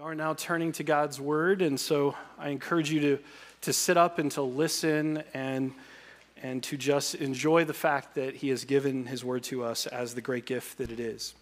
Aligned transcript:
We 0.00 0.06
are 0.06 0.14
now 0.14 0.32
turning 0.32 0.72
to 0.72 0.82
God's 0.82 1.20
Word, 1.20 1.60
and 1.60 1.78
so 1.78 2.14
I 2.38 2.48
encourage 2.48 2.90
you 2.90 3.00
to, 3.00 3.18
to 3.60 3.72
sit 3.74 3.98
up 3.98 4.18
and 4.18 4.32
to 4.32 4.40
listen 4.40 5.22
and, 5.34 5.74
and 6.42 6.62
to 6.62 6.78
just 6.78 7.16
enjoy 7.16 7.66
the 7.66 7.74
fact 7.74 8.14
that 8.14 8.34
He 8.34 8.48
has 8.48 8.64
given 8.64 9.04
His 9.04 9.26
Word 9.26 9.42
to 9.44 9.62
us 9.62 9.86
as 9.86 10.14
the 10.14 10.22
great 10.22 10.46
gift 10.46 10.78
that 10.78 10.90
it 10.90 11.00
is. 11.00 11.34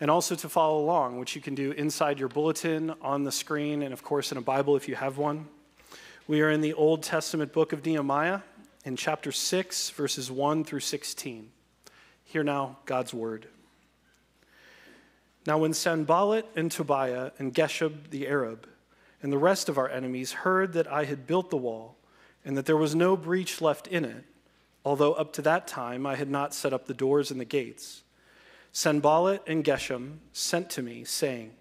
And 0.00 0.08
also 0.08 0.36
to 0.36 0.48
follow 0.48 0.78
along, 0.78 1.18
which 1.18 1.34
you 1.34 1.42
can 1.42 1.56
do 1.56 1.72
inside 1.72 2.20
your 2.20 2.28
bulletin, 2.28 2.94
on 3.02 3.24
the 3.24 3.32
screen, 3.32 3.82
and 3.82 3.92
of 3.92 4.04
course 4.04 4.30
in 4.30 4.38
a 4.38 4.42
Bible 4.42 4.76
if 4.76 4.86
you 4.86 4.94
have 4.94 5.18
one. 5.18 5.48
We 6.28 6.42
are 6.42 6.50
in 6.52 6.60
the 6.60 6.74
Old 6.74 7.02
Testament 7.02 7.52
book 7.52 7.72
of 7.72 7.84
Nehemiah 7.84 8.42
in 8.84 8.94
chapter 8.94 9.32
6, 9.32 9.90
verses 9.90 10.30
1 10.30 10.62
through 10.62 10.78
16. 10.78 11.50
Hear 12.22 12.44
now 12.44 12.78
God's 12.86 13.12
Word. 13.12 13.48
Now, 15.46 15.58
when 15.58 15.72
Sanballat 15.72 16.46
and 16.54 16.70
Tobiah 16.70 17.30
and 17.38 17.54
Geshem 17.54 18.10
the 18.10 18.26
Arab 18.28 18.68
and 19.22 19.32
the 19.32 19.38
rest 19.38 19.68
of 19.68 19.78
our 19.78 19.88
enemies 19.88 20.32
heard 20.32 20.74
that 20.74 20.90
I 20.90 21.04
had 21.04 21.26
built 21.26 21.50
the 21.50 21.56
wall 21.56 21.96
and 22.44 22.56
that 22.56 22.66
there 22.66 22.76
was 22.76 22.94
no 22.94 23.16
breach 23.16 23.60
left 23.60 23.86
in 23.86 24.04
it, 24.04 24.24
although 24.84 25.12
up 25.12 25.32
to 25.34 25.42
that 25.42 25.66
time 25.66 26.06
I 26.06 26.16
had 26.16 26.30
not 26.30 26.54
set 26.54 26.72
up 26.72 26.86
the 26.86 26.94
doors 26.94 27.30
and 27.30 27.40
the 27.40 27.44
gates, 27.44 28.02
Sanballat 28.72 29.42
and 29.46 29.64
Geshem 29.64 30.18
sent 30.32 30.70
to 30.70 30.82
me, 30.82 31.04
saying, 31.04 31.52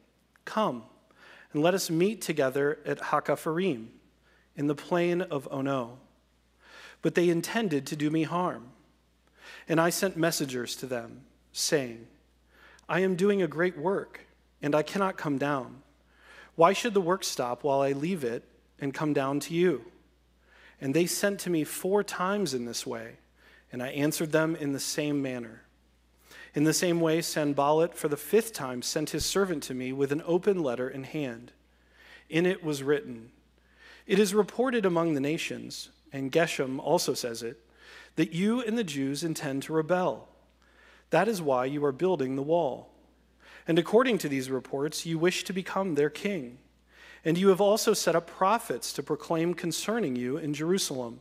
Come 0.45 0.83
and 1.53 1.63
let 1.63 1.73
us 1.73 1.89
meet 1.89 2.21
together 2.21 2.79
at 2.85 2.99
Hakkephirim 2.99 3.87
in 4.55 4.67
the 4.67 4.75
plain 4.75 5.21
of 5.21 5.47
Ono. 5.51 5.97
But 7.01 7.15
they 7.15 7.29
intended 7.29 7.87
to 7.87 7.95
do 7.95 8.09
me 8.09 8.23
harm. 8.23 8.71
And 9.67 9.79
I 9.79 9.89
sent 9.89 10.17
messengers 10.17 10.75
to 10.77 10.85
them, 10.85 11.21
saying, 11.51 12.07
I 12.89 13.01
am 13.01 13.15
doing 13.15 13.43
a 13.43 13.47
great 13.47 13.77
work, 13.77 14.25
and 14.63 14.73
I 14.73 14.81
cannot 14.81 15.15
come 15.15 15.37
down. 15.37 15.83
Why 16.55 16.73
should 16.73 16.95
the 16.95 17.01
work 17.01 17.23
stop 17.23 17.63
while 17.63 17.81
I 17.81 17.91
leave 17.91 18.23
it 18.23 18.43
and 18.79 18.95
come 18.95 19.13
down 19.13 19.39
to 19.41 19.53
you? 19.53 19.85
And 20.81 20.95
they 20.95 21.05
sent 21.05 21.39
to 21.41 21.51
me 21.51 21.63
four 21.63 22.03
times 22.03 22.55
in 22.55 22.65
this 22.65 22.87
way, 22.87 23.17
and 23.71 23.83
I 23.83 23.89
answered 23.89 24.31
them 24.31 24.55
in 24.55 24.73
the 24.73 24.79
same 24.79 25.21
manner. 25.21 25.61
In 26.55 26.63
the 26.63 26.73
same 26.73 26.99
way, 26.99 27.21
Sanballat 27.21 27.93
for 27.93 28.07
the 28.07 28.17
fifth 28.17 28.53
time 28.53 28.81
sent 28.81 29.11
his 29.11 29.23
servant 29.23 29.61
to 29.63 29.75
me 29.75 29.93
with 29.93 30.11
an 30.11 30.23
open 30.25 30.63
letter 30.63 30.89
in 30.89 31.03
hand. 31.03 31.51
In 32.27 32.47
it 32.47 32.63
was 32.63 32.81
written, 32.81 33.29
It 34.07 34.17
is 34.17 34.33
reported 34.33 34.83
among 34.83 35.13
the 35.13 35.21
nations, 35.21 35.89
and 36.11 36.31
Geshem 36.31 36.79
also 36.79 37.13
says 37.13 37.43
it, 37.43 37.63
that 38.15 38.33
you 38.33 38.61
and 38.61 38.75
the 38.75 38.83
Jews 38.83 39.23
intend 39.23 39.61
to 39.63 39.73
rebel. 39.73 40.27
That 41.09 41.27
is 41.27 41.41
why 41.41 41.65
you 41.65 41.83
are 41.85 41.91
building 41.91 42.35
the 42.35 42.41
wall. 42.41 42.89
And 43.67 43.77
according 43.77 44.17
to 44.19 44.29
these 44.29 44.49
reports, 44.49 45.05
you 45.05 45.19
wish 45.19 45.43
to 45.43 45.53
become 45.53 45.95
their 45.95 46.09
king. 46.09 46.59
And 47.25 47.37
you 47.37 47.49
have 47.49 47.61
also 47.61 47.93
set 47.93 48.15
up 48.15 48.27
prophets 48.27 48.93
to 48.93 49.03
proclaim 49.03 49.53
concerning 49.53 50.15
you 50.15 50.37
in 50.37 50.53
Jerusalem 50.53 51.19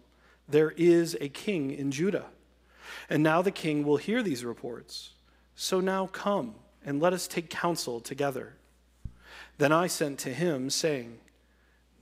there 0.49 0.71
is 0.77 1.17
a 1.21 1.29
king 1.29 1.71
in 1.71 1.91
Judah. 1.91 2.27
And 3.11 3.23
now 3.23 3.43
the 3.43 3.51
king 3.51 3.85
will 3.85 3.99
hear 3.99 4.23
these 4.23 4.45
reports. 4.45 5.11
So 5.55 5.81
now 5.81 6.07
come 6.07 6.55
and 6.85 7.01
let 7.01 7.13
us 7.13 7.29
take 7.29 7.51
counsel 7.51 8.01
together. 8.01 8.55
Then 9.59 9.73
I 9.73 9.89
sent 9.89 10.19
to 10.21 10.33
him, 10.33 10.71
saying, 10.71 11.19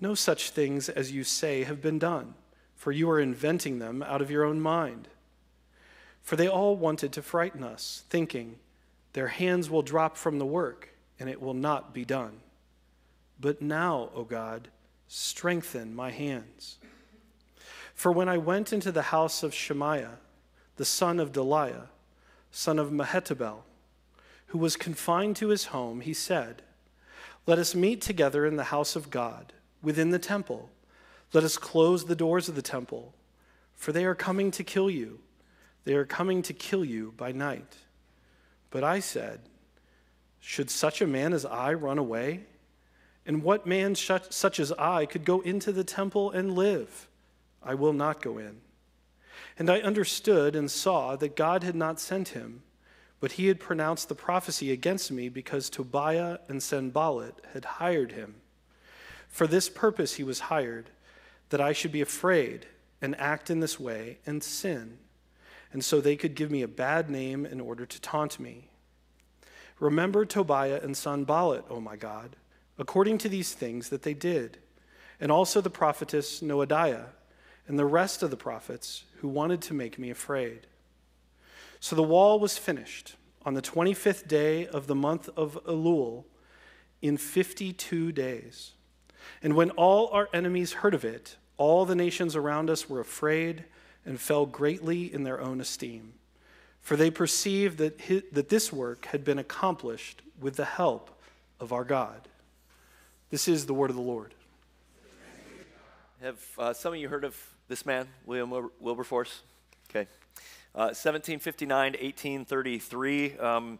No 0.00 0.14
such 0.14 0.50
things 0.50 0.88
as 0.88 1.10
you 1.10 1.24
say 1.24 1.64
have 1.64 1.82
been 1.82 1.98
done, 1.98 2.34
for 2.76 2.92
you 2.92 3.10
are 3.10 3.18
inventing 3.18 3.78
them 3.78 4.02
out 4.02 4.22
of 4.22 4.30
your 4.30 4.44
own 4.44 4.60
mind. 4.60 5.08
For 6.26 6.34
they 6.34 6.48
all 6.48 6.74
wanted 6.74 7.12
to 7.12 7.22
frighten 7.22 7.62
us, 7.62 8.02
thinking, 8.10 8.56
Their 9.12 9.28
hands 9.28 9.70
will 9.70 9.82
drop 9.82 10.16
from 10.16 10.40
the 10.40 10.44
work, 10.44 10.88
and 11.20 11.30
it 11.30 11.40
will 11.40 11.54
not 11.54 11.94
be 11.94 12.04
done. 12.04 12.40
But 13.40 13.62
now, 13.62 14.10
O 14.12 14.24
God, 14.24 14.66
strengthen 15.06 15.94
my 15.94 16.10
hands. 16.10 16.78
For 17.94 18.10
when 18.10 18.28
I 18.28 18.38
went 18.38 18.72
into 18.72 18.90
the 18.90 19.02
house 19.02 19.44
of 19.44 19.54
Shemaiah, 19.54 20.18
the 20.74 20.84
son 20.84 21.20
of 21.20 21.30
Delaiah, 21.30 21.90
son 22.50 22.80
of 22.80 22.90
Mehetabel, 22.90 23.58
who 24.48 24.58
was 24.58 24.74
confined 24.74 25.36
to 25.36 25.50
his 25.50 25.66
home, 25.66 26.00
he 26.00 26.12
said, 26.12 26.62
Let 27.46 27.60
us 27.60 27.72
meet 27.72 28.00
together 28.00 28.44
in 28.44 28.56
the 28.56 28.64
house 28.64 28.96
of 28.96 29.10
God, 29.10 29.52
within 29.80 30.10
the 30.10 30.18
temple. 30.18 30.70
Let 31.32 31.44
us 31.44 31.56
close 31.56 32.06
the 32.06 32.16
doors 32.16 32.48
of 32.48 32.56
the 32.56 32.62
temple, 32.62 33.14
for 33.76 33.92
they 33.92 34.04
are 34.04 34.16
coming 34.16 34.50
to 34.50 34.64
kill 34.64 34.90
you 34.90 35.20
they 35.86 35.94
are 35.94 36.04
coming 36.04 36.42
to 36.42 36.52
kill 36.52 36.84
you 36.84 37.14
by 37.16 37.30
night. 37.30 37.76
But 38.70 38.82
I 38.82 38.98
said, 38.98 39.40
Should 40.40 40.68
such 40.68 41.00
a 41.00 41.06
man 41.06 41.32
as 41.32 41.46
I 41.46 41.72
run 41.74 41.96
away? 41.96 42.40
And 43.24 43.42
what 43.42 43.66
man 43.66 43.94
such 43.94 44.60
as 44.60 44.72
I 44.72 45.06
could 45.06 45.24
go 45.24 45.40
into 45.40 45.70
the 45.70 45.84
temple 45.84 46.32
and 46.32 46.54
live? 46.54 47.06
I 47.62 47.74
will 47.74 47.92
not 47.92 48.20
go 48.20 48.36
in. 48.36 48.60
And 49.58 49.70
I 49.70 49.78
understood 49.78 50.56
and 50.56 50.70
saw 50.70 51.14
that 51.16 51.36
God 51.36 51.62
had 51.62 51.76
not 51.76 52.00
sent 52.00 52.30
him, 52.30 52.62
but 53.20 53.32
he 53.32 53.46
had 53.46 53.60
pronounced 53.60 54.08
the 54.08 54.14
prophecy 54.16 54.72
against 54.72 55.12
me 55.12 55.28
because 55.28 55.70
Tobiah 55.70 56.38
and 56.48 56.60
Sanballat 56.62 57.34
had 57.52 57.64
hired 57.64 58.10
him. 58.10 58.34
For 59.28 59.46
this 59.46 59.68
purpose 59.68 60.14
he 60.14 60.24
was 60.24 60.40
hired, 60.40 60.90
that 61.50 61.60
I 61.60 61.72
should 61.72 61.92
be 61.92 62.00
afraid 62.00 62.66
and 63.00 63.18
act 63.20 63.50
in 63.50 63.60
this 63.60 63.78
way 63.78 64.18
and 64.26 64.42
sin 64.42 64.98
and 65.76 65.84
so 65.84 66.00
they 66.00 66.16
could 66.16 66.34
give 66.34 66.50
me 66.50 66.62
a 66.62 66.68
bad 66.68 67.10
name 67.10 67.44
in 67.44 67.60
order 67.60 67.84
to 67.84 68.00
taunt 68.00 68.40
me. 68.40 68.70
Remember 69.78 70.24
Tobiah 70.24 70.80
and 70.82 70.96
Sanballat, 70.96 71.66
O 71.68 71.74
oh 71.74 71.80
my 71.82 71.96
God, 71.96 72.36
according 72.78 73.18
to 73.18 73.28
these 73.28 73.52
things 73.52 73.90
that 73.90 74.00
they 74.00 74.14
did, 74.14 74.56
and 75.20 75.30
also 75.30 75.60
the 75.60 75.68
prophetess 75.68 76.40
Noadiah 76.40 77.08
and 77.68 77.78
the 77.78 77.84
rest 77.84 78.22
of 78.22 78.30
the 78.30 78.38
prophets 78.38 79.04
who 79.16 79.28
wanted 79.28 79.60
to 79.60 79.74
make 79.74 79.98
me 79.98 80.08
afraid. 80.08 80.66
So 81.78 81.94
the 81.94 82.02
wall 82.02 82.40
was 82.40 82.56
finished 82.56 83.16
on 83.44 83.52
the 83.52 83.60
25th 83.60 84.26
day 84.26 84.66
of 84.66 84.86
the 84.86 84.94
month 84.94 85.28
of 85.36 85.62
Elul 85.66 86.24
in 87.02 87.18
52 87.18 88.12
days. 88.12 88.72
And 89.42 89.54
when 89.54 89.68
all 89.72 90.08
our 90.08 90.30
enemies 90.32 90.72
heard 90.72 90.94
of 90.94 91.04
it, 91.04 91.36
all 91.58 91.84
the 91.84 91.94
nations 91.94 92.34
around 92.34 92.70
us 92.70 92.88
were 92.88 93.00
afraid 93.00 93.66
and 94.06 94.20
fell 94.20 94.46
greatly 94.46 95.12
in 95.12 95.24
their 95.24 95.40
own 95.40 95.60
esteem. 95.60 96.14
For 96.80 96.96
they 96.96 97.10
perceived 97.10 97.78
that, 97.78 98.00
his, 98.00 98.22
that 98.32 98.48
this 98.48 98.72
work 98.72 99.06
had 99.06 99.24
been 99.24 99.38
accomplished 99.38 100.22
with 100.40 100.56
the 100.56 100.64
help 100.64 101.10
of 101.58 101.72
our 101.72 101.84
God. 101.84 102.28
This 103.30 103.48
is 103.48 103.66
the 103.66 103.74
word 103.74 103.90
of 103.90 103.96
the 103.96 104.02
Lord. 104.02 104.32
Have 106.22 106.38
uh, 106.58 106.72
some 106.72 106.94
of 106.94 106.98
you 107.00 107.08
heard 107.08 107.24
of 107.24 107.36
this 107.68 107.84
man, 107.84 108.06
William 108.24 108.70
Wilberforce? 108.80 109.42
Okay. 109.90 110.08
Uh, 110.74 110.94
1759 110.94 111.92
to 111.92 111.98
1833. 111.98 113.38
Um, 113.38 113.78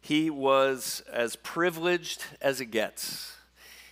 he 0.00 0.30
was 0.30 1.02
as 1.12 1.36
privileged 1.36 2.24
as 2.40 2.60
it 2.60 2.66
gets. 2.66 3.34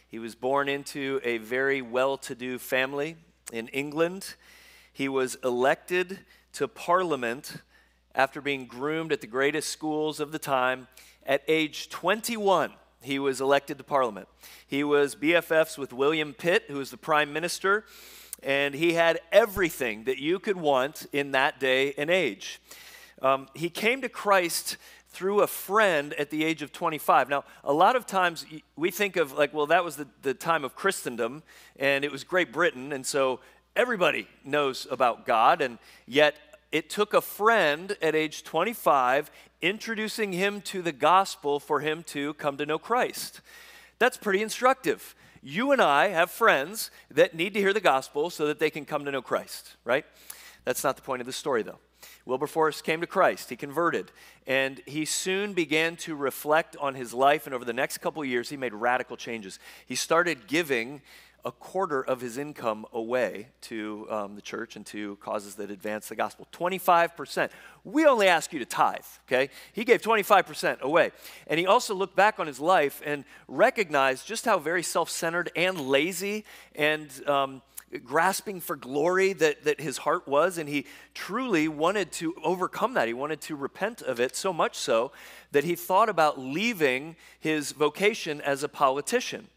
He 0.09 0.19
was 0.19 0.35
born 0.35 0.69
into 0.69 1.21
a 1.23 1.39
very 1.39 1.83
well 1.83 2.17
to 2.19 2.35
do 2.35 2.59
family 2.59 3.17
in 3.53 3.69
England. 3.69 4.35
He 4.99 5.09
was 5.09 5.37
elected 5.45 6.19
to 6.55 6.67
Parliament 6.67 7.59
after 8.17 8.41
being 8.41 8.67
groomed 8.67 9.13
at 9.13 9.21
the 9.21 9.29
greatest 9.29 9.69
schools 9.69 10.19
of 10.19 10.33
the 10.33 10.41
time. 10.41 10.89
At 11.25 11.45
age 11.47 11.89
21, 11.89 12.73
he 13.01 13.21
was 13.21 13.41
elected 13.41 13.79
to 13.79 13.85
Parliament. 13.85 14.27
He 14.67 14.83
was 14.83 15.15
BFFs 15.15 15.79
with 15.79 15.93
William 15.93 16.35
Pitt, 16.35 16.65
who 16.67 16.79
was 16.79 16.91
the 16.91 16.97
Prime 16.97 17.33
Minister, 17.33 17.85
and 18.43 18.75
he 18.75 18.95
had 18.95 19.21
everything 19.31 20.03
that 20.03 20.19
you 20.19 20.41
could 20.41 20.57
want 20.57 21.07
in 21.13 21.31
that 21.31 21.61
day 21.61 21.95
and 21.97 22.11
age. 22.11 22.61
Um, 23.23 23.47
he 23.55 23.71
came 23.71 24.03
to 24.03 24.09
Christ 24.09 24.79
through 25.11 25.43
a 25.43 25.47
friend 25.47 26.13
at 26.15 26.31
the 26.31 26.45
age 26.45 26.61
of 26.61 26.73
25. 26.73 27.29
Now, 27.29 27.45
a 27.63 27.73
lot 27.73 27.95
of 27.95 28.05
times 28.05 28.45
we 28.75 28.91
think 28.91 29.17
of 29.17 29.33
like, 29.33 29.55
well, 29.55 29.67
that 29.67 29.85
was 29.85 29.95
the, 29.95 30.09
the 30.23 30.35
time 30.35 30.65
of 30.65 30.75
Christendom, 30.75 31.45
and 31.79 32.05
it 32.05 32.11
was 32.11 32.25
Great 32.25 32.53
Britain, 32.53 32.93
and 32.93 33.07
so 33.07 33.39
everybody 33.79 34.27
knows 34.45 34.89
about 34.91 35.25
God, 35.25 35.63
and 35.63 35.79
yet 36.05 36.35
it 36.73 36.91
took 36.91 37.15
a 37.15 37.21
friend 37.21 37.97
at 38.03 38.17
age 38.17 38.43
25 38.43 39.31
introducing 39.63 40.33
him 40.33 40.61
to 40.63 40.83
the 40.83 40.91
gospel 40.91 41.61
for 41.61 41.79
him 41.79 42.03
to 42.03 42.35
come 42.35 42.57
to 42.57 42.67
know 42.67 42.79
Christ. 42.79 43.41
That's 44.01 44.17
pretty 44.17 44.43
instructive. 44.43 45.15
You 45.43 45.71
and 45.71 45.81
I 45.81 46.09
have 46.09 46.33
friends 46.33 46.91
that 47.13 47.37
need 47.37 47.55
to 47.55 47.61
hear 47.61 47.73
the 47.73 47.81
gospel 47.81 48.31
so 48.31 48.49
that 48.49 48.59
they 48.59 48.69
can 48.69 48.85
come 48.85 49.05
to 49.05 49.13
know 49.13 49.23
Christ, 49.23 49.77
right? 49.85 50.05
That's 50.65 50.83
not 50.83 50.97
the 50.97 51.03
point 51.03 51.21
of 51.21 51.27
the 51.27 51.33
story, 51.33 51.63
though. 51.63 51.79
Wilberforce 52.27 52.83
came 52.83 53.01
to 53.01 53.07
Christ. 53.07 53.49
He 53.49 53.57
converted. 53.57 54.11
And 54.47 54.83
he 54.87 55.05
soon 55.05 55.53
began 55.53 55.97
to 55.99 56.17
reflect 56.17 56.77
on 56.79 56.95
his 56.95 57.15
life. 57.15 57.47
And 57.47 57.55
over 57.55 57.65
the 57.65 57.73
next 57.73 57.99
couple 57.99 58.25
years, 58.25 58.51
he 58.51 58.57
made 58.57 58.75
radical 58.75 59.17
changes. 59.17 59.59
He 59.87 59.95
started 59.95 60.47
giving 60.47 61.01
a 61.45 61.53
quarter 61.53 62.03
of 62.03 62.21
his 62.21 62.37
income 62.37 62.85
away 62.93 63.49
to 63.61 64.07
um, 64.11 64.35
the 64.35 64.43
church 64.43 64.77
and 64.77 64.85
to 64.87 65.17
causes 65.17 65.55
that 65.55 65.71
advance 65.71 66.09
the 66.09 66.17
gospel. 66.17 66.47
25%. 66.53 67.51
We 67.85 68.07
only 68.07 68.27
ask 68.27 68.53
you 68.53 68.59
to 68.59 68.65
tithe, 68.65 69.05
okay? 69.27 69.51
He 69.73 69.85
gave 69.85 70.03
25% 70.03 70.81
away. 70.81 71.13
And 71.47 71.59
he 71.59 71.67
also 71.67 71.95
looked 71.95 72.17
back 72.17 72.41
on 72.41 72.47
his 72.47 72.61
life 72.61 73.01
and 73.05 73.25
recognized 73.47 74.27
just 74.27 74.45
how 74.45 74.59
very 74.59 74.83
self 74.83 75.11
centered 75.11 75.51
and 75.55 75.81
lazy 75.81 76.45
and 76.75 77.09
um, 77.29 77.63
grasping 78.05 78.61
for 78.61 78.77
glory 78.77 79.33
that, 79.33 79.65
that 79.65 79.81
his 79.81 79.99
heart 79.99 80.29
was, 80.29 80.59
and 80.59 80.69
he 80.69 80.87
truly 81.15 81.69
wanted 81.69 82.13
to 82.13 82.35
overcome 82.45 82.95
that. 82.95 83.09
He 83.09 83.15
wanted 83.15 83.41
to 83.43 83.57
repent 83.57 84.03
of 84.03 84.21
it, 84.21 84.37
so 84.37 84.53
much 84.53 84.77
so 84.77 85.13
that 85.53 85.65
he 85.65 85.75
thought 85.75 86.09
about 86.09 86.39
leaving 86.39 87.17
his 87.41 87.73
vocation 87.73 88.41
as 88.41 88.63
a 88.63 88.69
politician. 88.69 89.49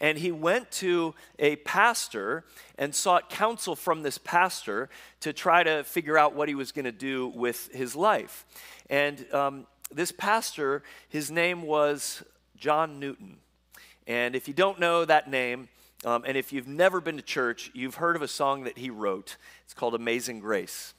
And 0.00 0.16
he 0.16 0.32
went 0.32 0.70
to 0.72 1.14
a 1.38 1.56
pastor 1.56 2.44
and 2.78 2.94
sought 2.94 3.28
counsel 3.28 3.76
from 3.76 4.02
this 4.02 4.16
pastor 4.16 4.88
to 5.20 5.32
try 5.32 5.62
to 5.62 5.84
figure 5.84 6.16
out 6.16 6.34
what 6.34 6.48
he 6.48 6.54
was 6.54 6.72
going 6.72 6.86
to 6.86 6.92
do 6.92 7.28
with 7.28 7.70
his 7.72 7.94
life. 7.94 8.46
And 8.88 9.26
um, 9.34 9.66
this 9.92 10.10
pastor, 10.10 10.82
his 11.08 11.30
name 11.30 11.62
was 11.62 12.22
John 12.56 12.98
Newton. 12.98 13.36
And 14.06 14.34
if 14.34 14.48
you 14.48 14.54
don't 14.54 14.80
know 14.80 15.04
that 15.04 15.30
name, 15.30 15.68
um, 16.04 16.24
and 16.26 16.36
if 16.36 16.52
you've 16.52 16.66
never 16.66 17.00
been 17.00 17.16
to 17.16 17.22
church, 17.22 17.70
you've 17.74 17.96
heard 17.96 18.16
of 18.16 18.22
a 18.22 18.28
song 18.28 18.64
that 18.64 18.78
he 18.78 18.88
wrote. 18.88 19.36
It's 19.64 19.74
called 19.74 19.94
Amazing 19.94 20.40
Grace. 20.40 20.94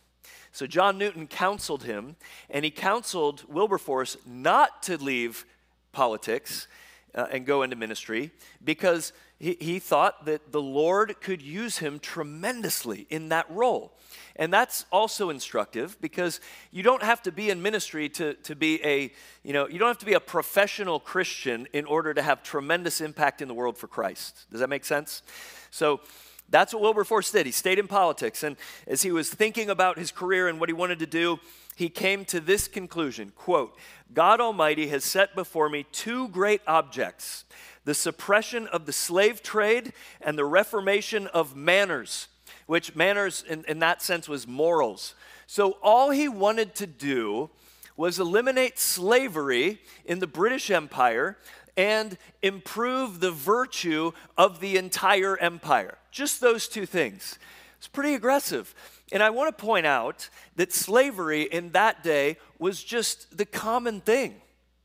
So 0.52 0.68
John 0.68 0.98
Newton 0.98 1.28
counseled 1.28 1.84
him, 1.84 2.18
and 2.50 2.64
he 2.64 2.72
counseled 2.72 3.44
Wilberforce 3.48 4.18
not 4.26 4.84
to 4.84 4.98
leave 4.98 5.46
politics 5.92 6.68
uh, 7.16 7.28
and 7.32 7.46
go 7.46 7.64
into 7.64 7.76
ministry 7.76 8.32
because 8.64 9.14
he, 9.40 9.58
he 9.60 9.80
thought 9.80 10.26
that 10.26 10.52
the 10.52 10.62
Lord 10.62 11.20
could 11.22 11.42
use 11.42 11.80
him 11.80 12.00
tremendously 12.00 13.08
in 13.10 13.30
that 13.30 13.50
role. 13.50 13.94
And 14.36 14.54
that's 14.54 14.86
also 14.92 15.30
instructive 15.30 16.00
because 16.00 16.40
you 16.72 16.84
don't 16.84 17.04
have 17.04 17.22
to 17.24 17.32
be 17.32 17.50
in 17.50 17.62
ministry 17.62 18.08
to, 18.10 18.36
to 18.36 18.56
be 18.56 18.84
a, 18.86 19.12
you 19.44 19.54
know, 19.54 19.68
you 19.68 19.80
don't 19.80 19.88
have 19.88 19.98
to 20.00 20.06
be 20.06 20.14
a 20.14 20.20
professional 20.20 21.00
Christian 21.00 21.68
in 21.74 21.86
order 21.86 22.14
to 22.14 22.22
have 22.22 22.44
tremendous 22.44 23.02
impact 23.02 23.42
in 23.42 23.48
the 23.48 23.54
world 23.54 23.78
for 23.78 23.88
Christ. 23.88 24.46
Does 24.52 24.60
that 24.60 24.70
make 24.70 24.86
sense? 24.86 25.22
So 25.70 26.02
that's 26.50 26.74
what 26.74 26.84
Wilberforce 26.84 27.32
did. 27.32 27.46
He 27.46 27.52
stayed 27.52 27.80
in 27.80 27.88
politics. 27.88 28.44
And 28.44 28.58
as 28.86 29.02
he 29.02 29.12
was 29.12 29.30
thinking 29.30 29.70
about 29.70 29.98
his 29.98 30.12
career 30.12 30.50
and 30.50 30.60
what 30.60 30.70
he 30.70 30.74
wanted 30.74 31.00
to 31.00 31.08
do, 31.08 31.40
he 31.82 31.90
came 31.90 32.26
to 32.26 32.40
this 32.40 32.68
conclusion 32.68 33.32
quote, 33.36 33.76
God 34.14 34.40
Almighty 34.40 34.88
has 34.90 35.04
set 35.04 35.34
before 35.34 35.68
me 35.68 35.88
two 35.92 36.28
great 36.28 36.62
objects 36.68 37.44
the 37.86 37.96
suppression 37.96 38.68
of 38.68 38.86
the 38.86 38.94
slave 38.94 39.42
trade 39.42 39.92
and 40.22 40.38
the 40.38 40.46
reformation 40.46 41.26
of 41.26 41.56
manners 41.56 42.28
which 42.68 42.96
manners 42.96 43.44
in, 43.50 43.66
in 43.68 43.80
that 43.80 44.04
sense 44.04 44.30
was 44.30 44.48
morals. 44.48 45.16
So 45.48 45.72
all 45.82 46.12
he 46.12 46.30
wanted 46.30 46.76
to 46.76 46.86
do 46.86 47.50
was 47.98 48.20
eliminate 48.20 48.78
slavery 48.78 49.82
in 50.06 50.20
the 50.20 50.28
British 50.28 50.70
Empire 50.70 51.40
and 51.76 52.16
improve 52.44 53.20
the 53.20 53.32
virtue 53.32 54.12
of 54.38 54.60
the 54.60 54.78
entire 54.78 55.36
empire. 55.38 55.98
Just 56.12 56.42
those 56.42 56.68
two 56.68 56.86
things. 56.86 57.40
It's 57.80 57.88
pretty 57.88 58.14
aggressive. 58.14 58.76
And 59.12 59.22
I 59.22 59.30
want 59.30 59.56
to 59.56 59.62
point 59.62 59.86
out 59.86 60.30
that 60.56 60.72
slavery 60.72 61.44
in 61.44 61.72
that 61.72 62.04
day 62.04 62.38
was 62.60 62.84
just 62.84 63.38
the 63.38 63.46
common 63.46 64.02
thing. 64.02 64.36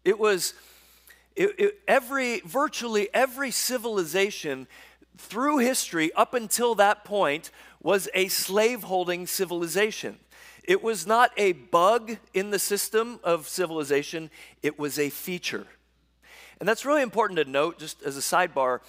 It 0.04 0.18
was 0.18 0.54
it, 1.36 1.54
it, 1.58 1.78
every 1.86 2.40
virtually 2.40 3.08
every 3.12 3.50
civilization 3.50 4.66
through 5.18 5.58
history 5.58 6.12
up 6.14 6.34
until 6.34 6.74
that 6.76 7.04
point 7.04 7.50
was 7.82 8.08
a 8.14 8.28
slaveholding 8.28 9.26
civilization. 9.26 10.18
It 10.64 10.82
was 10.82 11.06
not 11.06 11.30
a 11.36 11.52
bug 11.52 12.16
in 12.34 12.50
the 12.50 12.58
system 12.58 13.20
of 13.22 13.48
civilization, 13.48 14.30
it 14.62 14.78
was 14.78 14.98
a 14.98 15.10
feature. 15.10 15.66
And 16.58 16.68
that's 16.68 16.84
really 16.84 17.02
important 17.02 17.38
to 17.38 17.44
note, 17.44 17.78
just 17.78 18.02
as 18.02 18.16
a 18.16 18.20
sidebar. 18.20 18.80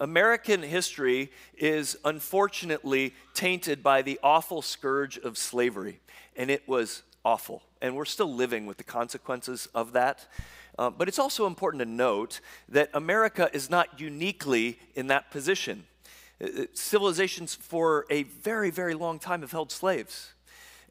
American 0.00 0.62
history 0.62 1.30
is 1.56 1.96
unfortunately 2.04 3.14
tainted 3.34 3.82
by 3.82 4.02
the 4.02 4.18
awful 4.22 4.62
scourge 4.62 5.18
of 5.18 5.36
slavery, 5.36 6.00
and 6.36 6.50
it 6.50 6.66
was 6.68 7.02
awful. 7.24 7.62
And 7.80 7.96
we're 7.96 8.04
still 8.04 8.32
living 8.32 8.66
with 8.66 8.76
the 8.76 8.84
consequences 8.84 9.68
of 9.74 9.92
that. 9.92 10.26
Uh, 10.78 10.90
but 10.90 11.08
it's 11.08 11.18
also 11.18 11.46
important 11.46 11.82
to 11.82 11.88
note 11.88 12.40
that 12.68 12.88
America 12.94 13.50
is 13.52 13.68
not 13.68 14.00
uniquely 14.00 14.78
in 14.94 15.08
that 15.08 15.30
position. 15.30 15.84
Uh, 16.40 16.46
uh, 16.46 16.64
civilizations 16.72 17.54
for 17.54 18.06
a 18.10 18.22
very, 18.22 18.70
very 18.70 18.94
long 18.94 19.18
time 19.18 19.40
have 19.40 19.50
held 19.50 19.72
slaves. 19.72 20.34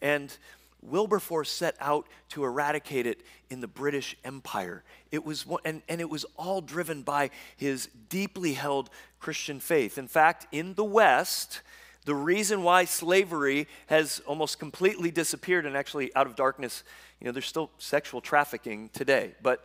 And 0.02 0.38
Wilberforce 0.82 1.50
set 1.50 1.76
out 1.80 2.08
to 2.30 2.44
eradicate 2.44 3.06
it 3.06 3.22
in 3.50 3.62
the 3.62 3.68
British 3.68 4.16
Empire. 4.24 4.84
It 5.12 5.26
was, 5.26 5.46
and, 5.66 5.82
and 5.90 6.00
it 6.00 6.10
was 6.10 6.26
all 6.38 6.62
driven 6.62 7.02
by 7.02 7.32
his 7.56 7.90
deeply 8.10 8.54
held 8.54 8.90
Christian 9.20 9.60
faith. 9.60 9.98
In 9.98 10.08
fact, 10.08 10.48
in 10.52 10.76
the 10.76 10.84
West, 10.84 11.62
the 12.06 12.16
reason 12.16 12.64
why 12.64 12.86
slavery 12.86 13.68
has 13.88 14.22
almost 14.26 14.60
completely 14.60 15.12
disappeared 15.12 15.66
and 15.66 15.76
actually 15.76 16.16
out 16.16 16.28
of 16.28 16.36
darkness, 16.36 16.84
you 17.20 17.26
know, 17.26 17.32
there's 17.32 17.48
still 17.48 17.72
sexual 17.80 18.22
trafficking 18.22 18.90
today, 18.94 19.36
but 19.42 19.64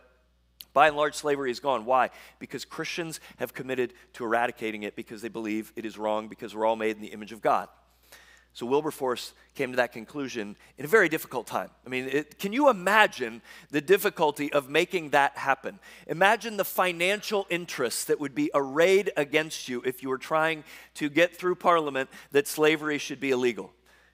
by 0.73 0.87
and 0.87 0.97
large, 0.97 1.13
slavery 1.13 1.51
is 1.51 1.59
gone. 1.59 1.85
Why? 1.85 2.09
Because 2.39 2.65
Christians 2.65 3.19
have 3.37 3.53
committed 3.53 3.93
to 4.13 4.25
eradicating 4.25 4.83
it 4.83 4.95
because 4.95 5.21
they 5.21 5.29
believe 5.29 5.71
it 5.75 5.85
is 5.85 5.97
wrong 5.97 6.27
because 6.27 6.55
we're 6.55 6.65
all 6.65 6.75
made 6.75 6.95
in 6.95 7.01
the 7.01 7.09
image 7.09 7.31
of 7.31 7.41
God. 7.41 7.69
So 8.53 8.67
Wilberforce 8.67 9.33
came 9.55 9.71
to 9.71 9.77
that 9.77 9.93
conclusion 9.93 10.55
in 10.77 10.85
a 10.85 10.87
very 10.87 11.09
difficult 11.09 11.47
time. 11.47 11.69
I 11.85 11.89
mean, 11.89 12.07
it, 12.07 12.37
can 12.37 12.53
you 12.53 12.69
imagine 12.69 13.41
the 13.71 13.81
difficulty 13.81 14.53
of 14.53 14.69
making 14.69 15.09
that 15.09 15.37
happen? 15.37 15.79
Imagine 16.07 16.57
the 16.57 16.65
financial 16.65 17.47
interests 17.49 18.05
that 18.05 18.19
would 18.19 18.35
be 18.35 18.51
arrayed 18.53 19.11
against 19.17 19.67
you 19.67 19.81
if 19.85 20.03
you 20.03 20.09
were 20.09 20.19
trying 20.19 20.63
to 20.95 21.09
get 21.09 21.35
through 21.35 21.55
Parliament 21.55 22.09
that 22.31 22.47
slavery 22.47 22.99
should 22.99 23.19
be 23.19 23.31
illegal. 23.31 23.71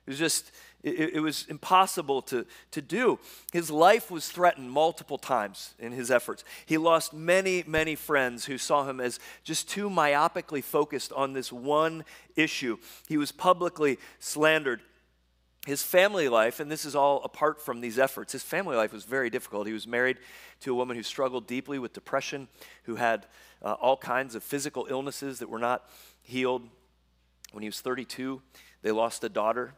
It 0.08 0.12
was 0.12 0.20
just, 0.20 0.52
it, 0.82 1.16
it, 1.16 1.20
was 1.20 1.46
impossible 1.50 2.22
to, 2.24 2.46
to 2.72 2.82
do. 2.82 3.20
His 3.52 3.70
life 3.70 4.10
was 4.10 4.30
threatened 4.30 4.72
multiple 4.72 5.18
times 5.18 5.74
in 5.78 5.92
his 5.92 6.10
efforts. 6.10 6.46
He 6.66 6.78
lost 6.78 7.14
many, 7.14 7.64
many 7.68 7.96
friends 7.96 8.46
who 8.46 8.58
saw 8.58 8.88
him 8.90 9.02
as 9.02 9.20
just 9.44 9.70
too 9.70 9.90
myopically 9.90 10.64
focused 10.64 11.12
on 11.12 11.34
this 11.34 11.52
one 11.52 12.06
issue. 12.36 12.78
He 13.10 13.18
was 13.18 13.32
publicly 13.32 13.98
slandered. 14.20 14.82
His 15.68 15.84
family 15.84 16.30
life, 16.30 16.62
and 16.62 16.72
this 16.72 16.86
is 16.86 16.96
all 16.96 17.22
apart 17.24 17.62
from 17.62 17.82
these 17.82 18.00
efforts, 18.00 18.32
his 18.32 18.44
family 18.44 18.78
life 18.78 18.94
was 18.94 19.04
very 19.04 19.30
difficult. 19.30 19.68
He 19.68 19.74
was 19.74 19.86
married 19.86 20.18
to 20.62 20.72
a 20.72 20.76
woman 20.76 20.96
who 20.96 21.04
struggled 21.04 21.46
deeply 21.46 21.78
with 21.78 21.92
depression, 21.92 22.48
who 22.84 22.96
had 22.96 23.26
uh, 23.62 23.74
all 23.74 23.98
kinds 23.98 24.34
of 24.36 24.44
physical 24.44 24.88
illnesses 24.90 25.40
that 25.40 25.50
were 25.50 25.60
not 25.60 25.90
healed. 26.22 26.64
When 27.52 27.64
he 27.64 27.68
was 27.68 27.82
32, 27.82 28.42
they 28.82 28.92
lost 28.92 29.24
a 29.26 29.30
daughter 29.30 29.74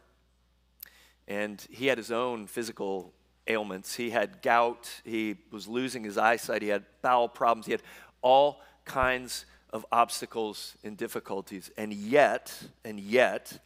and 1.28 1.64
he 1.70 1.86
had 1.86 1.98
his 1.98 2.10
own 2.10 2.46
physical 2.46 3.12
ailments. 3.46 3.94
He 3.94 4.10
had 4.10 4.42
gout, 4.42 4.88
he 5.04 5.36
was 5.50 5.66
losing 5.66 6.04
his 6.04 6.18
eyesight, 6.18 6.62
he 6.62 6.68
had 6.68 6.84
bowel 7.00 7.28
problems, 7.28 7.66
he 7.66 7.72
had 7.72 7.82
all 8.20 8.60
kinds 8.84 9.46
of 9.72 9.86
obstacles 9.90 10.76
and 10.84 10.96
difficulties. 10.96 11.70
And 11.76 11.92
yet, 11.92 12.52
and 12.84 13.00
yet, 13.00 13.58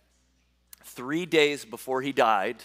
three 0.84 1.26
days 1.26 1.64
before 1.64 2.02
he 2.02 2.12
died, 2.12 2.62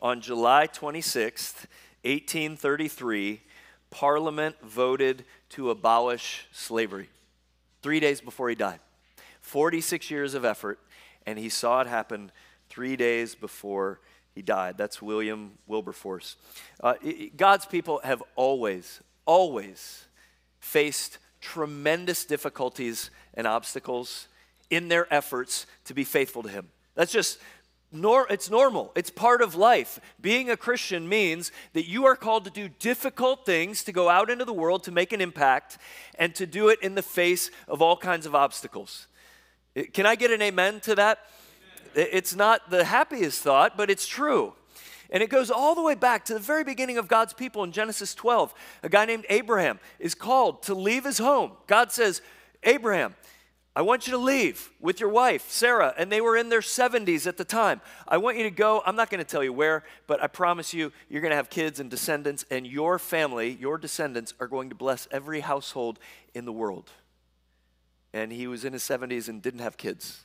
on 0.00 0.20
July 0.20 0.68
26th, 0.68 1.66
1833, 2.04 3.42
Parliament 3.90 4.56
voted 4.62 5.24
to 5.50 5.70
abolish 5.70 6.46
slavery. 6.52 7.08
Three 7.82 8.00
days 8.00 8.20
before 8.20 8.48
he 8.48 8.54
died. 8.54 8.80
46 9.40 10.10
years 10.10 10.34
of 10.34 10.44
effort, 10.44 10.78
and 11.26 11.38
he 11.38 11.48
saw 11.48 11.80
it 11.80 11.86
happen 11.86 12.30
three 12.78 12.94
days 12.94 13.34
before 13.34 13.98
he 14.36 14.40
died. 14.40 14.78
That's 14.78 15.02
William 15.02 15.58
Wilberforce. 15.66 16.36
Uh, 16.80 16.94
God's 17.36 17.66
people 17.66 18.00
have 18.04 18.22
always, 18.36 19.00
always 19.26 20.04
faced 20.60 21.18
tremendous 21.40 22.24
difficulties 22.24 23.10
and 23.34 23.48
obstacles 23.48 24.28
in 24.70 24.86
their 24.86 25.12
efforts 25.12 25.66
to 25.86 25.92
be 25.92 26.04
faithful 26.04 26.44
to 26.44 26.48
Him. 26.48 26.68
That's 26.94 27.10
just 27.10 27.40
nor, 27.90 28.28
it's 28.30 28.48
normal. 28.48 28.92
It's 28.94 29.10
part 29.10 29.42
of 29.42 29.56
life. 29.56 29.98
Being 30.20 30.48
a 30.48 30.56
Christian 30.56 31.08
means 31.08 31.50
that 31.72 31.88
you 31.88 32.04
are 32.04 32.14
called 32.14 32.44
to 32.44 32.50
do 32.50 32.68
difficult 32.68 33.44
things, 33.44 33.82
to 33.82 33.92
go 33.92 34.08
out 34.08 34.30
into 34.30 34.44
the 34.44 34.52
world 34.52 34.84
to 34.84 34.92
make 34.92 35.12
an 35.12 35.20
impact, 35.20 35.78
and 36.16 36.32
to 36.36 36.46
do 36.46 36.68
it 36.68 36.80
in 36.80 36.94
the 36.94 37.02
face 37.02 37.50
of 37.66 37.82
all 37.82 37.96
kinds 37.96 38.24
of 38.24 38.36
obstacles. 38.36 39.08
Can 39.92 40.06
I 40.06 40.14
get 40.14 40.30
an 40.30 40.42
amen 40.42 40.78
to 40.82 40.94
that? 40.94 41.18
It's 41.94 42.34
not 42.34 42.70
the 42.70 42.84
happiest 42.84 43.42
thought, 43.42 43.76
but 43.76 43.90
it's 43.90 44.06
true. 44.06 44.54
And 45.10 45.22
it 45.22 45.30
goes 45.30 45.50
all 45.50 45.74
the 45.74 45.82
way 45.82 45.94
back 45.94 46.24
to 46.26 46.34
the 46.34 46.40
very 46.40 46.64
beginning 46.64 46.98
of 46.98 47.08
God's 47.08 47.32
people 47.32 47.64
in 47.64 47.72
Genesis 47.72 48.14
12. 48.14 48.52
A 48.82 48.88
guy 48.88 49.06
named 49.06 49.24
Abraham 49.30 49.80
is 49.98 50.14
called 50.14 50.62
to 50.64 50.74
leave 50.74 51.04
his 51.04 51.18
home. 51.18 51.52
God 51.66 51.90
says, 51.90 52.20
Abraham, 52.62 53.14
I 53.74 53.82
want 53.82 54.06
you 54.06 54.10
to 54.10 54.18
leave 54.18 54.70
with 54.80 54.98
your 54.98 55.08
wife, 55.08 55.48
Sarah, 55.50 55.94
and 55.96 56.10
they 56.10 56.20
were 56.20 56.36
in 56.36 56.48
their 56.48 56.60
70s 56.60 57.28
at 57.28 57.36
the 57.36 57.44
time. 57.44 57.80
I 58.08 58.16
want 58.16 58.36
you 58.36 58.42
to 58.42 58.50
go. 58.50 58.82
I'm 58.84 58.96
not 58.96 59.08
going 59.08 59.20
to 59.20 59.30
tell 59.30 59.44
you 59.44 59.52
where, 59.52 59.84
but 60.08 60.20
I 60.20 60.26
promise 60.26 60.74
you, 60.74 60.92
you're 61.08 61.22
going 61.22 61.30
to 61.30 61.36
have 61.36 61.48
kids 61.48 61.78
and 61.78 61.88
descendants, 61.88 62.44
and 62.50 62.66
your 62.66 62.98
family, 62.98 63.56
your 63.60 63.78
descendants, 63.78 64.34
are 64.40 64.48
going 64.48 64.68
to 64.70 64.74
bless 64.74 65.06
every 65.12 65.40
household 65.40 66.00
in 66.34 66.44
the 66.44 66.52
world. 66.52 66.90
And 68.12 68.32
he 68.32 68.48
was 68.48 68.64
in 68.64 68.72
his 68.72 68.82
70s 68.82 69.28
and 69.28 69.40
didn't 69.40 69.60
have 69.60 69.76
kids. 69.76 70.24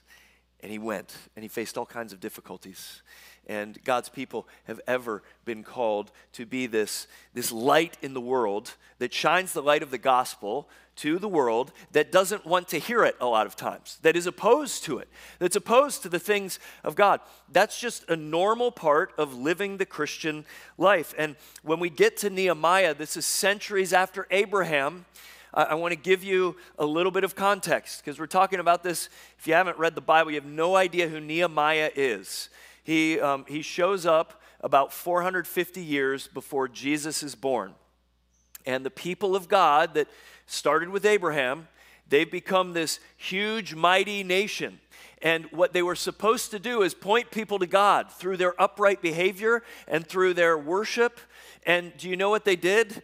And 0.63 0.71
he 0.71 0.79
went, 0.79 1.13
and 1.35 1.43
he 1.43 1.49
faced 1.49 1.77
all 1.77 1.85
kinds 1.85 2.13
of 2.13 2.19
difficulties 2.19 3.03
and 3.47 3.77
God's 3.83 4.09
people 4.09 4.47
have 4.65 4.79
ever 4.87 5.21
been 5.45 5.63
called 5.63 6.11
to 6.33 6.45
be 6.45 6.65
this, 6.65 7.07
this 7.33 7.51
light 7.51 7.97
in 8.01 8.13
the 8.13 8.21
world 8.21 8.75
that 8.99 9.13
shines 9.13 9.53
the 9.53 9.61
light 9.61 9.83
of 9.83 9.91
the 9.91 9.97
gospel 9.97 10.69
to 10.95 11.17
the 11.17 11.27
world 11.27 11.71
that 11.91 12.11
doesn't 12.11 12.45
want 12.45 12.67
to 12.69 12.77
hear 12.77 13.03
it 13.03 13.15
a 13.19 13.25
lot 13.25 13.47
of 13.47 13.55
times, 13.55 13.97
that 14.03 14.15
is 14.15 14.27
opposed 14.27 14.83
to 14.83 14.99
it, 14.99 15.09
that's 15.39 15.55
opposed 15.55 16.03
to 16.03 16.09
the 16.09 16.19
things 16.19 16.59
of 16.83 16.95
God. 16.95 17.19
That's 17.51 17.79
just 17.79 18.09
a 18.09 18.15
normal 18.15 18.71
part 18.71 19.11
of 19.17 19.33
living 19.33 19.77
the 19.77 19.87
Christian 19.87 20.45
life. 20.77 21.13
And 21.17 21.35
when 21.63 21.79
we 21.79 21.89
get 21.89 22.17
to 22.17 22.29
Nehemiah, 22.29 22.93
this 22.93 23.17
is 23.17 23.25
centuries 23.25 23.91
after 23.91 24.27
Abraham. 24.29 25.05
I, 25.53 25.75
want 25.75 25.91
to 25.91 25.95
give 25.95 26.23
you 26.23 26.55
a 26.79 26.85
little 26.85 27.11
bit 27.11 27.23
of 27.23 27.35
context 27.35 28.03
because 28.03 28.19
we're 28.19 28.25
talking 28.25 28.59
about 28.59 28.81
this. 28.81 29.09
If 29.37 29.47
you 29.47 29.53
haven't 29.53 29.77
read 29.77 29.93
the 29.93 30.01
Bible, 30.01 30.31
you 30.31 30.41
have 30.41 30.49
no 30.49 30.75
idea 30.75 31.07
who 31.07 31.19
Nehemiah 31.19 31.91
is. 31.95 32.49
He, 32.83 33.19
um, 33.19 33.45
he 33.47 33.61
shows 33.61 34.05
up 34.05 34.41
about 34.61 34.91
450 34.91 35.81
years 35.81 36.27
before 36.27 36.67
Jesus 36.67 37.21
is 37.21 37.35
born. 37.35 37.73
And 38.65 38.83
the 38.83 38.89
people 38.89 39.35
of 39.35 39.47
God 39.47 39.93
that 39.93 40.07
started 40.47 40.89
with 40.89 41.05
Abraham, 41.05 41.67
they've 42.09 42.29
become 42.29 42.73
this 42.73 42.99
huge, 43.15 43.75
mighty 43.75 44.23
nation. 44.23 44.79
And 45.21 45.45
what 45.51 45.71
they 45.71 45.83
were 45.83 45.95
supposed 45.95 46.49
to 46.51 46.59
do 46.59 46.81
is 46.81 46.93
point 46.93 47.29
people 47.29 47.59
to 47.59 47.67
God 47.67 48.11
through 48.11 48.37
their 48.37 48.59
upright 48.59 49.01
behavior 49.01 49.63
and 49.87 50.05
through 50.05 50.33
their 50.33 50.57
worship. 50.57 51.19
And 51.65 51.95
do 51.97 52.09
you 52.09 52.17
know 52.17 52.29
what 52.31 52.43
they 52.43 52.55
did? 52.55 53.03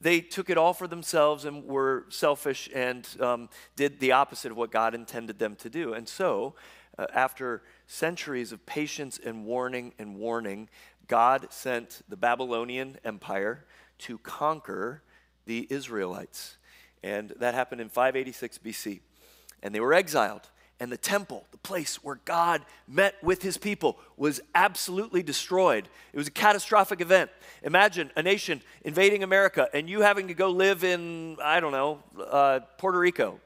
They 0.00 0.20
took 0.20 0.50
it 0.50 0.58
all 0.58 0.74
for 0.74 0.86
themselves 0.86 1.44
and 1.44 1.64
were 1.64 2.06
selfish 2.08 2.68
and 2.74 3.08
um, 3.20 3.48
did 3.76 3.98
the 3.98 4.12
opposite 4.12 4.52
of 4.52 4.56
what 4.56 4.70
God 4.70 4.94
intended 4.94 5.38
them 5.38 5.56
to 5.56 5.70
do. 5.70 5.94
And 5.94 6.08
so, 6.08 6.54
uh, 6.98 7.06
after 7.14 7.62
centuries 7.86 8.52
of 8.52 8.64
patience 8.66 9.18
and 9.22 9.44
warning 9.44 9.94
and 9.98 10.16
warning, 10.16 10.68
God 11.08 11.46
sent 11.50 12.02
the 12.08 12.16
Babylonian 12.16 12.98
Empire 13.04 13.64
to 13.98 14.18
conquer 14.18 15.02
the 15.46 15.66
Israelites. 15.70 16.56
And 17.02 17.32
that 17.38 17.54
happened 17.54 17.80
in 17.80 17.88
586 17.88 18.58
BC. 18.58 19.00
And 19.62 19.74
they 19.74 19.80
were 19.80 19.94
exiled. 19.94 20.50
And 20.78 20.92
the 20.92 20.98
temple, 20.98 21.46
the 21.52 21.58
place 21.58 22.04
where 22.04 22.20
God 22.26 22.62
met 22.86 23.14
with 23.22 23.42
his 23.42 23.56
people, 23.56 23.98
was 24.16 24.40
absolutely 24.54 25.22
destroyed. 25.22 25.88
It 26.12 26.18
was 26.18 26.28
a 26.28 26.32
catastrophic 26.32 27.00
event. 27.00 27.30
Imagine 27.62 28.10
a 28.14 28.22
nation 28.22 28.60
invading 28.84 29.22
America 29.22 29.68
and 29.72 29.88
you 29.88 30.02
having 30.02 30.28
to 30.28 30.34
go 30.34 30.50
live 30.50 30.84
in, 30.84 31.38
I 31.42 31.60
don't 31.60 31.72
know, 31.72 32.02
uh, 32.30 32.60
Puerto 32.76 32.98
Rico 32.98 33.40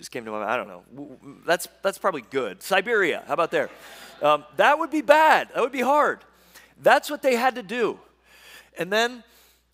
just 0.00 0.12
came 0.12 0.24
to 0.24 0.30
my 0.30 0.38
mind. 0.38 0.50
I 0.50 0.56
don't 0.56 0.68
know. 0.68 1.42
That's, 1.44 1.68
that's 1.82 1.98
probably 1.98 2.22
good. 2.22 2.62
Siberia, 2.62 3.22
how 3.26 3.34
about 3.34 3.50
there? 3.50 3.68
Um, 4.22 4.44
that 4.56 4.78
would 4.78 4.90
be 4.90 5.02
bad. 5.02 5.48
That 5.54 5.60
would 5.60 5.72
be 5.72 5.82
hard. 5.82 6.20
That's 6.80 7.10
what 7.10 7.20
they 7.20 7.36
had 7.36 7.56
to 7.56 7.62
do. 7.62 8.00
And 8.78 8.90
then, 8.90 9.22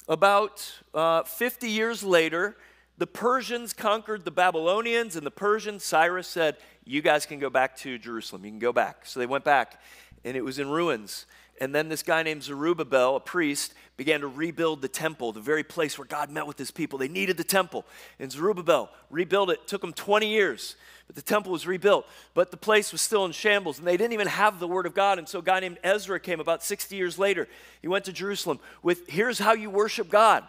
about 0.09 0.69
uh, 0.95 1.23
50 1.23 1.69
years 1.69 2.03
later, 2.03 2.57
the 2.99 3.07
Persians 3.07 3.73
conquered 3.73 4.25
the 4.25 4.31
Babylonians, 4.31 5.17
and 5.17 5.27
the 5.27 5.31
Persians, 5.31 5.85
Cyrus 5.85 6.27
said, 6.27 6.57
You 6.85 7.03
guys 7.03 7.27
can 7.27 7.39
go 7.39 7.51
back 7.51 7.77
to 7.79 7.99
Jerusalem. 7.99 8.45
You 8.45 8.51
can 8.51 8.59
go 8.59 8.73
back. 8.73 9.05
So 9.05 9.21
they 9.21 9.27
went 9.27 9.45
back, 9.45 9.81
and 10.25 10.37
it 10.37 10.45
was 10.45 10.59
in 10.59 10.69
ruins. 10.69 11.27
And 11.61 11.75
then 11.75 11.89
this 11.89 12.03
guy 12.03 12.23
named 12.23 12.43
Zerubbabel, 12.43 13.17
a 13.17 13.21
priest, 13.21 13.75
began 13.97 14.21
to 14.21 14.29
rebuild 14.29 14.83
the 14.83 14.89
temple, 14.89 15.33
the 15.33 15.41
very 15.41 15.63
place 15.63 15.99
where 15.99 16.07
God 16.07 16.31
met 16.31 16.47
with 16.47 16.59
his 16.59 16.71
people. 16.71 16.99
They 16.99 17.09
needed 17.09 17.37
the 17.37 17.45
temple. 17.45 17.87
And 18.19 18.31
Zerubbabel 18.31 18.91
rebuilt 19.11 19.51
it. 19.51 19.61
it 19.61 19.67
took 19.67 19.83
him 19.83 19.95
20 19.95 20.29
years, 20.29 20.77
but 21.07 21.17
the 21.17 21.23
temple 21.23 21.53
was 21.53 21.67
rebuilt. 21.67 22.07
But 22.35 22.51
the 22.51 22.59
place 22.59 22.93
was 22.93 23.01
still 23.01 23.25
in 23.25 23.33
shambles, 23.33 23.79
and 23.79 23.87
they 23.87 23.97
didn't 23.97 24.13
even 24.13 24.29
have 24.29 24.59
the 24.59 24.69
word 24.69 24.85
of 24.85 24.95
God. 24.95 25.19
And 25.19 25.27
so 25.27 25.39
a 25.39 25.43
guy 25.43 25.61
named 25.61 25.79
Ezra 25.83 26.21
came 26.21 26.41
about 26.41 26.63
60 26.63 26.95
years 26.95 27.19
later. 27.19 27.49
He 27.81 27.89
went 27.89 28.05
to 28.05 28.13
Jerusalem 28.13 28.61
with 28.83 29.09
here's 29.09 29.39
how 29.39 29.55
you 29.55 29.71
worship 29.71 30.11
God. 30.11 30.45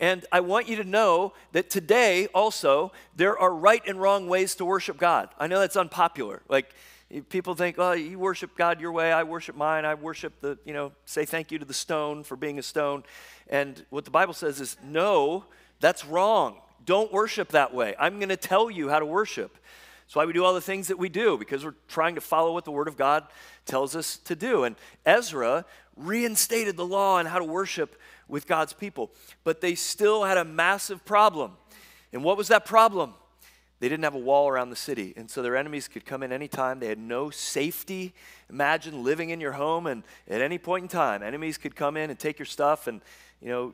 And 0.00 0.26
I 0.32 0.40
want 0.40 0.68
you 0.68 0.76
to 0.76 0.84
know 0.84 1.34
that 1.52 1.70
today 1.70 2.26
also 2.34 2.90
there 3.14 3.38
are 3.38 3.54
right 3.54 3.82
and 3.86 4.00
wrong 4.00 4.26
ways 4.26 4.56
to 4.56 4.64
worship 4.64 4.96
God. 4.98 5.28
I 5.38 5.46
know 5.46 5.60
that's 5.60 5.76
unpopular. 5.76 6.42
Like 6.48 6.74
People 7.28 7.56
think, 7.56 7.76
oh, 7.78 7.90
you 7.90 8.20
worship 8.20 8.56
God 8.56 8.80
your 8.80 8.92
way, 8.92 9.10
I 9.10 9.24
worship 9.24 9.56
mine, 9.56 9.84
I 9.84 9.94
worship 9.94 10.40
the, 10.40 10.58
you 10.64 10.72
know, 10.72 10.92
say 11.06 11.24
thank 11.24 11.50
you 11.50 11.58
to 11.58 11.64
the 11.64 11.74
stone 11.74 12.22
for 12.22 12.36
being 12.36 12.56
a 12.60 12.62
stone. 12.62 13.02
And 13.48 13.84
what 13.90 14.04
the 14.04 14.12
Bible 14.12 14.32
says 14.32 14.60
is, 14.60 14.76
no, 14.84 15.44
that's 15.80 16.04
wrong. 16.04 16.60
Don't 16.84 17.12
worship 17.12 17.48
that 17.48 17.74
way. 17.74 17.96
I'm 17.98 18.20
going 18.20 18.28
to 18.28 18.36
tell 18.36 18.70
you 18.70 18.90
how 18.90 19.00
to 19.00 19.06
worship. 19.06 19.58
That's 20.04 20.14
why 20.14 20.24
we 20.24 20.32
do 20.32 20.44
all 20.44 20.54
the 20.54 20.60
things 20.60 20.86
that 20.86 21.00
we 21.00 21.08
do, 21.08 21.36
because 21.36 21.64
we're 21.64 21.74
trying 21.88 22.14
to 22.14 22.20
follow 22.20 22.52
what 22.52 22.64
the 22.64 22.70
Word 22.70 22.86
of 22.86 22.96
God 22.96 23.24
tells 23.66 23.96
us 23.96 24.18
to 24.18 24.36
do. 24.36 24.62
And 24.62 24.76
Ezra 25.04 25.64
reinstated 25.96 26.76
the 26.76 26.86
law 26.86 27.16
on 27.16 27.26
how 27.26 27.40
to 27.40 27.44
worship 27.44 28.00
with 28.30 28.46
God's 28.46 28.72
people. 28.72 29.10
But 29.44 29.60
they 29.60 29.74
still 29.74 30.24
had 30.24 30.38
a 30.38 30.44
massive 30.44 31.04
problem. 31.04 31.52
And 32.12 32.24
what 32.24 32.36
was 32.36 32.48
that 32.48 32.64
problem? 32.64 33.14
They 33.80 33.88
didn't 33.88 34.04
have 34.04 34.14
a 34.14 34.18
wall 34.18 34.48
around 34.48 34.68
the 34.68 34.76
city, 34.76 35.14
and 35.16 35.30
so 35.30 35.40
their 35.40 35.56
enemies 35.56 35.88
could 35.88 36.04
come 36.04 36.22
in 36.22 36.32
anytime. 36.32 36.80
They 36.80 36.88
had 36.88 36.98
no 36.98 37.30
safety. 37.30 38.14
Imagine 38.50 39.02
living 39.02 39.30
in 39.30 39.40
your 39.40 39.52
home, 39.52 39.86
and 39.86 40.02
at 40.28 40.42
any 40.42 40.58
point 40.58 40.82
in 40.82 40.88
time, 40.88 41.22
enemies 41.22 41.56
could 41.56 41.74
come 41.74 41.96
in 41.96 42.10
and 42.10 42.18
take 42.18 42.38
your 42.38 42.46
stuff 42.46 42.86
and, 42.86 43.00
you 43.40 43.48
know, 43.48 43.72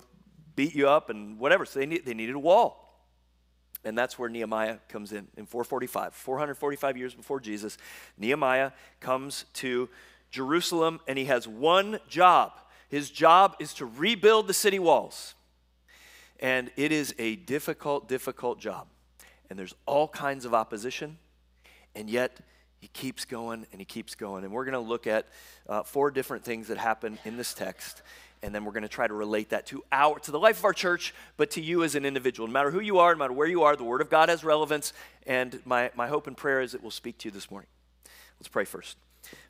beat 0.55 0.77
you 0.77 0.89
up 0.89 1.11
and 1.11 1.41
whatever. 1.41 1.65
So 1.65 1.81
they, 1.81 1.87
need, 1.87 2.07
they 2.07 2.15
needed 2.15 2.37
a 2.37 2.39
wall. 2.39 2.87
And 3.85 3.99
that's 3.99 4.17
where 4.17 4.29
Nehemiah 4.29 4.79
comes 4.89 5.13
in 5.13 5.27
in 5.37 5.45
445, 5.45 6.15
445 6.15 6.97
years 6.97 7.15
before 7.15 7.41
Jesus. 7.41 7.77
Nehemiah 8.17 8.71
comes 9.01 9.45
to 9.55 9.89
Jerusalem, 10.31 11.01
and 11.09 11.19
he 11.19 11.25
has 11.27 11.49
one 11.49 11.99
job. 12.09 12.53
His 12.89 13.11
job 13.11 13.57
is 13.59 13.75
to 13.75 13.87
rebuild 13.87 14.47
the 14.47 14.55
city 14.55 14.79
walls. 14.79 15.35
And 16.39 16.71
it 16.77 16.93
is 16.93 17.15
a 17.19 17.37
difficult, 17.37 18.09
difficult 18.09 18.61
job 18.61 18.89
and 19.49 19.59
there's 19.59 19.75
all 19.87 20.09
kinds 20.09 20.45
of 20.45 20.55
opposition, 20.55 21.19
and 21.95 22.11
yet 22.11 22.39
he 22.79 22.89
keeps 22.89 23.25
going 23.25 23.67
and 23.73 23.81
he 23.81 23.85
keeps 23.85 24.15
going. 24.15 24.45
And 24.45 24.53
we're 24.53 24.65
going 24.65 24.75
to 24.75 24.81
look 24.81 25.07
at 25.07 25.27
uh, 25.69 25.83
four 25.83 26.11
different 26.11 26.45
things 26.45 26.69
that 26.69 26.79
happen 26.79 27.19
in 27.25 27.37
this 27.37 27.55
text, 27.55 28.03
and 28.43 28.55
then 28.55 28.65
we're 28.65 28.73
going 28.73 28.83
to 28.83 28.89
try 28.89 29.07
to 29.07 29.15
relate 29.15 29.51
that 29.51 29.67
to 29.67 29.83
our 29.93 30.19
to 30.21 30.31
the 30.31 30.39
life 30.39 30.59
of 30.59 30.65
our 30.65 30.73
church, 30.73 31.15
but 31.37 31.51
to 31.53 31.61
you 31.61 31.83
as 31.85 31.95
an 31.95 32.05
individual. 32.05 32.47
No 32.47 32.53
matter 32.53 32.71
who 32.71 32.81
you 32.81 32.99
are, 32.99 33.15
no 33.15 33.19
matter 33.19 33.33
where 33.33 33.49
you 33.49 33.63
are, 33.63 33.77
the 33.77 33.85
Word 33.85 34.01
of 34.01 34.11
God 34.11 34.29
has 34.29 34.45
relevance, 34.45 34.93
and 35.27 35.61
my, 35.65 35.91
my 35.95 36.09
hope 36.09 36.27
and 36.27 36.37
prayer 36.37 36.61
is 36.61 36.75
it 36.75 36.83
will 36.83 36.91
speak 36.91 37.19
to 37.19 37.29
you 37.29 37.33
this 37.33 37.51
morning. 37.51 37.69
Let's 38.39 38.49
pray 38.49 38.65
first. 38.65 38.97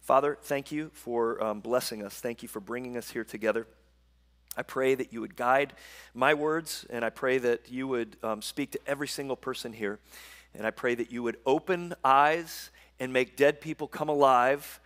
Father, 0.01 0.39
thank 0.43 0.71
you 0.71 0.91
for 0.95 1.43
um, 1.43 1.61
blessing 1.61 2.05
us. 2.05 2.21
Thank 2.21 2.43
you 2.43 2.49
for 2.49 2.61
bringing 2.61 2.97
us 2.97 3.11
here 3.11 3.25
together. 3.25 3.67
I 4.57 4.63
pray 4.63 4.95
that 4.95 5.13
you 5.13 5.21
would 5.21 5.37
guide 5.37 5.75
my 6.15 6.35
words, 6.35 6.87
and 6.89 7.05
I 7.05 7.11
pray 7.11 7.39
that 7.39 7.71
you 7.71 7.87
would 7.89 8.17
um, 8.23 8.41
speak 8.41 8.71
to 8.73 8.81
every 8.87 9.09
single 9.09 9.37
person 9.37 9.73
here. 9.73 9.99
And 10.55 10.67
I 10.67 10.71
pray 10.71 10.95
that 10.95 11.13
you 11.13 11.23
would 11.23 11.37
open 11.45 11.95
eyes 12.03 12.71
and 12.99 13.13
make 13.13 13.37
dead 13.37 13.61
people 13.61 13.87
come 13.87 14.09
alive 14.09 14.81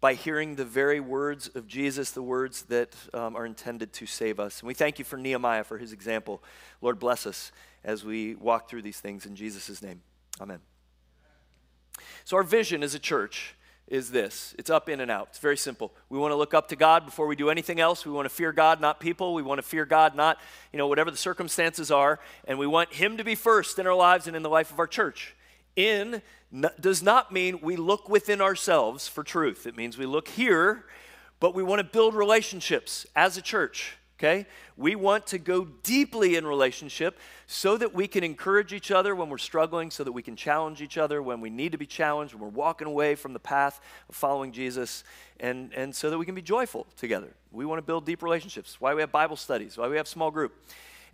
by 0.00 0.14
hearing 0.14 0.56
the 0.56 0.64
very 0.64 1.00
words 1.00 1.48
of 1.54 1.66
Jesus, 1.66 2.10
the 2.10 2.22
words 2.22 2.62
that 2.64 2.94
um, 3.14 3.36
are 3.36 3.46
intended 3.46 3.92
to 3.94 4.06
save 4.06 4.38
us. 4.38 4.60
And 4.60 4.66
we 4.66 4.74
thank 4.74 4.98
you 4.98 5.04
for 5.04 5.16
Nehemiah, 5.16 5.64
for 5.64 5.78
his 5.78 5.92
example. 5.92 6.42
Lord, 6.82 6.98
bless 6.98 7.26
us 7.26 7.52
as 7.84 8.04
we 8.04 8.34
walk 8.34 8.68
through 8.68 8.82
these 8.82 9.00
things 9.00 9.24
in 9.24 9.36
Jesus' 9.36 9.80
name. 9.80 10.02
Amen. 10.40 10.58
So, 12.24 12.36
our 12.36 12.42
vision 12.42 12.82
as 12.82 12.94
a 12.94 12.98
church 12.98 13.54
is 13.88 14.10
this 14.10 14.54
it's 14.58 14.70
up 14.70 14.88
in 14.88 15.00
and 15.00 15.10
out. 15.10 15.28
It's 15.30 15.38
very 15.38 15.56
simple. 15.56 15.92
We 16.08 16.18
want 16.18 16.32
to 16.32 16.36
look 16.36 16.54
up 16.54 16.68
to 16.68 16.76
God 16.76 17.04
before 17.04 17.26
we 17.26 17.36
do 17.36 17.50
anything 17.50 17.80
else. 17.80 18.06
We 18.06 18.12
want 18.12 18.26
to 18.26 18.34
fear 18.34 18.52
God, 18.52 18.80
not 18.80 19.00
people. 19.00 19.34
We 19.34 19.42
want 19.42 19.58
to 19.58 19.62
fear 19.62 19.84
God, 19.84 20.14
not, 20.14 20.38
you 20.72 20.78
know, 20.78 20.86
whatever 20.86 21.10
the 21.10 21.16
circumstances 21.16 21.90
are. 21.90 22.20
And 22.46 22.58
we 22.58 22.66
want 22.66 22.92
Him 22.92 23.16
to 23.18 23.24
be 23.24 23.34
first 23.34 23.78
in 23.78 23.86
our 23.86 23.94
lives 23.94 24.26
and 24.26 24.36
in 24.36 24.42
the 24.42 24.48
life 24.48 24.70
of 24.70 24.78
our 24.78 24.86
church. 24.86 25.34
In 25.76 26.22
does 26.80 27.02
not 27.02 27.32
mean 27.32 27.60
we 27.60 27.76
look 27.76 28.08
within 28.08 28.40
ourselves 28.40 29.08
for 29.08 29.24
truth, 29.24 29.66
it 29.66 29.76
means 29.76 29.98
we 29.98 30.06
look 30.06 30.28
here, 30.28 30.84
but 31.40 31.54
we 31.54 31.64
want 31.64 31.80
to 31.80 31.84
build 31.84 32.14
relationships 32.14 33.06
as 33.16 33.36
a 33.36 33.42
church 33.42 33.96
okay? 34.24 34.46
We 34.76 34.94
want 34.94 35.26
to 35.28 35.38
go 35.38 35.66
deeply 35.82 36.36
in 36.36 36.46
relationship 36.46 37.18
so 37.46 37.76
that 37.76 37.94
we 37.94 38.08
can 38.08 38.24
encourage 38.24 38.72
each 38.72 38.90
other 38.90 39.14
when 39.14 39.28
we're 39.28 39.38
struggling, 39.38 39.90
so 39.90 40.04
that 40.04 40.12
we 40.12 40.22
can 40.22 40.36
challenge 40.36 40.80
each 40.80 40.96
other 40.96 41.22
when 41.22 41.40
we 41.40 41.50
need 41.50 41.72
to 41.72 41.78
be 41.78 41.86
challenged, 41.86 42.34
when 42.34 42.42
we're 42.42 42.48
walking 42.48 42.86
away 42.86 43.14
from 43.14 43.32
the 43.32 43.38
path 43.38 43.80
of 44.08 44.14
following 44.14 44.52
Jesus, 44.52 45.04
and, 45.40 45.72
and 45.74 45.94
so 45.94 46.10
that 46.10 46.18
we 46.18 46.24
can 46.24 46.34
be 46.34 46.42
joyful 46.42 46.86
together. 46.96 47.34
We 47.52 47.66
want 47.66 47.78
to 47.78 47.82
build 47.82 48.06
deep 48.06 48.22
relationships. 48.22 48.80
Why 48.80 48.94
we 48.94 49.02
have 49.02 49.12
Bible 49.12 49.36
studies, 49.36 49.76
why 49.76 49.88
we 49.88 49.96
have 49.96 50.08
small 50.08 50.30
group. 50.30 50.54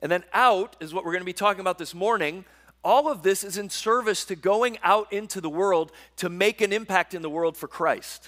And 0.03 0.11
then 0.11 0.25
out 0.33 0.77
is 0.81 0.95
what 0.95 1.05
we're 1.05 1.13
going 1.13 1.23
to 1.23 1.27
be 1.27 1.33
talking 1.33 1.61
about 1.61 1.79
this 1.79 1.95
morning 1.95 2.45
all 2.83 3.11
of 3.11 3.23
this 3.23 3.45
is 3.45 3.59
in 3.59 3.69
service 3.69 4.25
to 4.25 4.35
going 4.35 4.79
out 4.83 5.13
into 5.13 5.43
the 5.43 5.51
world 5.51 5.93
to 6.17 6.31
make 6.31 6.63
an 6.63 6.73
impact 6.73 7.13
in 7.13 7.21
the 7.21 7.29
world 7.29 7.55
for 7.55 7.69
Christ. 7.69 8.27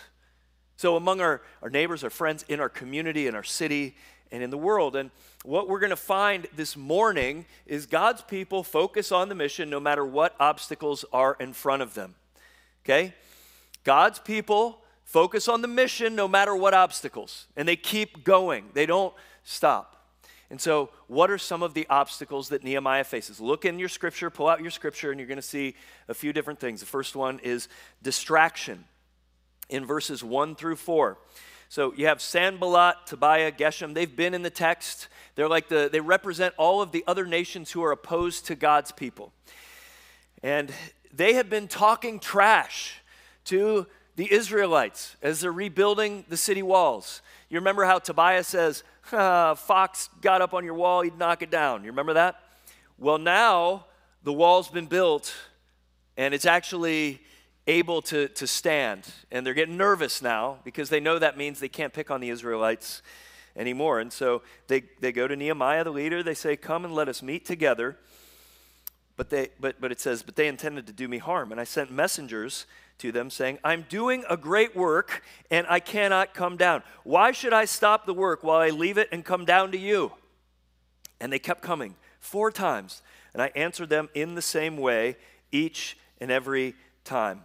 So, 0.76 0.96
among 0.96 1.20
our, 1.20 1.42
our 1.62 1.70
neighbors, 1.70 2.02
our 2.02 2.10
friends, 2.10 2.44
in 2.48 2.58
our 2.58 2.68
community, 2.68 3.26
in 3.26 3.34
our 3.34 3.44
city, 3.44 3.94
and 4.32 4.42
in 4.42 4.50
the 4.50 4.58
world. 4.58 4.96
And 4.96 5.10
what 5.44 5.68
we're 5.68 5.78
going 5.78 5.90
to 5.90 5.96
find 5.96 6.48
this 6.56 6.76
morning 6.76 7.44
is 7.66 7.86
God's 7.86 8.22
people 8.22 8.64
focus 8.64 9.12
on 9.12 9.28
the 9.28 9.34
mission 9.34 9.70
no 9.70 9.78
matter 9.78 10.04
what 10.04 10.34
obstacles 10.40 11.04
are 11.12 11.36
in 11.38 11.52
front 11.52 11.82
of 11.82 11.94
them. 11.94 12.14
Okay? 12.84 13.14
God's 13.84 14.18
people 14.18 14.78
focus 15.04 15.46
on 15.46 15.62
the 15.62 15.68
mission 15.68 16.16
no 16.16 16.26
matter 16.26 16.56
what 16.56 16.72
obstacles, 16.74 17.46
and 17.56 17.68
they 17.68 17.76
keep 17.76 18.24
going, 18.24 18.64
they 18.72 18.86
don't 18.86 19.14
stop. 19.44 19.88
And 20.50 20.60
so, 20.60 20.90
what 21.06 21.30
are 21.30 21.38
some 21.38 21.62
of 21.62 21.72
the 21.72 21.86
obstacles 21.88 22.50
that 22.50 22.62
Nehemiah 22.62 23.04
faces? 23.04 23.40
Look 23.40 23.64
in 23.64 23.78
your 23.78 23.88
scripture, 23.88 24.28
pull 24.28 24.48
out 24.48 24.60
your 24.60 24.70
scripture, 24.70 25.10
and 25.10 25.18
you're 25.18 25.26
going 25.26 25.36
to 25.36 25.42
see 25.42 25.74
a 26.08 26.14
few 26.14 26.32
different 26.32 26.60
things. 26.60 26.80
The 26.80 26.86
first 26.86 27.16
one 27.16 27.38
is 27.38 27.68
distraction 28.02 28.84
in 29.70 29.86
verses 29.86 30.22
1 30.22 30.54
through 30.56 30.76
4. 30.76 31.16
So 31.72 31.94
you 31.96 32.04
have 32.04 32.20
Sanballat, 32.20 32.96
Tobiah, 33.06 33.50
Geshem. 33.50 33.94
They've 33.94 34.14
been 34.14 34.34
in 34.34 34.42
the 34.42 34.50
text. 34.50 35.08
They're 35.36 35.48
like 35.48 35.70
the, 35.70 35.88
they 35.90 36.00
represent 36.00 36.52
all 36.58 36.82
of 36.82 36.92
the 36.92 37.02
other 37.06 37.24
nations 37.24 37.70
who 37.70 37.82
are 37.82 37.92
opposed 37.92 38.44
to 38.48 38.54
God's 38.54 38.92
people. 38.92 39.32
And 40.42 40.70
they 41.14 41.32
have 41.32 41.48
been 41.48 41.68
talking 41.68 42.20
trash 42.20 43.00
to 43.46 43.86
the 44.16 44.30
Israelites 44.30 45.16
as 45.22 45.40
they're 45.40 45.50
rebuilding 45.50 46.26
the 46.28 46.36
city 46.36 46.62
walls. 46.62 47.22
You 47.48 47.58
remember 47.58 47.84
how 47.86 48.00
Tobiah 48.00 48.44
says, 48.44 48.84
Fox 49.04 50.10
got 50.20 50.42
up 50.42 50.52
on 50.52 50.66
your 50.66 50.74
wall, 50.74 51.00
he'd 51.00 51.16
knock 51.16 51.40
it 51.40 51.50
down. 51.50 51.84
You 51.84 51.90
remember 51.90 52.12
that? 52.12 52.36
Well, 52.98 53.16
now 53.16 53.86
the 54.24 54.32
wall's 54.34 54.68
been 54.68 54.88
built 54.88 55.34
and 56.18 56.34
it's 56.34 56.44
actually 56.44 57.22
able 57.66 58.02
to, 58.02 58.28
to 58.28 58.46
stand. 58.46 59.08
And 59.30 59.46
they're 59.46 59.54
getting 59.54 59.76
nervous 59.76 60.22
now 60.22 60.58
because 60.64 60.88
they 60.88 61.00
know 61.00 61.18
that 61.18 61.36
means 61.36 61.60
they 61.60 61.68
can't 61.68 61.92
pick 61.92 62.10
on 62.10 62.20
the 62.20 62.30
Israelites 62.30 63.02
anymore. 63.56 64.00
And 64.00 64.12
so 64.12 64.42
they, 64.68 64.84
they 65.00 65.12
go 65.12 65.28
to 65.28 65.36
Nehemiah, 65.36 65.84
the 65.84 65.90
leader. 65.90 66.22
They 66.22 66.34
say, 66.34 66.56
Come 66.56 66.84
and 66.84 66.94
let 66.94 67.08
us 67.08 67.22
meet 67.22 67.44
together. 67.44 67.96
But, 69.16 69.30
they, 69.30 69.50
but, 69.60 69.80
but 69.80 69.92
it 69.92 70.00
says, 70.00 70.22
But 70.22 70.36
they 70.36 70.48
intended 70.48 70.86
to 70.86 70.92
do 70.92 71.08
me 71.08 71.18
harm. 71.18 71.52
And 71.52 71.60
I 71.60 71.64
sent 71.64 71.90
messengers 71.90 72.66
to 72.98 73.12
them 73.12 73.30
saying, 73.30 73.58
I'm 73.64 73.86
doing 73.88 74.24
a 74.28 74.36
great 74.36 74.76
work 74.76 75.22
and 75.50 75.66
I 75.68 75.80
cannot 75.80 76.34
come 76.34 76.56
down. 76.56 76.82
Why 77.04 77.32
should 77.32 77.52
I 77.52 77.64
stop 77.64 78.06
the 78.06 78.14
work 78.14 78.42
while 78.42 78.60
I 78.60 78.70
leave 78.70 78.98
it 78.98 79.08
and 79.12 79.24
come 79.24 79.44
down 79.44 79.72
to 79.72 79.78
you? 79.78 80.12
And 81.20 81.32
they 81.32 81.38
kept 81.38 81.62
coming 81.62 81.94
four 82.20 82.50
times. 82.50 83.02
And 83.32 83.42
I 83.42 83.50
answered 83.54 83.88
them 83.88 84.08
in 84.14 84.34
the 84.34 84.42
same 84.42 84.76
way 84.76 85.16
each 85.50 85.96
and 86.20 86.30
every 86.30 86.74
time. 87.04 87.42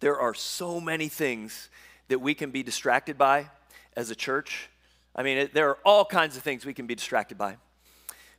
There 0.00 0.18
are 0.18 0.34
so 0.34 0.80
many 0.80 1.08
things 1.08 1.68
that 2.08 2.20
we 2.20 2.34
can 2.34 2.50
be 2.50 2.62
distracted 2.62 3.16
by 3.16 3.50
as 3.96 4.10
a 4.10 4.14
church. 4.14 4.68
I 5.14 5.22
mean, 5.22 5.38
it, 5.38 5.54
there 5.54 5.68
are 5.68 5.78
all 5.84 6.04
kinds 6.04 6.36
of 6.36 6.42
things 6.42 6.64
we 6.64 6.74
can 6.74 6.86
be 6.86 6.94
distracted 6.94 7.36
by. 7.36 7.56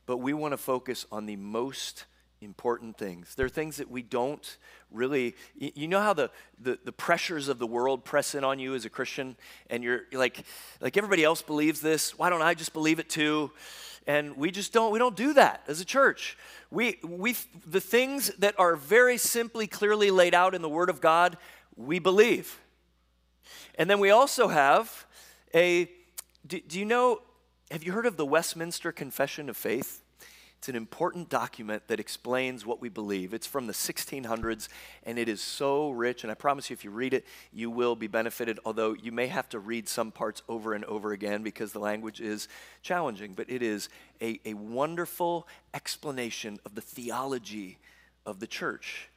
But 0.04 0.18
we 0.18 0.34
want 0.34 0.52
to 0.52 0.58
focus 0.58 1.06
on 1.12 1.26
the 1.26 1.36
most 1.36 2.04
important 2.42 2.98
things. 2.98 3.34
There 3.34 3.46
are 3.46 3.50
things 3.50 3.76
that 3.76 3.90
we 3.90 4.02
don't 4.02 4.58
really, 4.90 5.34
you 5.56 5.88
know 5.88 6.00
how 6.00 6.12
the, 6.12 6.30
the, 6.60 6.78
the, 6.84 6.92
pressures 6.92 7.48
of 7.48 7.58
the 7.58 7.66
world 7.66 8.04
press 8.04 8.34
in 8.34 8.44
on 8.44 8.58
you 8.58 8.74
as 8.74 8.84
a 8.84 8.90
Christian, 8.90 9.36
and 9.70 9.82
you're 9.82 10.02
like, 10.12 10.44
like 10.80 10.96
everybody 10.96 11.24
else 11.24 11.42
believes 11.42 11.80
this, 11.80 12.18
why 12.18 12.30
don't 12.30 12.42
I 12.42 12.54
just 12.54 12.72
believe 12.72 12.98
it 12.98 13.08
too? 13.08 13.50
And 14.06 14.36
we 14.36 14.50
just 14.50 14.72
don't, 14.72 14.92
we 14.92 14.98
don't 14.98 15.16
do 15.16 15.32
that 15.34 15.62
as 15.68 15.80
a 15.80 15.84
church. 15.84 16.36
We, 16.70 16.98
we, 17.04 17.36
the 17.66 17.80
things 17.80 18.28
that 18.38 18.58
are 18.58 18.74
very 18.76 19.16
simply, 19.16 19.66
clearly 19.66 20.10
laid 20.10 20.34
out 20.34 20.54
in 20.54 20.62
the 20.62 20.68
Word 20.68 20.90
of 20.90 21.00
God, 21.00 21.38
we 21.76 21.98
believe. 21.98 22.60
And 23.76 23.88
then 23.88 24.00
we 24.00 24.10
also 24.10 24.48
have 24.48 25.06
a, 25.54 25.88
do, 26.46 26.60
do 26.60 26.78
you 26.78 26.84
know, 26.84 27.20
have 27.70 27.84
you 27.84 27.92
heard 27.92 28.06
of 28.06 28.16
the 28.16 28.26
Westminster 28.26 28.92
Confession 28.92 29.48
of 29.48 29.56
Faith? 29.56 30.01
It's 30.62 30.68
an 30.68 30.76
important 30.76 31.28
document 31.28 31.88
that 31.88 31.98
explains 31.98 32.64
what 32.64 32.80
we 32.80 32.88
believe. 32.88 33.34
It's 33.34 33.48
from 33.48 33.66
the 33.66 33.72
1600s 33.72 34.68
and 35.02 35.18
it 35.18 35.28
is 35.28 35.40
so 35.40 35.90
rich. 35.90 36.22
And 36.22 36.30
I 36.30 36.34
promise 36.36 36.70
you, 36.70 36.74
if 36.74 36.84
you 36.84 36.92
read 36.92 37.14
it, 37.14 37.26
you 37.52 37.68
will 37.68 37.96
be 37.96 38.06
benefited, 38.06 38.60
although 38.64 38.92
you 38.92 39.10
may 39.10 39.26
have 39.26 39.48
to 39.48 39.58
read 39.58 39.88
some 39.88 40.12
parts 40.12 40.40
over 40.48 40.72
and 40.74 40.84
over 40.84 41.10
again 41.10 41.42
because 41.42 41.72
the 41.72 41.80
language 41.80 42.20
is 42.20 42.46
challenging. 42.80 43.32
But 43.32 43.50
it 43.50 43.60
is 43.60 43.88
a, 44.20 44.38
a 44.44 44.54
wonderful 44.54 45.48
explanation 45.74 46.60
of 46.64 46.76
the 46.76 46.80
theology 46.80 47.78
of 48.24 48.38
the 48.38 48.46
church. 48.46 49.08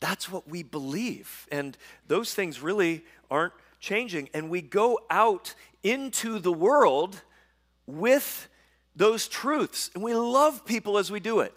That's 0.00 0.30
what 0.30 0.46
we 0.46 0.62
believe. 0.62 1.46
And 1.50 1.74
those 2.06 2.34
things 2.34 2.60
really 2.60 3.02
aren't 3.30 3.54
changing. 3.80 4.28
And 4.34 4.50
we 4.50 4.60
go 4.60 5.00
out 5.08 5.54
into 5.82 6.38
the 6.38 6.52
world 6.52 7.22
with 7.86 8.50
those 8.96 9.28
truths. 9.28 9.90
And 9.94 10.02
we 10.02 10.14
love 10.14 10.64
people 10.64 10.98
as 10.98 11.10
we 11.10 11.20
do 11.20 11.40
it. 11.40 11.56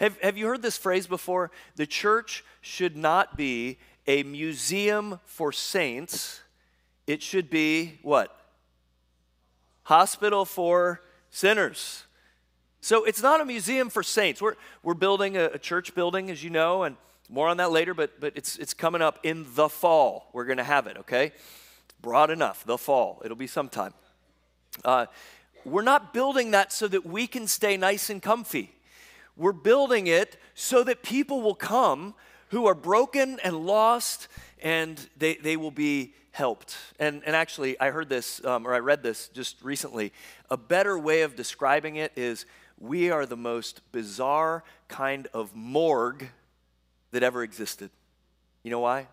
Have, 0.00 0.18
have 0.20 0.36
you 0.36 0.46
heard 0.46 0.62
this 0.62 0.76
phrase 0.76 1.06
before? 1.06 1.50
The 1.76 1.86
church 1.86 2.44
should 2.60 2.96
not 2.96 3.36
be 3.36 3.78
a 4.06 4.24
museum 4.24 5.20
for 5.24 5.52
saints, 5.52 6.40
it 7.06 7.22
should 7.22 7.50
be 7.50 7.98
what? 8.02 8.36
Hospital 9.84 10.44
for 10.44 11.00
sinners. 11.30 12.04
So 12.80 13.04
it's 13.04 13.22
not 13.22 13.40
a 13.40 13.44
museum 13.44 13.90
for 13.90 14.02
saints. 14.02 14.42
We're, 14.42 14.56
we're 14.82 14.94
building 14.94 15.36
a, 15.36 15.44
a 15.44 15.58
church 15.58 15.94
building, 15.94 16.30
as 16.32 16.42
you 16.42 16.50
know, 16.50 16.82
and 16.82 16.96
more 17.28 17.48
on 17.48 17.58
that 17.58 17.70
later, 17.70 17.94
but, 17.94 18.20
but 18.20 18.32
it's, 18.36 18.58
it's 18.58 18.74
coming 18.74 19.00
up 19.00 19.20
in 19.22 19.46
the 19.54 19.68
fall. 19.68 20.28
We're 20.32 20.44
going 20.44 20.58
to 20.58 20.64
have 20.64 20.88
it, 20.88 20.96
okay? 20.98 21.32
Broad 22.00 22.30
enough, 22.30 22.64
the 22.64 22.76
fall. 22.76 23.22
It'll 23.24 23.36
be 23.36 23.46
sometime. 23.46 23.94
Uh, 24.84 25.06
we're 25.64 25.82
not 25.82 26.12
building 26.12 26.52
that 26.52 26.72
so 26.72 26.88
that 26.88 27.06
we 27.06 27.26
can 27.26 27.46
stay 27.46 27.76
nice 27.76 28.10
and 28.10 28.22
comfy. 28.22 28.72
We're 29.36 29.52
building 29.52 30.06
it 30.06 30.36
so 30.54 30.84
that 30.84 31.02
people 31.02 31.40
will 31.40 31.54
come 31.54 32.14
who 32.48 32.66
are 32.66 32.74
broken 32.74 33.40
and 33.42 33.66
lost 33.66 34.28
and 34.62 35.08
they, 35.16 35.34
they 35.36 35.56
will 35.56 35.70
be 35.70 36.14
helped. 36.32 36.76
And, 36.98 37.22
and 37.24 37.34
actually, 37.34 37.78
I 37.80 37.90
heard 37.90 38.08
this, 38.08 38.44
um, 38.44 38.66
or 38.66 38.74
I 38.74 38.78
read 38.78 39.02
this 39.02 39.28
just 39.28 39.62
recently. 39.62 40.12
A 40.50 40.56
better 40.56 40.98
way 40.98 41.22
of 41.22 41.36
describing 41.36 41.96
it 41.96 42.12
is 42.16 42.46
we 42.78 43.10
are 43.10 43.26
the 43.26 43.36
most 43.36 43.80
bizarre 43.92 44.64
kind 44.88 45.28
of 45.32 45.54
morgue 45.54 46.28
that 47.12 47.22
ever 47.22 47.42
existed. 47.42 47.90
You 48.62 48.70
know 48.70 48.80
why? 48.80 49.06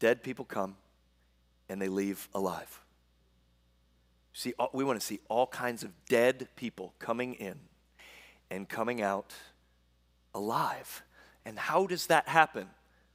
Dead 0.00 0.22
people 0.22 0.44
come 0.44 0.76
and 1.68 1.80
they 1.80 1.88
leave 1.88 2.28
alive. 2.34 2.80
See, 4.34 4.52
we 4.72 4.82
want 4.82 5.00
to 5.00 5.06
see 5.06 5.20
all 5.28 5.46
kinds 5.46 5.84
of 5.84 5.92
dead 6.08 6.48
people 6.56 6.92
coming 6.98 7.34
in 7.34 7.54
and 8.50 8.68
coming 8.68 9.00
out 9.00 9.32
alive. 10.34 11.04
And 11.46 11.56
how 11.56 11.86
does 11.86 12.08
that 12.08 12.28
happen? 12.28 12.66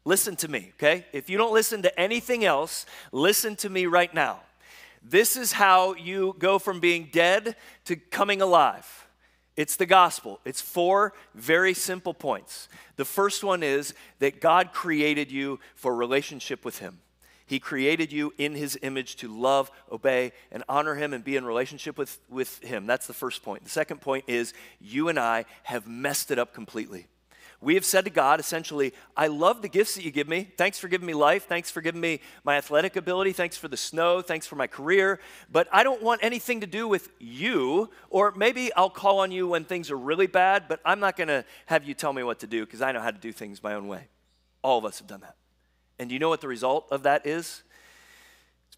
Listen 0.05 0.38
to 0.38 0.47
me, 0.47 0.71
okay? 0.75 1.05
If 1.12 1.29
you 1.29 1.38
don't 1.38 1.53
listen 1.53 1.82
to 1.82 1.99
anything 1.99 2.45
else, 2.45 2.86
listen 3.12 3.58
to 3.58 3.69
me 3.69 3.86
right 3.86 4.13
now. 4.13 4.39
This 5.03 5.36
is 5.36 5.51
how 5.51 5.93
you 5.93 6.36
go 6.39 6.58
from 6.58 6.79
being 6.79 7.10
dead 7.12 7.58
to 7.86 7.97
coming 7.97 8.41
alive. 8.41 9.08
It's 9.58 9.75
the 9.75 9.86
gospel. 9.86 10.39
It's 10.45 10.62
four 10.62 11.13
very 11.36 11.73
simple 11.73 12.13
points. 12.13 12.69
The 12.95 13.03
first 13.03 13.43
one 13.43 13.62
is 13.62 13.93
that 14.19 14.39
God 14.39 14.71
created 14.71 15.34
you 15.34 15.60
for 15.75 15.93
relationship 15.93 16.63
with 16.63 16.79
Him. 16.79 16.99
He 17.50 17.60
created 17.60 18.14
you 18.14 18.32
in 18.38 18.54
His 18.54 18.78
image 18.84 19.16
to 19.18 19.28
love, 19.28 19.72
obey, 19.92 20.34
and 20.52 20.64
honor 20.70 20.94
Him 20.94 21.16
and 21.16 21.24
be 21.24 21.36
in 21.36 21.44
relationship 21.44 21.98
with, 21.98 22.20
with 22.30 22.64
Him. 22.64 22.86
That's 22.86 23.08
the 23.08 23.14
first 23.14 23.42
point. 23.42 23.64
The 23.64 23.72
second 23.72 24.02
point 24.02 24.26
is 24.28 24.54
you 24.80 25.10
and 25.10 25.18
I 25.18 25.46
have 25.64 25.88
messed 25.88 26.30
it 26.30 26.38
up 26.38 26.54
completely. 26.54 27.08
We 27.60 27.74
have 27.74 27.86
said 27.86 28.06
to 28.06 28.12
God 28.12 28.40
essentially, 28.40 28.94
I 29.18 29.28
love 29.28 29.64
the 29.64 29.68
gifts 29.68 29.96
that 29.96 30.06
you 30.06 30.12
give 30.12 30.28
me. 30.30 30.48
Thanks 30.58 30.78
for 30.78 30.88
giving 30.88 31.08
me 31.08 31.16
life. 31.16 31.48
Thanks 31.48 31.72
for 31.72 31.82
giving 31.82 32.00
me 32.00 32.22
my 32.44 32.56
athletic 32.56 32.96
ability. 32.96 33.34
Thanks 33.34 33.58
for 33.58 33.68
the 33.68 33.78
snow. 33.78 34.22
Thanks 34.22 34.46
for 34.46 34.56
my 34.56 34.68
career. 34.68 35.20
But 35.52 35.68
I 35.72 35.82
don't 35.82 36.04
want 36.04 36.24
anything 36.24 36.62
to 36.62 36.68
do 36.68 36.88
with 36.88 37.10
you. 37.18 37.90
Or 38.12 38.32
maybe 38.32 38.72
I'll 38.76 38.92
call 38.92 39.22
on 39.22 39.32
you 39.32 39.48
when 39.48 39.66
things 39.66 39.90
are 39.90 39.98
really 39.98 40.28
bad, 40.28 40.66
but 40.70 40.82
I'm 40.86 41.00
not 41.00 41.18
going 41.18 41.30
to 41.30 41.44
have 41.66 41.84
you 41.84 41.96
tell 41.96 42.14
me 42.14 42.22
what 42.22 42.40
to 42.42 42.48
do 42.48 42.64
because 42.64 42.84
I 42.84 42.92
know 42.92 43.02
how 43.02 43.10
to 43.12 43.18
do 43.18 43.32
things 43.32 43.64
my 43.64 43.74
own 43.74 43.88
way. 43.88 44.08
All 44.62 44.78
of 44.78 44.86
us 44.86 45.00
have 45.00 45.08
done 45.08 45.22
that. 45.22 45.36
And 46.00 46.12
you 46.12 46.18
know 46.18 46.30
what 46.30 46.42
the 46.42 46.48
result 46.48 46.88
of 46.90 47.04
that 47.04 47.28
is? 47.28 47.62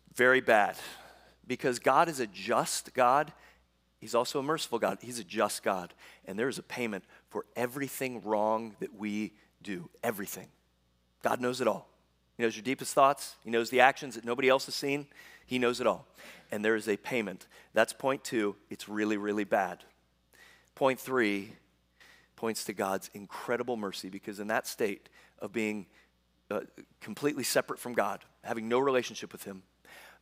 It's 0.10 0.18
very 0.18 0.42
bad. 0.42 0.76
Because 1.48 1.80
God 1.80 2.10
is 2.10 2.20
a 2.20 2.28
just 2.28 2.94
God, 2.94 3.32
He's 4.00 4.16
also 4.16 4.40
a 4.40 4.44
merciful 4.44 4.80
God. 4.80 4.98
He's 5.00 5.20
a 5.20 5.24
just 5.24 5.62
God. 5.62 5.94
And 6.26 6.38
there 6.38 6.50
is 6.50 6.58
a 6.58 6.64
payment 6.64 7.04
for 7.30 7.46
everything 7.56 8.24
wrong 8.24 8.76
that 8.80 8.96
we 8.96 9.34
do. 9.62 9.92
Everything. 10.04 10.48
God 11.22 11.40
knows 11.40 11.62
it 11.62 11.68
all. 11.68 11.88
He 12.36 12.42
knows 12.42 12.56
your 12.56 12.64
deepest 12.64 12.96
thoughts, 12.96 13.36
He 13.44 13.52
knows 13.52 13.70
the 13.70 13.82
actions 13.82 14.16
that 14.16 14.26
nobody 14.26 14.50
else 14.50 14.66
has 14.66 14.76
seen. 14.76 15.06
He 15.46 15.60
knows 15.60 15.80
it 15.82 15.88
all. 15.88 16.08
And 16.52 16.66
there 16.66 16.76
is 16.76 16.88
a 16.88 16.98
payment. 16.98 17.48
That's 17.74 17.94
point 17.94 18.24
two. 18.24 18.56
It's 18.70 18.90
really, 18.90 19.18
really 19.18 19.44
bad. 19.44 19.84
Point 20.76 21.00
three 21.00 21.54
points 22.36 22.64
to 22.66 22.74
God's 22.74 23.10
incredible 23.14 23.78
mercy 23.78 24.10
because 24.10 24.40
in 24.40 24.48
that 24.48 24.66
state 24.66 25.10
of 25.40 25.52
being 25.52 25.86
uh, 26.52 26.62
completely 27.00 27.44
separate 27.44 27.80
from 27.80 27.94
God, 27.94 28.24
having 28.44 28.68
no 28.68 28.80
relationship 28.80 29.32
with 29.32 29.44
Him, 29.44 29.64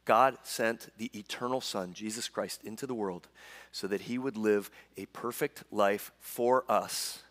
God 0.06 0.38
sent 0.44 0.90
the 0.98 1.12
eternal 1.14 1.62
Son, 1.62 1.94
Jesus 1.94 2.30
Christ, 2.30 2.64
into 2.64 2.88
the 2.88 2.96
world 2.96 3.28
so 3.72 3.88
that 3.88 4.02
He 4.02 4.18
would 4.18 4.38
live 4.38 4.72
a 4.98 5.06
perfect 5.08 5.64
life 5.72 6.12
for 6.20 6.64
us 6.70 7.24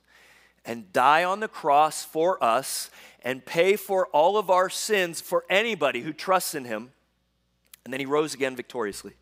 and 0.65 0.93
die 0.93 1.25
on 1.25 1.41
the 1.41 1.49
cross 1.49 2.05
for 2.05 2.43
us 2.45 2.91
and 3.23 3.45
pay 3.45 3.77
for 3.77 4.07
all 4.09 4.37
of 4.37 4.51
our 4.51 4.69
sins 4.69 5.21
for 5.21 5.45
anybody 5.49 6.03
who 6.03 6.13
trusts 6.13 6.55
in 6.55 6.65
Him. 6.65 6.93
And 7.85 7.93
then 7.93 8.01
He 8.01 8.07
rose 8.07 8.35
again 8.35 8.55
victoriously. 8.55 9.15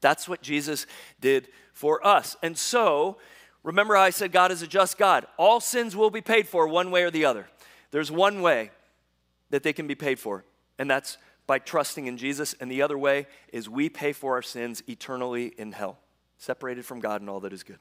That's 0.00 0.28
what 0.28 0.42
Jesus 0.42 0.86
did 1.20 1.48
for 1.72 2.06
us. 2.06 2.36
And 2.42 2.56
so, 2.56 3.16
remember 3.62 3.96
I 3.96 4.10
said 4.10 4.32
God 4.32 4.52
is 4.52 4.62
a 4.62 4.66
just 4.66 4.98
God. 4.98 5.26
All 5.38 5.60
sins 5.60 5.96
will 5.96 6.10
be 6.10 6.20
paid 6.20 6.46
for 6.46 6.68
one 6.68 6.90
way 6.90 7.02
or 7.02 7.10
the 7.10 7.24
other. 7.24 7.46
There's 7.90 8.12
one 8.12 8.42
way 8.42 8.70
that 9.50 9.62
they 9.62 9.72
can 9.72 9.86
be 9.86 9.94
paid 9.94 10.18
for, 10.18 10.44
and 10.78 10.90
that's 10.90 11.18
by 11.46 11.58
trusting 11.58 12.06
in 12.06 12.16
Jesus. 12.16 12.54
And 12.60 12.70
the 12.70 12.82
other 12.82 12.98
way 12.98 13.26
is 13.52 13.68
we 13.68 13.88
pay 13.88 14.12
for 14.12 14.34
our 14.34 14.42
sins 14.42 14.82
eternally 14.88 15.54
in 15.56 15.72
hell, 15.72 15.98
separated 16.38 16.84
from 16.84 17.00
God 17.00 17.20
and 17.20 17.30
all 17.30 17.40
that 17.40 17.52
is 17.52 17.62
good. 17.62 17.78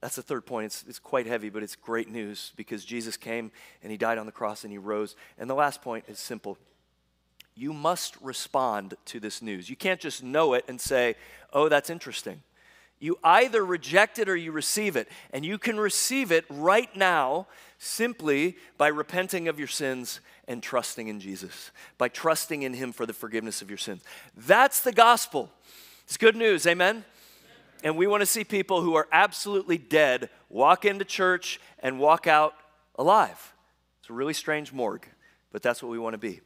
That's 0.00 0.16
the 0.16 0.22
third 0.22 0.46
point. 0.46 0.66
It's, 0.66 0.84
it's 0.86 0.98
quite 0.98 1.26
heavy, 1.26 1.48
but 1.48 1.62
it's 1.62 1.74
great 1.74 2.08
news 2.08 2.52
because 2.56 2.84
Jesus 2.84 3.16
came 3.16 3.50
and 3.82 3.90
he 3.90 3.98
died 3.98 4.18
on 4.18 4.26
the 4.26 4.32
cross 4.32 4.62
and 4.62 4.70
he 4.70 4.78
rose. 4.78 5.16
And 5.38 5.50
the 5.50 5.54
last 5.54 5.82
point 5.82 6.04
is 6.08 6.18
simple 6.18 6.58
you 7.58 7.72
must 7.72 8.16
respond 8.20 8.94
to 9.04 9.18
this 9.18 9.42
news. 9.42 9.68
You 9.68 9.74
can't 9.74 9.98
just 9.98 10.22
know 10.22 10.54
it 10.54 10.64
and 10.68 10.80
say, 10.80 11.16
oh, 11.52 11.68
that's 11.68 11.90
interesting. 11.90 12.40
You 13.00 13.18
either 13.22 13.64
reject 13.64 14.18
it 14.18 14.28
or 14.28 14.36
you 14.36 14.52
receive 14.52 14.96
it. 14.96 15.08
And 15.32 15.44
you 15.44 15.58
can 15.58 15.78
receive 15.78 16.32
it 16.32 16.44
right 16.48 16.94
now 16.96 17.46
simply 17.78 18.56
by 18.76 18.88
repenting 18.88 19.48
of 19.48 19.58
your 19.58 19.68
sins 19.68 20.20
and 20.48 20.62
trusting 20.62 21.08
in 21.08 21.20
Jesus, 21.20 21.70
by 21.96 22.08
trusting 22.08 22.62
in 22.62 22.74
Him 22.74 22.92
for 22.92 23.06
the 23.06 23.12
forgiveness 23.12 23.62
of 23.62 23.70
your 23.70 23.78
sins. 23.78 24.02
That's 24.36 24.80
the 24.80 24.92
gospel. 24.92 25.50
It's 26.04 26.16
good 26.16 26.36
news, 26.36 26.66
amen? 26.66 27.04
And 27.84 27.96
we 27.96 28.06
want 28.06 28.22
to 28.22 28.26
see 28.26 28.42
people 28.42 28.82
who 28.82 28.94
are 28.94 29.06
absolutely 29.12 29.78
dead 29.78 30.30
walk 30.48 30.84
into 30.84 31.04
church 31.04 31.60
and 31.78 32.00
walk 32.00 32.26
out 32.26 32.54
alive. 32.96 33.52
It's 34.00 34.10
a 34.10 34.12
really 34.14 34.34
strange 34.34 34.72
morgue, 34.72 35.06
but 35.52 35.62
that's 35.62 35.82
what 35.82 35.90
we 35.90 35.98
want 35.98 36.14
to 36.14 36.18
be. 36.18 36.40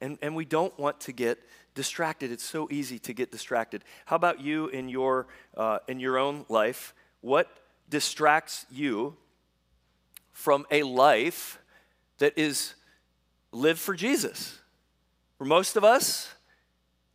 And, 0.00 0.18
and 0.22 0.36
we 0.36 0.44
don't 0.44 0.76
want 0.78 1.00
to 1.00 1.12
get 1.12 1.38
distracted. 1.80 2.30
It's 2.30 2.44
so 2.44 2.68
easy 2.70 2.98
to 2.98 3.14
get 3.14 3.32
distracted. 3.32 3.84
How 4.04 4.16
about 4.16 4.38
you 4.38 4.68
in 4.68 4.90
your, 4.90 5.28
uh, 5.56 5.78
in 5.88 5.98
your 5.98 6.18
own 6.18 6.44
life? 6.50 6.92
What 7.22 7.48
distracts 7.88 8.66
you 8.70 9.16
from 10.30 10.66
a 10.70 10.82
life 10.82 11.58
that 12.18 12.34
is 12.36 12.74
lived 13.50 13.80
for 13.80 13.94
Jesus? 13.94 14.58
For 15.38 15.46
most 15.46 15.74
of 15.74 15.82
us, 15.82 16.34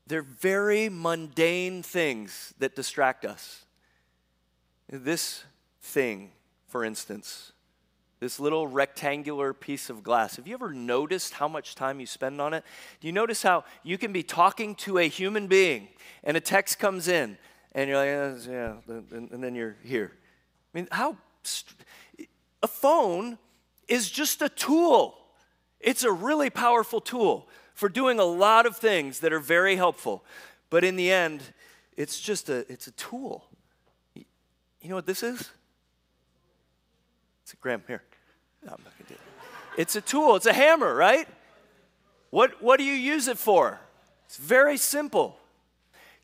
they're 0.08 0.24
very 0.24 0.90
mundane 0.90 1.84
things 1.84 2.56
that 2.58 2.76
distract 2.76 3.24
us. 3.24 3.66
This 4.90 5.44
thing, 5.80 6.32
for 6.70 6.84
instance, 6.84 7.52
this 8.20 8.40
little 8.40 8.68
rectangular 8.68 9.54
piece 9.54 9.90
of 9.90 10.04
glass. 10.04 10.38
Have 10.38 10.48
you 10.48 10.54
ever 10.54 10.74
noticed 10.74 11.34
how 11.34 11.48
much 11.48 11.76
time 11.76 12.00
you 12.00 12.06
spend 12.06 12.40
on 12.40 12.54
it? 12.54 12.64
Do 13.02 13.08
you 13.08 13.14
notice 13.14 13.44
how 13.44 13.66
you 13.84 13.98
can 13.98 14.14
be 14.14 14.24
talking 14.24 14.76
to 14.76 14.98
a 14.98 15.08
human 15.08 15.48
being 15.48 15.90
and 16.24 16.38
a 16.38 16.40
text 16.40 16.80
comes 16.80 17.08
in 17.08 17.38
and 17.74 17.90
you're 17.90 17.98
like, 17.98 18.48
yeah, 18.48 18.74
and 18.88 19.44
then 19.44 19.56
you're 19.56 19.76
here? 19.84 20.12
I 20.74 20.78
mean, 20.78 20.88
how 20.92 21.18
a 22.64 22.68
phone 22.68 23.38
is 23.88 24.10
just 24.10 24.42
a 24.42 24.50
tool. 24.50 25.18
It's 25.80 26.04
a 26.04 26.12
really 26.12 26.50
powerful 26.50 27.02
tool 27.02 27.48
for 27.74 27.90
doing 27.90 28.20
a 28.20 28.24
lot 28.24 28.66
of 28.66 28.78
things 28.78 29.20
that 29.20 29.34
are 29.34 29.40
very 29.40 29.76
helpful. 29.76 30.24
But 30.70 30.84
in 30.84 30.96
the 30.96 31.12
end, 31.12 31.42
it's 31.96 32.20
just 32.20 32.50
a 32.50 32.66
it's 32.72 32.88
a 32.88 32.92
tool. 32.92 33.46
You 34.16 34.90
know 34.90 34.96
what 34.96 35.06
this 35.06 35.24
is? 35.24 35.50
It's 37.46 37.54
a 37.54 37.58
Graham 37.58 37.84
here. 37.86 38.02
No, 38.64 38.72
I'm 38.72 38.84
not 38.84 38.98
gonna 38.98 39.08
do 39.08 39.14
it. 39.14 39.80
It's 39.80 39.96
a 39.96 40.02
tool, 40.02 40.36
it's 40.36 40.48
a 40.48 40.54
hammer, 40.54 40.96
right? 40.96 41.28
What, 42.32 42.60
what 42.60 42.78
do 42.78 42.84
you 42.84 42.94
use 42.94 43.28
it 43.28 43.38
for? 43.38 43.80
It's 44.26 44.38
very 44.38 44.78
simple. 44.78 45.38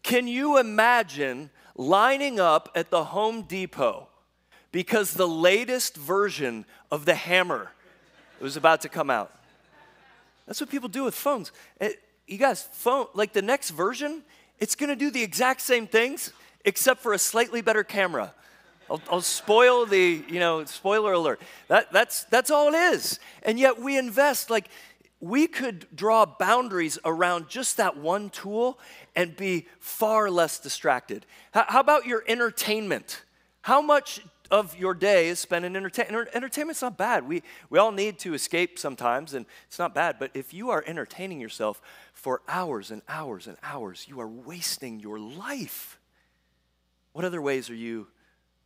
Can 0.01 0.27
you 0.27 0.57
imagine 0.57 1.51
lining 1.75 2.39
up 2.39 2.69
at 2.73 2.89
the 2.89 3.03
Home 3.03 3.43
Depot 3.43 4.07
because 4.71 5.13
the 5.13 5.27
latest 5.27 5.95
version 5.95 6.65
of 6.89 7.05
the 7.05 7.13
hammer 7.13 7.71
was 8.39 8.57
about 8.57 8.81
to 8.81 8.89
come 8.89 9.12
out? 9.12 9.31
That's 10.47 10.60
what 10.60 10.71
people 10.71 10.89
do 10.89 11.03
with 11.03 11.13
phones. 11.13 11.51
It, 11.79 12.01
you 12.25 12.39
guys, 12.39 12.63
phone, 12.63 13.05
like 13.13 13.31
the 13.31 13.43
next 13.43 13.69
version, 13.69 14.23
it's 14.57 14.73
gonna 14.73 14.95
do 14.95 15.12
the 15.12 15.21
exact 15.21 15.62
same 15.62 15.86
things 15.86 16.34
except 16.65 16.99
for 16.99 17.13
a 17.13 17.19
slightly 17.19 17.62
better 17.62 17.84
camera. 17.84 18.34
I'll, 18.91 19.01
I'll, 19.10 19.21
spoil 19.21 19.86
the, 19.86 20.21
you 20.27 20.39
know, 20.39 20.65
spoiler 20.65 21.13
alert. 21.13 21.41
That, 21.69 21.93
that's, 21.93 22.25
that's 22.25 22.51
all 22.51 22.67
it 22.67 22.77
is. 22.77 23.19
And 23.41 23.58
yet 23.58 23.80
we 23.80 23.97
invest, 23.97 24.49
like, 24.49 24.67
we 25.21 25.47
could 25.47 25.88
draw 25.95 26.25
boundaries 26.25 26.99
around 27.06 27.47
just 27.47 27.77
that 27.77 27.95
one 27.95 28.30
tool 28.30 28.77
and 29.15 29.38
be 29.38 29.67
far 29.80 30.30
less 30.30 30.60
distracted. 30.60 31.25
How, 31.51 31.65
how 31.69 31.80
about 31.80 32.06
your 32.06 32.23
entertainment? 32.27 33.23
How 33.62 33.82
much 33.82 34.19
of 34.49 34.77
your 34.77 34.93
day 34.93 35.30
is 35.30 35.39
spent 35.39 35.63
in 35.63 35.77
entertainment? 35.77 36.27
Entertainment's 36.34 36.82
not 36.82 36.97
bad. 36.97 37.25
We, 37.25 37.43
we 37.69 37.80
all 37.80 37.93
need 37.93 38.19
to 38.19 38.34
escape 38.34 38.77
sometimes, 38.77 39.34
and 39.34 39.45
it's 39.67 39.80
not 39.80 39.95
bad. 39.95 40.17
But 40.19 40.32
if 40.34 40.54
you 40.54 40.69
are 40.71 40.84
entertaining 40.86 41.39
yourself 41.39 41.82
for 42.13 42.41
hours 42.49 42.91
and 42.91 43.04
hours 43.08 43.47
and 43.47 43.56
hours, 43.63 44.06
you 44.10 44.19
are 44.19 44.27
wasting 44.27 44.99
your 44.99 45.17
life. 45.17 45.97
What 47.13 47.23
other 47.23 47.41
ways 47.41 47.69
are 47.69 47.75
you 47.75 48.08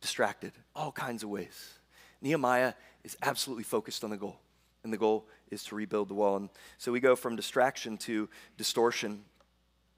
distracted, 0.06 0.52
all 0.76 0.92
kinds 0.92 1.24
of 1.24 1.28
ways. 1.30 1.74
Nehemiah 2.22 2.74
is 3.02 3.16
absolutely 3.22 3.64
focused 3.64 4.04
on 4.04 4.10
the 4.10 4.16
goal, 4.16 4.38
and 4.84 4.92
the 4.92 4.96
goal 4.96 5.26
is 5.50 5.64
to 5.64 5.74
rebuild 5.74 6.08
the 6.08 6.14
wall. 6.14 6.36
And 6.36 6.48
so 6.78 6.92
we 6.92 7.00
go 7.00 7.16
from 7.16 7.34
distraction 7.34 7.96
to 7.98 8.28
distortion 8.56 9.24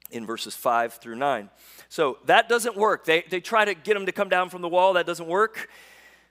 in 0.09 0.25
verses 0.25 0.55
5 0.55 0.95
through 0.95 1.17
9. 1.17 1.51
So 1.89 2.17
that 2.25 2.49
doesn't 2.49 2.75
work. 2.75 3.05
They, 3.05 3.23
they 3.29 3.39
try 3.39 3.65
to 3.65 3.75
get 3.75 3.95
him 3.95 4.07
to 4.07 4.11
come 4.11 4.29
down 4.29 4.49
from 4.49 4.63
the 4.63 4.67
wall, 4.67 4.93
that 4.93 5.05
doesn't 5.05 5.27
work. 5.27 5.69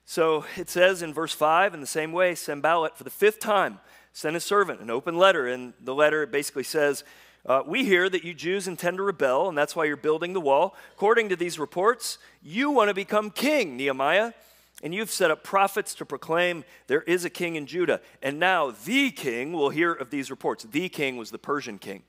So 0.05 0.45
it 0.57 0.69
says 0.69 1.01
in 1.01 1.14
verse 1.14 1.33
5, 1.33 1.73
in 1.73 1.81
the 1.81 1.87
same 1.87 2.11
way, 2.11 2.35
Sanballat, 2.35 2.97
for 2.99 3.05
the 3.05 3.11
fifth 3.11 3.38
time, 3.38 3.79
sent 4.12 4.35
a 4.35 4.41
servant 4.41 4.81
an 4.81 4.91
open 4.91 5.17
letter. 5.17 5.47
And 5.47 5.73
the 5.81 5.95
letter 5.95 6.27
basically 6.27 6.64
says, 6.64 7.05
uh, 7.46 7.62
we 7.66 7.85
hear 7.85 8.09
that 8.09 8.24
you 8.24 8.35
Jews 8.35 8.68
intend 8.68 8.98
to 8.98 9.03
rebel, 9.03 9.48
and 9.48 9.57
that's 9.57 9.74
why 9.74 9.85
you're 9.85 9.96
building 9.96 10.33
the 10.33 10.40
wall. 10.40 10.74
According 10.94 11.31
to 11.31 11.37
these 11.37 11.59
reports, 11.59 12.18
you 12.42 12.70
want 12.70 12.88
to 12.88 12.94
become 12.94 13.31
king, 13.31 13.77
Nehemiah, 13.77 14.33
and 14.83 14.94
you've 14.94 15.11
set 15.11 15.31
up 15.31 15.42
prophets 15.42 15.94
to 15.96 16.05
proclaim 16.05 16.64
there 16.87 17.03
is 17.03 17.24
a 17.24 17.31
king 17.31 17.57
in 17.57 17.66
Judah. 17.66 18.01
And 18.22 18.38
now 18.38 18.70
the 18.85 19.11
king 19.11 19.53
will 19.53 19.70
hear 19.70 19.92
of 19.92 20.11
these 20.11 20.31
reports. 20.31 20.64
The 20.64 20.88
king 20.88 21.16
was 21.16 21.31
the 21.31 21.38
Persian 21.38 21.79
king. 21.79 22.03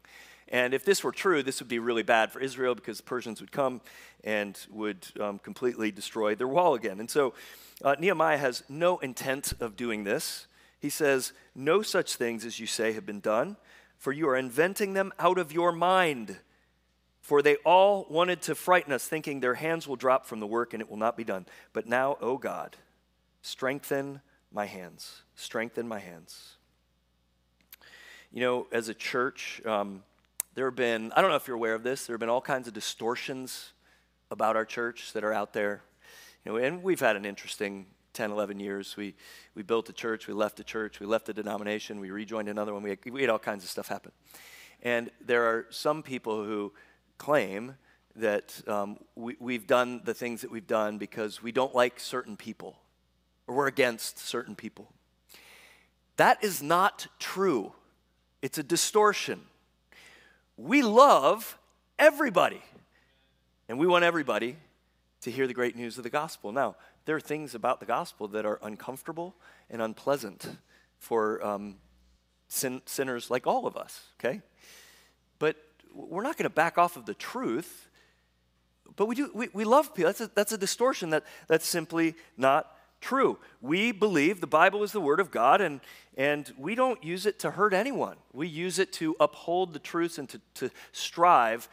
And 0.49 0.73
if 0.73 0.83
this 0.83 1.03
were 1.03 1.11
true, 1.11 1.43
this 1.43 1.59
would 1.59 1.69
be 1.69 1.79
really 1.79 2.03
bad 2.03 2.31
for 2.31 2.39
Israel 2.39 2.75
because 2.75 2.97
the 2.97 3.03
Persians 3.03 3.39
would 3.39 3.51
come 3.51 3.81
and 4.23 4.59
would 4.71 5.07
um, 5.19 5.39
completely 5.39 5.91
destroy 5.91 6.35
their 6.35 6.47
wall 6.47 6.73
again. 6.73 6.99
And 6.99 7.09
so 7.09 7.33
uh, 7.83 7.95
Nehemiah 7.99 8.37
has 8.37 8.63
no 8.67 8.97
intent 8.99 9.53
of 9.59 9.75
doing 9.75 10.03
this. 10.03 10.47
He 10.79 10.89
says, 10.89 11.33
No 11.55 11.81
such 11.81 12.15
things 12.15 12.45
as 12.45 12.59
you 12.59 12.67
say 12.67 12.93
have 12.93 13.05
been 13.05 13.19
done 13.19 13.57
for 13.99 14.13
you 14.13 14.27
are 14.29 14.38
inventing 14.38 14.93
them 14.93 15.12
out 15.19 15.38
of 15.38 15.51
your 15.51 15.71
mind. 15.71 16.39
For 17.21 17.41
they 17.41 17.57
all 17.57 18.07
wanted 18.09 18.41
to 18.43 18.55
frighten 18.55 18.93
us, 18.93 19.05
thinking 19.05 19.39
their 19.41 19.53
hands 19.53 19.88
will 19.88 19.97
drop 19.97 20.25
from 20.25 20.39
the 20.39 20.47
work 20.47 20.73
and 20.73 20.81
it 20.81 20.89
will 20.89 20.97
not 20.97 21.15
be 21.17 21.25
done. 21.25 21.45
But 21.73 21.85
now, 21.85 22.13
O 22.13 22.31
oh 22.31 22.38
God, 22.38 22.77
strengthen 23.41 24.21
my 24.51 24.65
hands. 24.65 25.21
Strengthen 25.35 25.88
my 25.88 25.99
hands. 25.99 26.55
You 28.31 28.39
know, 28.39 28.67
as 28.71 28.88
a 28.88 28.93
church, 28.93 29.62
um, 29.65 30.03
there 30.55 30.65
have 30.65 30.75
been, 30.75 31.12
I 31.12 31.21
don't 31.21 31.29
know 31.29 31.35
if 31.35 31.47
you're 31.47 31.57
aware 31.57 31.75
of 31.75 31.83
this, 31.83 32.05
there 32.05 32.13
have 32.13 32.19
been 32.19 32.29
all 32.29 32.41
kinds 32.41 32.67
of 32.67 32.73
distortions 32.73 33.73
about 34.31 34.55
our 34.55 34.65
church 34.65 35.12
that 35.13 35.23
are 35.23 35.33
out 35.33 35.51
there. 35.53 35.81
You 36.45 36.53
know, 36.53 36.57
and 36.57 36.81
we've 36.81 36.99
had 36.99 37.15
an 37.15 37.25
interesting 37.25 37.88
10, 38.13 38.32
11 38.32 38.60
years. 38.60 38.95
We, 38.98 39.15
we 39.56 39.63
built 39.63 39.89
a 39.89 39.93
church, 39.93 40.28
we 40.28 40.34
left 40.34 40.60
a 40.60 40.63
church, 40.63 41.00
we 41.00 41.06
left 41.06 41.30
a 41.30 41.34
denomination, 41.34 42.00
we 42.00 42.12
rejoined 42.12 42.50
another 42.50 42.74
one. 42.74 42.84
We 42.84 42.89
had, 42.91 43.00
we 43.12 43.22
had 43.22 43.30
all 43.30 43.39
kinds 43.39 43.63
of 43.63 43.69
stuff 43.69 43.88
happen. 43.88 44.12
And 44.82 45.12
there 45.26 45.45
are 45.45 45.65
some 45.69 46.04
people 46.04 46.43
who 46.43 46.74
claim 47.17 47.76
that 48.15 48.62
um, 48.67 48.98
we, 49.15 49.36
we've 49.39 49.67
done 49.67 50.02
the 50.04 50.13
things 50.13 50.41
that 50.41 50.52
we've 50.52 50.67
done 50.67 50.98
because 50.98 51.41
we 51.41 51.52
don't 51.52 51.76
like 51.76 52.00
certain 52.00 52.36
people 52.36 52.78
or 53.48 53.56
we're 53.56 53.67
against 53.67 54.19
certain 54.19 54.56
people. 54.56 54.91
That 56.17 56.43
is 56.43 56.62
not 56.62 57.08
true. 57.17 57.74
It's 58.41 58.58
a 58.58 58.63
distortion. 58.63 59.41
We 60.58 60.82
love 60.82 61.58
everybody, 61.98 62.62
and 63.67 63.80
we 63.80 63.88
want 63.88 64.04
everybody 64.04 64.58
to 65.22 65.32
hear 65.32 65.48
the 65.48 65.54
great 65.54 65.76
news 65.76 65.98
of 65.98 66.04
the 66.04 66.10
gospel. 66.10 66.52
Now, 66.52 66.76
there 67.10 67.15
are 67.15 67.19
things 67.19 67.56
about 67.56 67.80
the 67.80 67.88
gospel 67.88 68.28
that 68.28 68.45
are 68.45 68.60
uncomfortable 68.62 69.34
and 69.72 69.82
unpleasant 69.82 70.48
for 71.00 71.43
um, 71.43 71.78
sin- 72.50 72.84
sinners 72.86 73.32
like 73.32 73.48
all 73.48 73.65
of 73.65 73.76
us, 73.76 74.04
okay? 74.19 74.43
But 75.39 75.56
we're 75.91 76.22
not 76.22 76.38
going 76.38 76.43
to 76.43 76.52
back 76.52 76.78
off 76.78 76.98
of 76.98 77.08
the 77.08 77.15
truth. 77.15 77.88
But 78.95 79.08
we 79.08 79.15
do, 79.15 79.32
we, 79.34 79.50
we 79.54 79.63
love 79.63 79.95
people. 79.95 80.10
That's 80.10 80.22
a, 80.22 80.30
that's 80.36 80.52
a 80.52 80.58
distortion 80.60 81.10
that, 81.10 81.24
that's 81.48 81.65
simply 81.65 82.13
not 82.38 82.78
true. 83.02 83.39
We 83.60 83.91
believe 83.91 84.39
the 84.39 84.45
Bible 84.45 84.84
is 84.84 84.91
the 84.91 85.02
Word 85.02 85.19
of 85.19 85.32
God, 85.32 85.62
and, 85.62 85.82
and 86.15 86.54
we 86.60 86.76
don't 86.76 87.04
use 87.04 87.26
it 87.26 87.39
to 87.39 87.50
hurt 87.50 87.74
anyone. 87.74 88.17
We 88.34 88.48
use 88.48 88.78
it 88.78 88.93
to 88.93 89.15
uphold 89.19 89.74
the 89.74 89.80
truths 89.80 90.19
and 90.19 90.30
to, 90.30 90.41
to 90.54 90.69
strive 90.91 91.69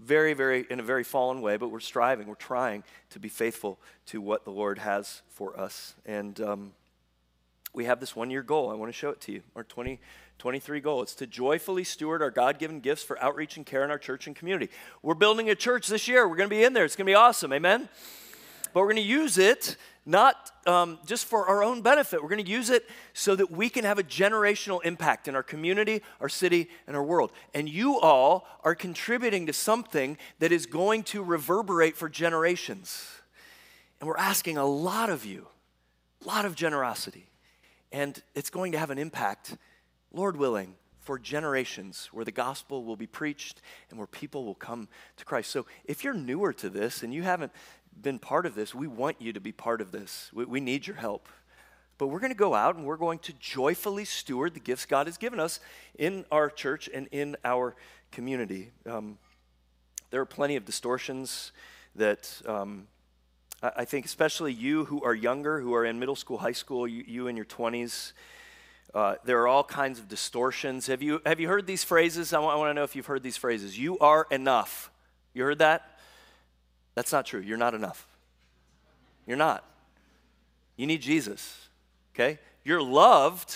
very, 0.00 0.34
very, 0.34 0.66
in 0.68 0.80
a 0.80 0.82
very 0.82 1.04
fallen 1.04 1.40
way, 1.40 1.56
but 1.56 1.68
we're 1.68 1.80
striving, 1.80 2.26
we're 2.26 2.34
trying 2.34 2.84
to 3.10 3.18
be 3.18 3.28
faithful 3.28 3.78
to 4.06 4.20
what 4.20 4.44
the 4.44 4.50
Lord 4.50 4.78
has 4.78 5.22
for 5.28 5.58
us. 5.58 5.94
And 6.04 6.40
um, 6.40 6.72
we 7.72 7.84
have 7.84 8.00
this 8.00 8.14
one 8.14 8.30
year 8.30 8.42
goal. 8.42 8.70
I 8.70 8.74
want 8.74 8.90
to 8.90 8.96
show 8.96 9.10
it 9.10 9.20
to 9.22 9.32
you. 9.32 9.42
Our 9.56 9.64
2023 9.64 10.80
goal. 10.80 11.02
It's 11.02 11.14
to 11.16 11.26
joyfully 11.26 11.84
steward 11.84 12.22
our 12.22 12.30
God 12.30 12.58
given 12.58 12.80
gifts 12.80 13.02
for 13.02 13.22
outreach 13.22 13.56
and 13.56 13.64
care 13.64 13.84
in 13.84 13.90
our 13.90 13.98
church 13.98 14.26
and 14.26 14.36
community. 14.36 14.70
We're 15.02 15.14
building 15.14 15.48
a 15.48 15.54
church 15.54 15.86
this 15.86 16.08
year. 16.08 16.28
We're 16.28 16.36
going 16.36 16.50
to 16.50 16.54
be 16.54 16.64
in 16.64 16.72
there. 16.72 16.84
It's 16.84 16.96
going 16.96 17.06
to 17.06 17.10
be 17.10 17.14
awesome. 17.14 17.52
Amen? 17.52 17.88
But 18.74 18.80
we're 18.80 18.86
going 18.86 18.96
to 18.96 19.02
use 19.02 19.38
it 19.38 19.76
not 20.04 20.50
um, 20.66 20.98
just 21.06 21.26
for 21.26 21.46
our 21.46 21.62
own 21.62 21.80
benefit. 21.80 22.22
We're 22.22 22.28
going 22.28 22.44
to 22.44 22.50
use 22.50 22.70
it 22.70 22.88
so 23.12 23.36
that 23.36 23.50
we 23.50 23.68
can 23.68 23.84
have 23.84 23.98
a 23.98 24.02
generational 24.02 24.84
impact 24.84 25.28
in 25.28 25.36
our 25.36 25.42
community, 25.42 26.02
our 26.20 26.28
city, 26.28 26.68
and 26.86 26.96
our 26.96 27.02
world. 27.02 27.32
And 27.54 27.68
you 27.68 28.00
all 28.00 28.46
are 28.64 28.74
contributing 28.74 29.46
to 29.46 29.52
something 29.52 30.18
that 30.40 30.50
is 30.50 30.66
going 30.66 31.04
to 31.04 31.22
reverberate 31.22 31.96
for 31.96 32.08
generations. 32.08 33.06
And 34.00 34.08
we're 34.08 34.16
asking 34.16 34.56
a 34.58 34.66
lot 34.66 35.10
of 35.10 35.24
you, 35.24 35.46
a 36.24 36.28
lot 36.28 36.44
of 36.44 36.56
generosity. 36.56 37.30
And 37.92 38.20
it's 38.34 38.50
going 38.50 38.72
to 38.72 38.78
have 38.78 38.90
an 38.90 38.98
impact, 38.98 39.56
Lord 40.12 40.36
willing, 40.36 40.74
for 40.98 41.18
generations 41.18 42.08
where 42.12 42.24
the 42.24 42.32
gospel 42.32 42.84
will 42.84 42.96
be 42.96 43.06
preached 43.06 43.60
and 43.90 43.98
where 43.98 44.06
people 44.06 44.44
will 44.44 44.54
come 44.54 44.88
to 45.16 45.24
Christ. 45.24 45.50
So 45.50 45.66
if 45.84 46.04
you're 46.04 46.14
newer 46.14 46.52
to 46.54 46.70
this 46.70 47.02
and 47.02 47.12
you 47.12 47.22
haven't 47.22 47.52
been 48.00 48.18
part 48.18 48.46
of 48.46 48.54
this, 48.54 48.74
we 48.74 48.86
want 48.86 49.20
you 49.20 49.32
to 49.32 49.40
be 49.40 49.52
part 49.52 49.80
of 49.80 49.92
this. 49.92 50.30
We, 50.32 50.44
we 50.44 50.60
need 50.60 50.86
your 50.86 50.96
help. 50.96 51.28
But 51.98 52.08
we're 52.08 52.20
going 52.20 52.32
to 52.32 52.38
go 52.38 52.54
out 52.54 52.76
and 52.76 52.84
we're 52.84 52.96
going 52.96 53.18
to 53.20 53.32
joyfully 53.34 54.04
steward 54.04 54.54
the 54.54 54.60
gifts 54.60 54.86
God 54.86 55.06
has 55.06 55.18
given 55.18 55.38
us 55.38 55.60
in 55.98 56.24
our 56.32 56.50
church 56.50 56.90
and 56.92 57.06
in 57.12 57.36
our 57.44 57.76
community. 58.10 58.72
Um, 58.86 59.18
there 60.10 60.20
are 60.20 60.26
plenty 60.26 60.56
of 60.56 60.64
distortions 60.64 61.52
that 61.94 62.40
um, 62.46 62.88
I, 63.62 63.72
I, 63.76 63.84
think, 63.84 64.04
especially 64.04 64.52
you 64.52 64.84
who 64.86 65.02
are 65.04 65.14
younger, 65.14 65.60
who 65.60 65.74
are 65.74 65.84
in 65.84 65.98
middle 65.98 66.16
school, 66.16 66.38
high 66.38 66.52
school, 66.52 66.88
you, 66.88 67.04
you 67.06 67.28
in 67.28 67.36
your 67.36 67.44
20s, 67.44 68.12
uh, 68.94 69.14
there 69.24 69.40
are 69.40 69.48
all 69.48 69.64
kinds 69.64 69.98
of 69.98 70.08
distortions. 70.08 70.86
Have 70.88 71.02
you, 71.02 71.22
have 71.24 71.40
you 71.40 71.48
heard 71.48 71.66
these 71.66 71.84
phrases? 71.84 72.32
I 72.32 72.40
want, 72.40 72.54
I 72.54 72.58
want 72.58 72.70
to 72.70 72.74
know 72.74 72.84
if 72.84 72.94
you've 72.94 73.06
heard 73.06 73.22
these 73.22 73.36
phrases. 73.36 73.78
You 73.78 73.98
are 74.00 74.26
enough. 74.30 74.90
You 75.32 75.44
heard 75.44 75.58
that? 75.58 75.91
That's 76.94 77.12
not 77.12 77.26
true. 77.26 77.40
You're 77.40 77.58
not 77.58 77.74
enough. 77.74 78.06
You're 79.26 79.36
not. 79.36 79.64
You 80.76 80.86
need 80.86 81.02
Jesus, 81.02 81.68
okay? 82.14 82.38
You're 82.64 82.82
loved, 82.82 83.54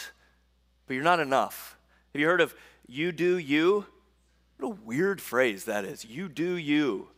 but 0.87 0.95
you're 0.95 1.05
not 1.05 1.21
enough. 1.21 1.77
Have 2.13 2.21
you 2.21 2.27
heard 2.27 2.41
of 2.41 2.55
you 2.87 3.13
do 3.13 3.39
you? 3.39 3.87
What 4.59 4.69
a 4.69 4.81
weird 4.85 5.21
phrase 5.21 5.65
that 5.65 5.85
is. 5.85 6.05
You 6.05 6.29
do 6.29 6.55
you. 6.55 7.09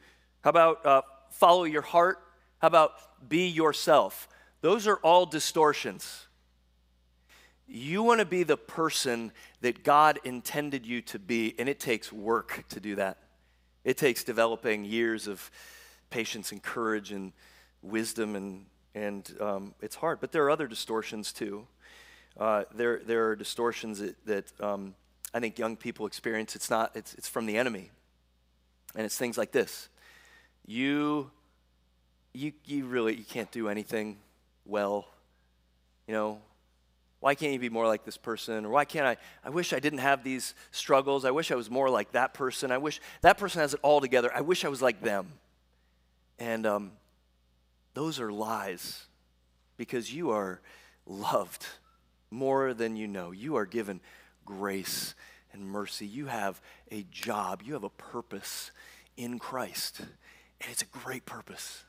How 0.42 0.50
about 0.50 0.84
uh, 0.84 1.02
follow 1.30 1.64
your 1.64 1.82
heart? 1.82 2.18
How 2.58 2.68
about 2.68 2.92
be 3.28 3.48
yourself? 3.48 4.28
Those 4.60 4.86
are 4.86 4.96
all 4.96 5.26
distortions. 5.26 6.26
You 7.66 8.02
want 8.02 8.20
to 8.20 8.26
be 8.26 8.44
the 8.44 8.56
person 8.56 9.30
that 9.60 9.84
God 9.84 10.18
intended 10.24 10.86
you 10.86 11.02
to 11.02 11.18
be, 11.18 11.54
and 11.58 11.68
it 11.68 11.78
takes 11.78 12.12
work 12.12 12.64
to 12.70 12.80
do 12.80 12.96
that. 12.96 13.18
It 13.84 13.96
takes 13.98 14.24
developing 14.24 14.84
years 14.84 15.28
of 15.28 15.50
patience 16.10 16.52
and 16.52 16.62
courage 16.62 17.12
and 17.12 17.32
wisdom, 17.82 18.36
and, 18.36 18.66
and 18.94 19.34
um, 19.40 19.74
it's 19.80 19.96
hard. 19.96 20.20
But 20.20 20.32
there 20.32 20.44
are 20.44 20.50
other 20.50 20.66
distortions 20.66 21.32
too. 21.32 21.66
Uh, 22.38 22.64
there, 22.74 23.00
there 23.04 23.28
are 23.28 23.36
distortions 23.36 23.98
that, 23.98 24.26
that 24.26 24.60
um, 24.60 24.94
I 25.34 25.40
think 25.40 25.58
young 25.58 25.76
people 25.76 26.06
experience. 26.06 26.54
It's 26.56 26.70
not, 26.70 26.92
it's, 26.94 27.14
it's 27.14 27.28
from 27.28 27.46
the 27.46 27.56
enemy. 27.56 27.90
And 28.94 29.04
it's 29.04 29.16
things 29.16 29.36
like 29.36 29.52
this. 29.52 29.88
You, 30.66 31.30
you, 32.32 32.52
you 32.64 32.86
really, 32.86 33.14
you 33.14 33.24
can't 33.24 33.50
do 33.50 33.68
anything 33.68 34.18
well. 34.64 35.06
You 36.06 36.14
know, 36.14 36.38
why 37.20 37.34
can't 37.34 37.52
you 37.52 37.58
be 37.58 37.68
more 37.68 37.86
like 37.86 38.04
this 38.04 38.16
person? 38.16 38.64
Or 38.64 38.70
why 38.70 38.84
can't 38.84 39.06
I? 39.06 39.16
I 39.44 39.50
wish 39.50 39.72
I 39.72 39.80
didn't 39.80 39.98
have 39.98 40.22
these 40.22 40.54
struggles. 40.70 41.24
I 41.24 41.32
wish 41.32 41.50
I 41.50 41.56
was 41.56 41.68
more 41.68 41.90
like 41.90 42.12
that 42.12 42.32
person. 42.34 42.70
I 42.70 42.78
wish 42.78 43.00
that 43.22 43.38
person 43.38 43.60
has 43.60 43.74
it 43.74 43.80
all 43.82 44.00
together. 44.00 44.30
I 44.34 44.40
wish 44.40 44.64
I 44.64 44.68
was 44.68 44.80
like 44.80 45.02
them. 45.02 45.32
And 46.38 46.66
um, 46.66 46.92
those 47.94 48.20
are 48.20 48.32
lies 48.32 49.06
because 49.76 50.12
you 50.12 50.30
are 50.30 50.60
loved 51.06 51.66
more 52.30 52.74
than 52.74 52.96
you 52.96 53.06
know. 53.06 53.30
You 53.30 53.56
are 53.56 53.66
given 53.66 54.00
grace 54.44 55.14
and 55.52 55.66
mercy. 55.66 56.06
You 56.06 56.26
have 56.26 56.60
a 56.90 57.04
job, 57.10 57.62
you 57.64 57.72
have 57.72 57.84
a 57.84 57.90
purpose 57.90 58.70
in 59.16 59.38
Christ. 59.38 60.00
And 60.00 60.70
it's 60.70 60.82
a 60.82 60.86
great 60.86 61.26
purpose. 61.26 61.84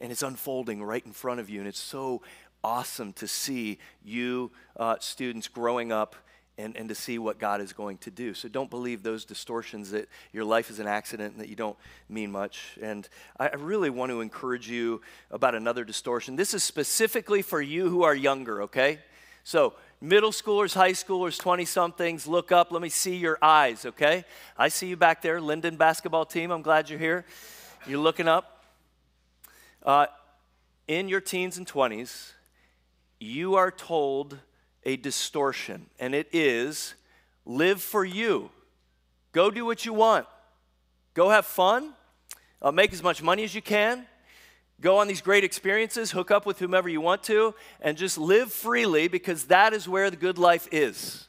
And 0.00 0.12
it's 0.12 0.22
unfolding 0.22 0.82
right 0.82 1.04
in 1.04 1.12
front 1.12 1.40
of 1.40 1.50
you. 1.50 1.60
And 1.60 1.68
it's 1.68 1.80
so 1.80 2.22
awesome 2.62 3.12
to 3.14 3.26
see 3.26 3.78
you 4.04 4.50
uh, 4.76 4.96
students 5.00 5.48
growing 5.48 5.92
up 5.92 6.14
and, 6.58 6.76
and 6.76 6.88
to 6.88 6.94
see 6.94 7.18
what 7.18 7.38
God 7.38 7.60
is 7.60 7.72
going 7.72 7.98
to 7.98 8.10
do. 8.10 8.34
So 8.34 8.48
don't 8.48 8.68
believe 8.68 9.02
those 9.02 9.24
distortions 9.24 9.92
that 9.92 10.08
your 10.32 10.44
life 10.44 10.68
is 10.70 10.80
an 10.80 10.88
accident 10.88 11.32
and 11.32 11.40
that 11.40 11.48
you 11.48 11.54
don't 11.54 11.78
mean 12.08 12.32
much. 12.32 12.76
And 12.82 13.08
I 13.38 13.50
really 13.50 13.90
want 13.90 14.10
to 14.10 14.20
encourage 14.20 14.68
you 14.68 15.00
about 15.30 15.54
another 15.54 15.84
distortion. 15.84 16.34
This 16.34 16.52
is 16.52 16.64
specifically 16.64 17.42
for 17.42 17.62
you 17.62 17.88
who 17.88 18.02
are 18.02 18.14
younger, 18.14 18.62
okay? 18.62 18.98
So, 19.44 19.74
middle 20.00 20.32
schoolers, 20.32 20.74
high 20.74 20.92
schoolers, 20.92 21.38
20 21.38 21.64
somethings, 21.64 22.26
look 22.26 22.50
up. 22.50 22.72
Let 22.72 22.82
me 22.82 22.88
see 22.88 23.16
your 23.16 23.38
eyes, 23.40 23.86
okay? 23.86 24.24
I 24.58 24.68
see 24.68 24.88
you 24.88 24.96
back 24.96 25.22
there, 25.22 25.40
Linden 25.40 25.76
basketball 25.76 26.26
team. 26.26 26.50
I'm 26.50 26.62
glad 26.62 26.90
you're 26.90 26.98
here. 26.98 27.24
You're 27.86 28.00
looking 28.00 28.26
up. 28.28 28.64
Uh, 29.84 30.06
in 30.88 31.08
your 31.08 31.20
teens 31.20 31.56
and 31.56 31.66
20s, 31.66 32.32
you 33.20 33.54
are 33.54 33.70
told 33.70 34.38
a 34.88 34.96
distortion, 34.96 35.84
and 36.00 36.14
it 36.14 36.28
is 36.32 36.94
live 37.44 37.82
for 37.82 38.06
you. 38.06 38.48
Go 39.32 39.50
do 39.50 39.66
what 39.66 39.84
you 39.84 39.92
want. 39.92 40.26
Go 41.12 41.28
have 41.28 41.44
fun. 41.44 41.92
Uh, 42.62 42.72
make 42.72 42.94
as 42.94 43.02
much 43.02 43.22
money 43.22 43.44
as 43.44 43.54
you 43.54 43.60
can. 43.60 44.06
Go 44.80 44.96
on 44.96 45.06
these 45.06 45.20
great 45.20 45.44
experiences. 45.44 46.12
Hook 46.12 46.30
up 46.30 46.46
with 46.46 46.58
whomever 46.58 46.88
you 46.88 47.02
want 47.02 47.22
to. 47.24 47.54
And 47.82 47.98
just 47.98 48.16
live 48.16 48.50
freely 48.50 49.08
because 49.08 49.44
that 49.44 49.74
is 49.74 49.86
where 49.86 50.08
the 50.08 50.16
good 50.16 50.38
life 50.38 50.66
is. 50.72 51.28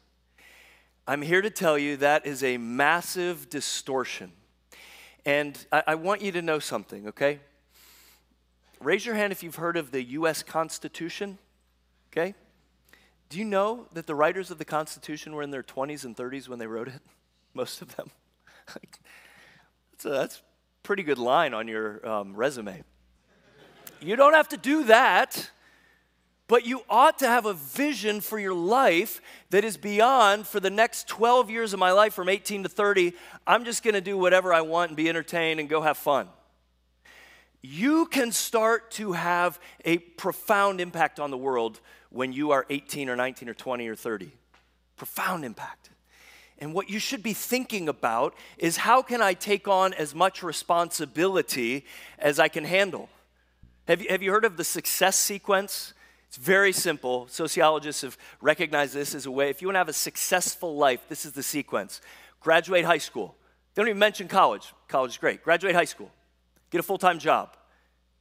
I'm 1.05 1.21
here 1.21 1.41
to 1.41 1.49
tell 1.49 1.77
you 1.77 1.97
that 1.97 2.25
is 2.25 2.43
a 2.43 2.55
massive 2.57 3.49
distortion. 3.49 4.31
And 5.25 5.57
I, 5.69 5.83
I 5.87 5.95
want 5.95 6.21
you 6.21 6.31
to 6.31 6.41
know 6.41 6.59
something, 6.59 7.09
okay? 7.09 7.41
Raise 8.79 9.05
your 9.05 9.15
hand 9.15 9.33
if 9.33 9.43
you've 9.43 9.57
heard 9.57 9.75
of 9.75 9.91
the 9.91 10.01
U.S. 10.03 10.43
Constitution, 10.43 11.37
okay? 12.13 12.35
Do 13.29 13.37
you 13.37 13.45
know 13.45 13.85
that 13.93 14.07
the 14.07 14.15
writers 14.15 14.49
of 14.49 14.57
the 14.57 14.65
Constitution 14.65 15.35
were 15.35 15.43
in 15.43 15.51
their 15.51 15.61
20s 15.61 16.03
and 16.03 16.15
30s 16.17 16.49
when 16.49 16.57
they 16.57 16.65
wrote 16.65 16.87
it? 16.87 17.01
Most 17.53 17.81
of 17.81 17.95
them. 17.95 18.09
that's, 19.91 20.05
a, 20.05 20.09
that's 20.09 20.41
pretty 20.81 21.03
good 21.03 21.19
line 21.19 21.53
on 21.53 21.67
your 21.67 22.07
um, 22.07 22.35
resume. 22.35 22.83
You 24.01 24.15
don't 24.15 24.33
have 24.33 24.49
to 24.49 24.57
do 24.57 24.85
that, 24.85 25.51
but 26.47 26.65
you 26.65 26.81
ought 26.89 27.19
to 27.19 27.27
have 27.27 27.45
a 27.45 27.53
vision 27.53 28.21
for 28.21 28.39
your 28.39 28.53
life 28.53 29.21
that 29.51 29.63
is 29.63 29.77
beyond 29.77 30.47
for 30.47 30.59
the 30.59 30.69
next 30.69 31.07
12 31.07 31.51
years 31.51 31.73
of 31.73 31.79
my 31.79 31.91
life 31.91 32.13
from 32.13 32.29
18 32.29 32.63
to 32.63 32.69
30. 32.69 33.13
I'm 33.45 33.65
just 33.65 33.83
going 33.83 33.93
to 33.93 34.01
do 34.01 34.17
whatever 34.17 34.53
I 34.53 34.61
want 34.61 34.91
and 34.91 34.97
be 34.97 35.07
entertained 35.07 35.59
and 35.59 35.69
go 35.69 35.81
have 35.81 35.97
fun 35.97 36.29
you 37.61 38.05
can 38.05 38.31
start 38.31 38.91
to 38.91 39.13
have 39.13 39.59
a 39.83 39.97
profound 39.97 40.79
impact 40.79 41.19
on 41.19 41.29
the 41.31 41.37
world 41.37 41.81
when 42.09 42.33
you 42.33 42.51
are 42.51 42.65
18 42.69 43.09
or 43.09 43.15
19 43.15 43.49
or 43.49 43.53
20 43.53 43.87
or 43.87 43.95
30. 43.95 44.31
Profound 44.95 45.45
impact. 45.45 45.89
And 46.59 46.73
what 46.73 46.89
you 46.89 46.99
should 46.99 47.23
be 47.23 47.33
thinking 47.33 47.87
about 47.87 48.35
is 48.57 48.77
how 48.77 49.01
can 49.01 49.21
I 49.21 49.33
take 49.33 49.67
on 49.67 49.93
as 49.93 50.13
much 50.13 50.43
responsibility 50.43 51.85
as 52.17 52.37
I 52.37 52.49
can 52.49 52.65
handle? 52.65 53.09
Have 53.87 54.01
you, 54.01 54.07
have 54.09 54.21
you 54.21 54.31
heard 54.31 54.45
of 54.45 54.57
the 54.57 54.63
success 54.63 55.15
sequence? 55.15 55.93
It's 56.27 56.37
very 56.37 56.73
simple. 56.73 57.27
Sociologists 57.27 58.03
have 58.03 58.17
recognized 58.41 58.93
this 58.93 59.15
as 59.15 59.25
a 59.25 59.31
way. 59.31 59.49
If 59.49 59.61
you 59.61 59.67
want 59.67 59.75
to 59.75 59.79
have 59.79 59.89
a 59.89 59.93
successful 59.93 60.75
life, 60.75 61.07
this 61.09 61.25
is 61.25 61.31
the 61.31 61.43
sequence 61.43 62.01
graduate 62.39 62.85
high 62.85 62.99
school. 62.99 63.35
They 63.73 63.81
don't 63.81 63.89
even 63.89 63.99
mention 63.99 64.27
college. 64.27 64.73
College 64.87 65.11
is 65.11 65.17
great. 65.17 65.43
Graduate 65.43 65.75
high 65.75 65.85
school, 65.85 66.11
get 66.69 66.79
a 66.79 66.83
full 66.83 66.97
time 66.97 67.19
job, 67.19 67.55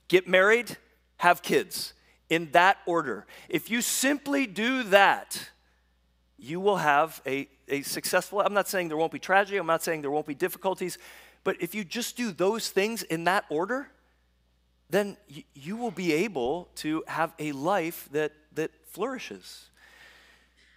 get 0.08 0.26
married, 0.26 0.76
have 1.18 1.42
kids, 1.42 1.92
in 2.30 2.50
that 2.52 2.78
order. 2.86 3.26
If 3.48 3.70
you 3.70 3.80
simply 3.80 4.46
do 4.46 4.82
that, 4.84 5.48
you 6.38 6.60
will 6.60 6.76
have 6.76 7.20
a, 7.26 7.48
a 7.68 7.82
successful, 7.82 8.40
I'm 8.40 8.54
not 8.54 8.68
saying 8.68 8.88
there 8.88 8.96
won't 8.96 9.12
be 9.12 9.18
tragedy, 9.18 9.56
I'm 9.56 9.66
not 9.66 9.82
saying 9.82 10.02
there 10.02 10.10
won't 10.10 10.26
be 10.26 10.34
difficulties, 10.34 10.98
but 11.44 11.56
if 11.60 11.74
you 11.74 11.84
just 11.84 12.16
do 12.16 12.30
those 12.30 12.68
things 12.68 13.02
in 13.02 13.24
that 13.24 13.44
order, 13.48 13.90
then 14.90 15.16
y- 15.34 15.44
you 15.54 15.76
will 15.76 15.90
be 15.90 16.12
able 16.12 16.68
to 16.76 17.02
have 17.08 17.32
a 17.38 17.52
life 17.52 18.08
that, 18.12 18.32
that 18.54 18.70
flourishes. 18.86 19.68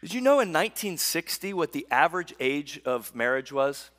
Did 0.02 0.14
you 0.14 0.22
know 0.22 0.34
in 0.34 0.50
1960 0.50 1.54
what 1.54 1.74
the 1.74 1.86
average 1.92 2.34
age 2.40 2.82
of 2.86 3.14
marriage 3.14 3.52
was? 3.52 3.92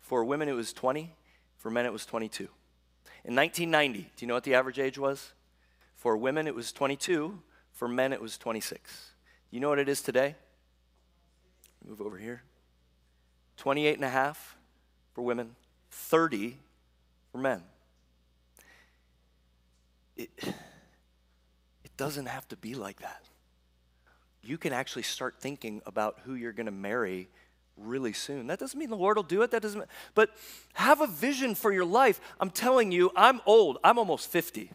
For 0.00 0.24
women, 0.24 0.48
it 0.48 0.52
was 0.52 0.72
20. 0.72 1.14
For 1.56 1.70
men, 1.70 1.86
it 1.86 1.92
was 1.92 2.04
22. 2.04 2.44
In 3.24 3.34
1990, 3.34 3.98
do 3.98 4.06
you 4.20 4.26
know 4.26 4.34
what 4.34 4.44
the 4.44 4.54
average 4.54 4.78
age 4.78 4.98
was? 4.98 5.32
For 5.98 6.16
women, 6.16 6.46
it 6.46 6.54
was 6.54 6.72
22. 6.72 7.38
For 7.72 7.86
men, 7.86 8.12
it 8.12 8.20
was 8.20 8.38
26. 8.38 9.10
You 9.50 9.60
know 9.60 9.68
what 9.68 9.78
it 9.78 9.88
is 9.88 10.00
today? 10.00 10.34
Move 11.86 12.00
over 12.00 12.16
here. 12.16 12.42
28 13.58 13.94
and 13.94 14.04
a 14.04 14.08
half 14.08 14.56
for 15.14 15.22
women, 15.22 15.54
30 15.90 16.56
for 17.30 17.38
men. 17.38 17.62
It, 20.16 20.30
it 21.84 21.96
doesn't 21.96 22.26
have 22.26 22.48
to 22.48 22.56
be 22.56 22.74
like 22.74 23.00
that 23.00 23.22
you 24.48 24.58
can 24.58 24.72
actually 24.72 25.02
start 25.02 25.36
thinking 25.40 25.82
about 25.84 26.18
who 26.24 26.34
you're 26.34 26.52
going 26.52 26.66
to 26.66 26.72
marry 26.72 27.28
really 27.76 28.12
soon. 28.12 28.46
That 28.46 28.58
doesn't 28.58 28.78
mean 28.78 28.90
the 28.90 28.96
Lord 28.96 29.16
will 29.16 29.22
do 29.22 29.42
it. 29.42 29.50
That 29.50 29.62
doesn't 29.62 29.84
but 30.14 30.30
have 30.72 31.00
a 31.00 31.06
vision 31.06 31.54
for 31.54 31.72
your 31.72 31.84
life. 31.84 32.20
I'm 32.40 32.50
telling 32.50 32.90
you, 32.90 33.10
I'm 33.14 33.40
old. 33.46 33.78
I'm 33.84 33.98
almost 33.98 34.30
50. 34.30 34.70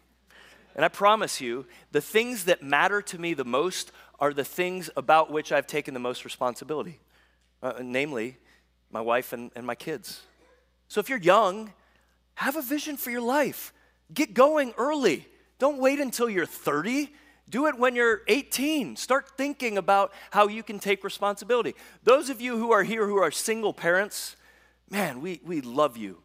And 0.74 0.84
I 0.84 0.88
promise 0.88 1.40
you, 1.40 1.66
the 1.92 2.00
things 2.00 2.44
that 2.44 2.62
matter 2.62 3.00
to 3.02 3.18
me 3.18 3.34
the 3.34 3.44
most 3.44 3.92
are 4.18 4.32
the 4.32 4.44
things 4.44 4.90
about 4.96 5.30
which 5.30 5.52
I've 5.52 5.66
taken 5.66 5.94
the 5.94 6.00
most 6.00 6.24
responsibility. 6.24 7.00
Uh, 7.62 7.74
namely, 7.82 8.36
my 8.90 9.00
wife 9.00 9.32
and, 9.32 9.50
and 9.54 9.66
my 9.66 9.74
kids. 9.74 10.22
So 10.88 11.00
if 11.00 11.08
you're 11.08 11.18
young, 11.18 11.72
have 12.34 12.56
a 12.56 12.62
vision 12.62 12.96
for 12.96 13.10
your 13.10 13.20
life. 13.20 13.72
Get 14.12 14.34
going 14.34 14.74
early. 14.76 15.26
Don't 15.58 15.78
wait 15.78 16.00
until 16.00 16.28
you're 16.28 16.46
30 16.46 17.10
do 17.48 17.66
it 17.66 17.78
when 17.78 17.94
you're 17.94 18.22
18. 18.28 18.96
Start 18.96 19.36
thinking 19.36 19.76
about 19.76 20.12
how 20.30 20.48
you 20.48 20.62
can 20.62 20.78
take 20.78 21.04
responsibility. 21.04 21.74
Those 22.02 22.30
of 22.30 22.40
you 22.40 22.56
who 22.58 22.72
are 22.72 22.82
here 22.82 23.06
who 23.06 23.16
are 23.16 23.30
single 23.30 23.74
parents, 23.74 24.36
man, 24.90 25.20
we, 25.20 25.40
we 25.44 25.60
love 25.60 25.96
you. 25.96 26.22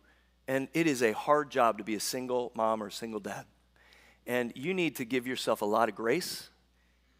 And 0.47 0.67
it 0.73 0.87
is 0.87 1.03
a 1.03 1.11
hard 1.11 1.51
job 1.51 1.77
to 1.77 1.83
be 1.83 1.95
a 1.95 1.99
single 1.99 2.51
mom 2.55 2.81
or 2.81 2.87
a 2.87 2.91
single 2.91 3.19
dad. 3.19 3.45
And 4.29 4.53
you 4.55 4.75
need 4.75 4.97
to 4.97 5.05
give 5.05 5.25
yourself 5.25 5.63
a 5.63 5.65
lot 5.65 5.89
of 5.89 5.95
grace. 5.95 6.49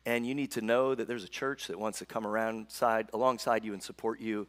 And 0.05 0.27
you 0.27 0.35
need 0.35 0.51
to 0.51 0.61
know 0.61 0.93
that 0.93 1.07
there's 1.07 1.23
a 1.23 1.29
church 1.29 1.65
that 1.65 1.79
wants 1.79 1.97
to 1.99 2.05
come 2.05 2.25
around 2.25 2.69
side, 2.69 3.09
alongside 3.13 3.65
you 3.65 3.73
and 3.73 3.81
support 3.81 4.21
you. 4.21 4.45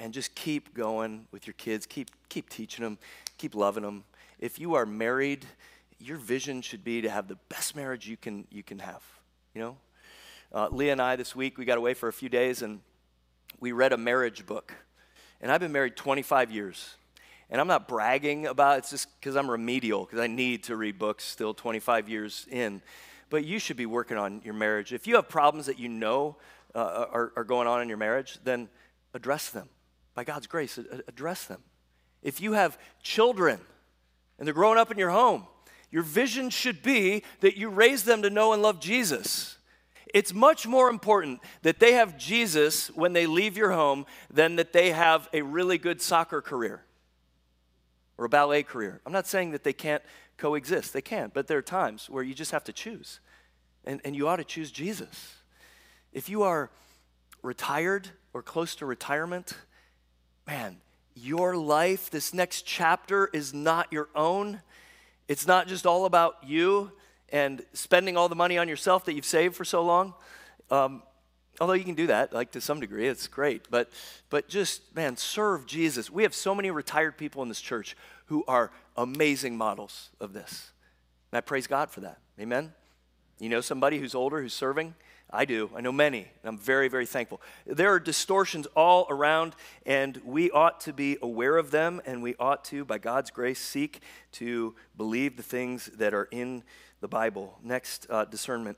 And 0.00 0.12
just 0.12 0.34
keep 0.34 0.74
going 0.74 1.28
with 1.30 1.46
your 1.46 1.54
kids. 1.54 1.86
Keep, 1.86 2.10
keep 2.28 2.50
teaching 2.50 2.82
them. 2.82 2.98
Keep 3.38 3.54
loving 3.54 3.84
them. 3.84 4.02
If 4.40 4.58
you 4.58 4.74
are 4.74 4.84
married, 4.84 5.46
your 6.00 6.16
vision 6.16 6.62
should 6.62 6.82
be 6.82 7.00
to 7.00 7.08
have 7.08 7.28
the 7.28 7.36
best 7.48 7.76
marriage 7.76 8.08
you 8.08 8.16
can, 8.16 8.44
you 8.50 8.64
can 8.64 8.80
have, 8.80 9.04
you 9.54 9.60
know? 9.60 9.76
Uh, 10.52 10.68
Leah 10.72 10.92
and 10.92 11.00
I 11.00 11.14
this 11.14 11.36
week, 11.36 11.58
we 11.58 11.64
got 11.64 11.78
away 11.78 11.94
for 11.94 12.08
a 12.08 12.12
few 12.12 12.28
days 12.28 12.62
and 12.62 12.80
we 13.60 13.70
read 13.70 13.92
a 13.92 13.96
marriage 13.96 14.44
book. 14.46 14.74
And 15.40 15.52
I've 15.52 15.60
been 15.60 15.70
married 15.70 15.94
25 15.94 16.50
years. 16.50 16.96
And 17.50 17.60
I'm 17.60 17.66
not 17.66 17.88
bragging 17.88 18.46
about 18.46 18.76
it, 18.76 18.78
it's 18.78 18.90
just 18.90 19.08
because 19.18 19.36
I'm 19.36 19.50
remedial, 19.50 20.04
because 20.04 20.20
I 20.20 20.28
need 20.28 20.64
to 20.64 20.76
read 20.76 20.98
books 20.98 21.24
still 21.24 21.52
25 21.52 22.08
years 22.08 22.46
in. 22.50 22.80
But 23.28 23.44
you 23.44 23.58
should 23.58 23.76
be 23.76 23.86
working 23.86 24.16
on 24.16 24.40
your 24.44 24.54
marriage. 24.54 24.92
If 24.92 25.06
you 25.06 25.16
have 25.16 25.28
problems 25.28 25.66
that 25.66 25.78
you 25.78 25.88
know 25.88 26.36
uh, 26.74 27.06
are, 27.10 27.32
are 27.36 27.44
going 27.44 27.66
on 27.66 27.82
in 27.82 27.88
your 27.88 27.98
marriage, 27.98 28.38
then 28.44 28.68
address 29.14 29.50
them. 29.50 29.68
By 30.14 30.24
God's 30.24 30.46
grace, 30.46 30.78
address 31.08 31.44
them. 31.46 31.60
If 32.22 32.40
you 32.40 32.52
have 32.52 32.78
children 33.02 33.60
and 34.38 34.46
they're 34.46 34.54
growing 34.54 34.78
up 34.78 34.90
in 34.90 34.98
your 34.98 35.10
home, 35.10 35.46
your 35.90 36.02
vision 36.02 36.50
should 36.50 36.82
be 36.82 37.24
that 37.40 37.56
you 37.56 37.68
raise 37.68 38.04
them 38.04 38.22
to 38.22 38.30
know 38.30 38.52
and 38.52 38.62
love 38.62 38.80
Jesus. 38.80 39.56
It's 40.12 40.32
much 40.32 40.66
more 40.66 40.88
important 40.88 41.40
that 41.62 41.80
they 41.80 41.92
have 41.92 42.16
Jesus 42.16 42.88
when 42.90 43.12
they 43.12 43.26
leave 43.26 43.56
your 43.56 43.72
home 43.72 44.06
than 44.32 44.56
that 44.56 44.72
they 44.72 44.90
have 44.92 45.28
a 45.32 45.42
really 45.42 45.78
good 45.78 46.00
soccer 46.00 46.40
career 46.40 46.82
or 48.20 48.26
a 48.26 48.28
ballet 48.28 48.62
career. 48.62 49.00
I'm 49.06 49.14
not 49.14 49.26
saying 49.26 49.52
that 49.52 49.64
they 49.64 49.72
can't 49.72 50.02
coexist, 50.36 50.92
they 50.92 51.00
can, 51.00 51.30
but 51.32 51.46
there 51.46 51.56
are 51.56 51.62
times 51.62 52.10
where 52.10 52.22
you 52.22 52.34
just 52.34 52.50
have 52.50 52.62
to 52.64 52.72
choose. 52.72 53.18
And, 53.86 53.98
and 54.04 54.14
you 54.14 54.28
ought 54.28 54.36
to 54.36 54.44
choose 54.44 54.70
Jesus. 54.70 55.36
If 56.12 56.28
you 56.28 56.42
are 56.42 56.70
retired 57.42 58.10
or 58.34 58.42
close 58.42 58.74
to 58.76 58.84
retirement, 58.84 59.54
man, 60.46 60.76
your 61.14 61.56
life, 61.56 62.10
this 62.10 62.34
next 62.34 62.66
chapter 62.66 63.30
is 63.32 63.54
not 63.54 63.90
your 63.90 64.10
own. 64.14 64.60
It's 65.26 65.46
not 65.46 65.66
just 65.66 65.86
all 65.86 66.04
about 66.04 66.44
you 66.46 66.92
and 67.30 67.62
spending 67.72 68.18
all 68.18 68.28
the 68.28 68.36
money 68.36 68.58
on 68.58 68.68
yourself 68.68 69.06
that 69.06 69.14
you've 69.14 69.24
saved 69.24 69.56
for 69.56 69.64
so 69.64 69.82
long. 69.82 70.12
Um, 70.70 71.02
although 71.60 71.74
you 71.74 71.84
can 71.84 71.94
do 71.94 72.06
that, 72.08 72.32
like 72.32 72.52
to 72.52 72.60
some 72.60 72.80
degree, 72.80 73.06
it's 73.06 73.28
great. 73.28 73.70
But, 73.70 73.90
but 74.30 74.48
just, 74.48 74.94
man, 74.96 75.16
serve 75.16 75.66
Jesus. 75.66 76.10
We 76.10 76.22
have 76.22 76.34
so 76.34 76.54
many 76.54 76.70
retired 76.70 77.18
people 77.18 77.42
in 77.42 77.48
this 77.48 77.60
church 77.60 77.96
who 78.26 78.44
are 78.48 78.70
amazing 78.96 79.56
models 79.56 80.10
of 80.20 80.32
this. 80.32 80.72
And 81.30 81.38
I 81.38 81.40
praise 81.40 81.66
God 81.66 81.90
for 81.90 82.00
that. 82.00 82.18
Amen? 82.40 82.72
You 83.38 83.48
know 83.48 83.60
somebody 83.60 83.98
who's 83.98 84.14
older 84.14 84.40
who's 84.40 84.54
serving? 84.54 84.94
I 85.32 85.44
do. 85.44 85.70
I 85.76 85.80
know 85.80 85.92
many, 85.92 86.18
and 86.18 86.44
I'm 86.44 86.58
very, 86.58 86.88
very 86.88 87.06
thankful. 87.06 87.40
There 87.64 87.92
are 87.92 88.00
distortions 88.00 88.66
all 88.74 89.06
around, 89.08 89.54
and 89.86 90.20
we 90.24 90.50
ought 90.50 90.80
to 90.82 90.92
be 90.92 91.18
aware 91.22 91.56
of 91.56 91.70
them, 91.70 92.00
and 92.04 92.20
we 92.20 92.34
ought 92.40 92.64
to, 92.66 92.84
by 92.84 92.98
God's 92.98 93.30
grace, 93.30 93.60
seek 93.60 94.00
to 94.32 94.74
believe 94.96 95.36
the 95.36 95.44
things 95.44 95.86
that 95.98 96.14
are 96.14 96.28
in 96.32 96.64
the 97.00 97.06
Bible. 97.06 97.58
Next, 97.62 98.08
uh, 98.10 98.24
discernment. 98.24 98.76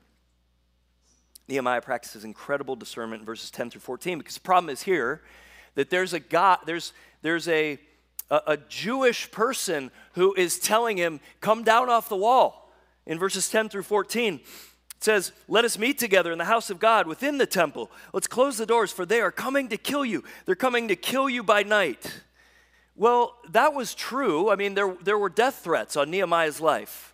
Nehemiah 1.49 1.81
practices 1.81 2.25
incredible 2.25 2.77
discernment 2.77 3.21
in 3.21 3.27
verses 3.27 3.51
10 3.51 3.71
through 3.71 3.81
14 3.81 4.19
because 4.19 4.35
the 4.35 4.41
problem 4.41 4.71
is 4.71 4.83
here 4.83 5.23
that 5.75 5.91
there's 5.91 6.13
a 6.13 6.21
God, 6.21 6.61
there's, 6.67 6.93
there's 7.23 7.49
a, 7.49 7.79
a, 8.31 8.41
a 8.49 8.57
Jewish 8.57 9.31
person 9.31 9.91
who 10.15 10.35
is 10.35 10.59
telling 10.59 10.97
him, 10.97 11.21
Come 11.41 11.65
down 11.65 11.89
off 11.89 12.09
the 12.09 12.17
wall 12.17 12.73
in 13.07 13.19
verses 13.19 13.49
10 13.49 13.69
through 13.69 13.83
14. 13.83 14.35
It 14.35 14.43
says, 15.01 15.33
Let 15.49 15.65
us 15.65 15.79
meet 15.79 15.99
together 15.99 16.33
in 16.33 16.39
the 16.39 16.45
house 16.45 16.71
of 16.71 16.79
God 16.79 17.07
within 17.07 17.39
the 17.39 17.47
temple. 17.47 17.91
Let's 18.13 18.27
close 18.27 18.59
the 18.59 18.67
doors, 18.67 18.93
for 18.93 19.05
they 19.07 19.21
are 19.21 19.33
coming 19.33 19.69
to 19.69 19.77
kill 19.77 20.05
you. 20.05 20.25
They're 20.47 20.55
coming 20.55 20.89
to 20.89 20.97
kill 20.97 21.29
you 21.29 21.43
by 21.43 21.63
night. 21.63 22.23
Well, 22.95 23.37
that 23.51 23.73
was 23.75 23.95
true. 23.95 24.51
I 24.51 24.57
mean, 24.57 24.75
there, 24.75 24.95
there 25.03 25.19
were 25.19 25.31
death 25.31 25.61
threats 25.65 25.97
on 25.97 26.11
Nehemiah's 26.11 26.61
life. 26.61 27.12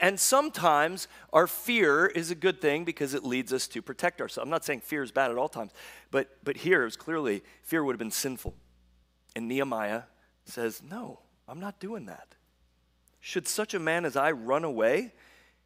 And 0.00 0.18
sometimes 0.18 1.08
our 1.32 1.46
fear 1.46 2.06
is 2.06 2.30
a 2.30 2.34
good 2.34 2.60
thing 2.60 2.84
because 2.84 3.12
it 3.12 3.22
leads 3.22 3.52
us 3.52 3.68
to 3.68 3.82
protect 3.82 4.22
ourselves. 4.22 4.46
I'm 4.46 4.50
not 4.50 4.64
saying 4.64 4.80
fear 4.80 5.02
is 5.02 5.12
bad 5.12 5.30
at 5.30 5.36
all 5.36 5.48
times, 5.48 5.72
but, 6.10 6.30
but 6.42 6.56
here 6.56 6.86
is 6.86 6.96
clearly 6.96 7.42
fear 7.62 7.84
would 7.84 7.92
have 7.92 7.98
been 7.98 8.10
sinful. 8.10 8.54
And 9.36 9.46
Nehemiah 9.46 10.04
says, 10.46 10.82
No, 10.82 11.20
I'm 11.46 11.60
not 11.60 11.78
doing 11.80 12.06
that. 12.06 12.34
Should 13.20 13.46
such 13.46 13.74
a 13.74 13.78
man 13.78 14.06
as 14.06 14.16
I 14.16 14.30
run 14.32 14.64
away? 14.64 15.12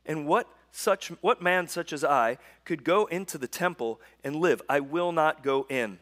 And 0.04 0.26
what 0.26 0.48
such, 0.72 1.08
what 1.20 1.40
man 1.40 1.68
such 1.68 1.92
as 1.92 2.02
I 2.04 2.38
could 2.64 2.82
go 2.82 3.06
into 3.06 3.38
the 3.38 3.46
temple 3.46 4.00
and 4.24 4.34
live? 4.36 4.60
I 4.68 4.80
will 4.80 5.12
not 5.12 5.44
go 5.44 5.66
in. 5.70 5.98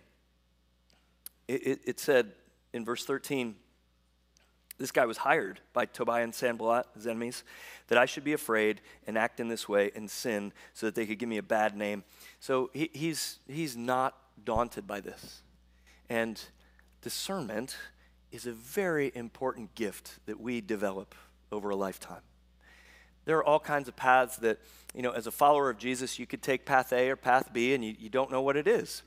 It, 1.47 1.67
it, 1.67 1.81
it 1.85 2.01
said 2.01 2.33
in 2.73 2.87
verse 2.87 3.05
13, 3.05 3.57
this 4.83 4.91
guy 4.91 5.07
was 5.07 5.19
hired 5.19 5.61
by 5.73 5.87
Tobiah 5.87 6.25
and 6.25 6.35
Sanballat, 6.35 6.87
his 6.97 7.07
enemies, 7.07 7.45
that 7.87 7.97
I 7.97 8.05
should 8.05 8.25
be 8.25 8.33
afraid 8.33 8.81
and 9.07 9.17
act 9.17 9.39
in 9.39 9.47
this 9.47 9.69
way 9.69 9.93
and 9.95 10.11
sin 10.11 10.53
so 10.75 10.87
that 10.87 10.97
they 10.97 11.07
could 11.07 11.21
give 11.21 11.29
me 11.29 11.39
a 11.39 11.43
bad 11.43 11.77
name. 11.77 12.03
So 12.41 12.69
he, 12.75 12.91
he's, 12.93 13.39
he's 13.47 13.77
not 13.77 14.17
daunted 14.45 14.89
by 14.89 14.99
this. 14.99 15.43
And 16.11 16.43
discernment 17.01 17.77
is 18.33 18.45
a 18.45 18.51
very 18.51 19.13
important 19.15 19.73
gift 19.77 20.19
that 20.27 20.41
we 20.41 20.61
develop 20.61 21.15
over 21.53 21.71
a 21.71 21.77
lifetime. 21.77 22.23
There 23.25 23.37
are 23.37 23.45
all 23.45 23.61
kinds 23.61 23.87
of 23.87 23.95
paths 23.95 24.37
that, 24.39 24.59
you 24.97 25.03
know, 25.03 25.13
as 25.13 25.29
a 25.29 25.31
follower 25.31 25.71
of 25.71 25.79
Jesus, 25.79 26.19
you 26.19 26.27
could 26.27 26.43
take 26.43 26.67
path 26.67 26.93
A 26.93 27.09
or 27.09 27.15
path 27.15 27.53
B 27.53 27.73
and 27.73 27.85
you, 27.85 27.95
you 28.01 28.09
don't 28.09 28.33
know 28.33 28.43
what 28.43 28.57
it 28.57 28.67
is. 28.67 29.05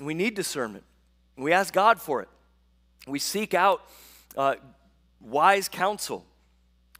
We 0.00 0.14
need 0.14 0.34
discernment. 0.34 0.84
We 1.36 1.52
ask 1.52 1.74
God 1.74 2.00
for 2.00 2.22
it. 2.22 2.28
We 3.06 3.18
seek 3.18 3.52
out 3.52 3.82
uh, 4.36 4.54
wise 5.20 5.68
counsel. 5.68 6.24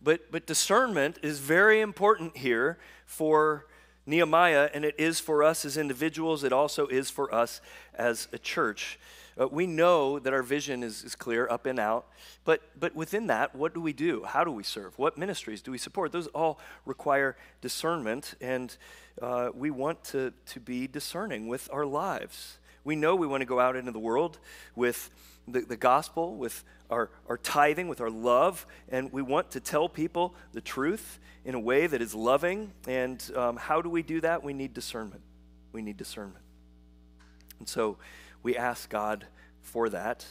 But, 0.03 0.31
but 0.31 0.47
discernment 0.47 1.19
is 1.23 1.41
very 1.41 1.81
important 1.81 2.37
here 2.37 2.79
for 3.05 3.67
Nehemiah, 4.07 4.71
and 4.73 4.85
it 4.85 4.95
is 4.99 5.21
for 5.21 5.43
us 5.43 5.65
as 5.65 5.77
individuals, 5.77 6.43
it 6.43 6.53
also 6.53 6.87
is 6.87 7.11
for 7.11 7.33
us 7.35 7.61
as 7.95 8.29
a 8.33 8.39
church. 8.39 8.99
Uh, 9.41 9.47
we 9.47 9.67
know 9.67 10.19
that 10.19 10.33
our 10.33 10.43
vision 10.43 10.83
is, 10.83 11.05
is 11.05 11.15
clear 11.15 11.49
up 11.49 11.67
and 11.67 11.79
out, 11.79 12.07
but, 12.45 12.63
but 12.79 12.95
within 12.95 13.27
that, 13.29 13.55
what 13.55 13.73
do 13.75 13.81
we 13.81 13.93
do? 13.93 14.25
How 14.25 14.43
do 14.43 14.51
we 14.51 14.63
serve? 14.63 14.99
What 14.99 15.17
ministries 15.17 15.63
do 15.63 15.71
we 15.71 15.79
support? 15.79 16.13
Those 16.13 16.27
all 16.29 16.59
require 16.85 17.37
discernment, 17.61 18.35
and 18.41 18.77
uh, 19.23 19.51
we 19.55 19.71
want 19.71 20.03
to, 20.05 20.33
to 20.47 20.61
be 20.61 20.87
discerning 20.87 21.47
with 21.47 21.69
our 21.73 21.87
lives. 21.87 22.59
We 22.85 22.97
know 22.97 23.15
we 23.15 23.27
want 23.27 23.43
to 23.43 23.47
go 23.47 23.61
out 23.61 23.77
into 23.77 23.93
the 23.93 23.99
world 23.99 24.39
with 24.75 25.11
the, 25.47 25.61
the 25.61 25.77
gospel, 25.77 26.35
with 26.35 26.65
our, 26.91 27.11
our 27.29 27.39
tithing, 27.39 27.89
with 27.89 28.01
our 28.01 28.11
love, 28.11 28.67
and 28.89 29.13
we 29.13 29.23
want 29.23 29.53
to 29.53 29.61
tell 29.61 29.89
people 29.89 30.35
the 30.53 30.61
truth 30.61 31.19
in 31.45 31.55
a 31.55 31.61
way 31.61 31.87
that 31.87 32.03
is 32.03 32.15
loving. 32.15 32.73
And 32.87 33.25
um, 33.37 33.57
how 33.57 33.81
do 33.81 33.89
we 33.89 34.03
do 34.03 34.21
that? 34.21 34.43
We 34.43 34.53
need 34.53 34.75
discernment. 34.75 35.23
We 35.73 35.83
need 35.83 35.97
discernment. 35.97 36.45
And 37.59 37.69
so 37.69 37.99
we 38.43 38.57
ask 38.57 38.91
God 38.91 39.27
for 39.63 39.89
that 39.91 40.27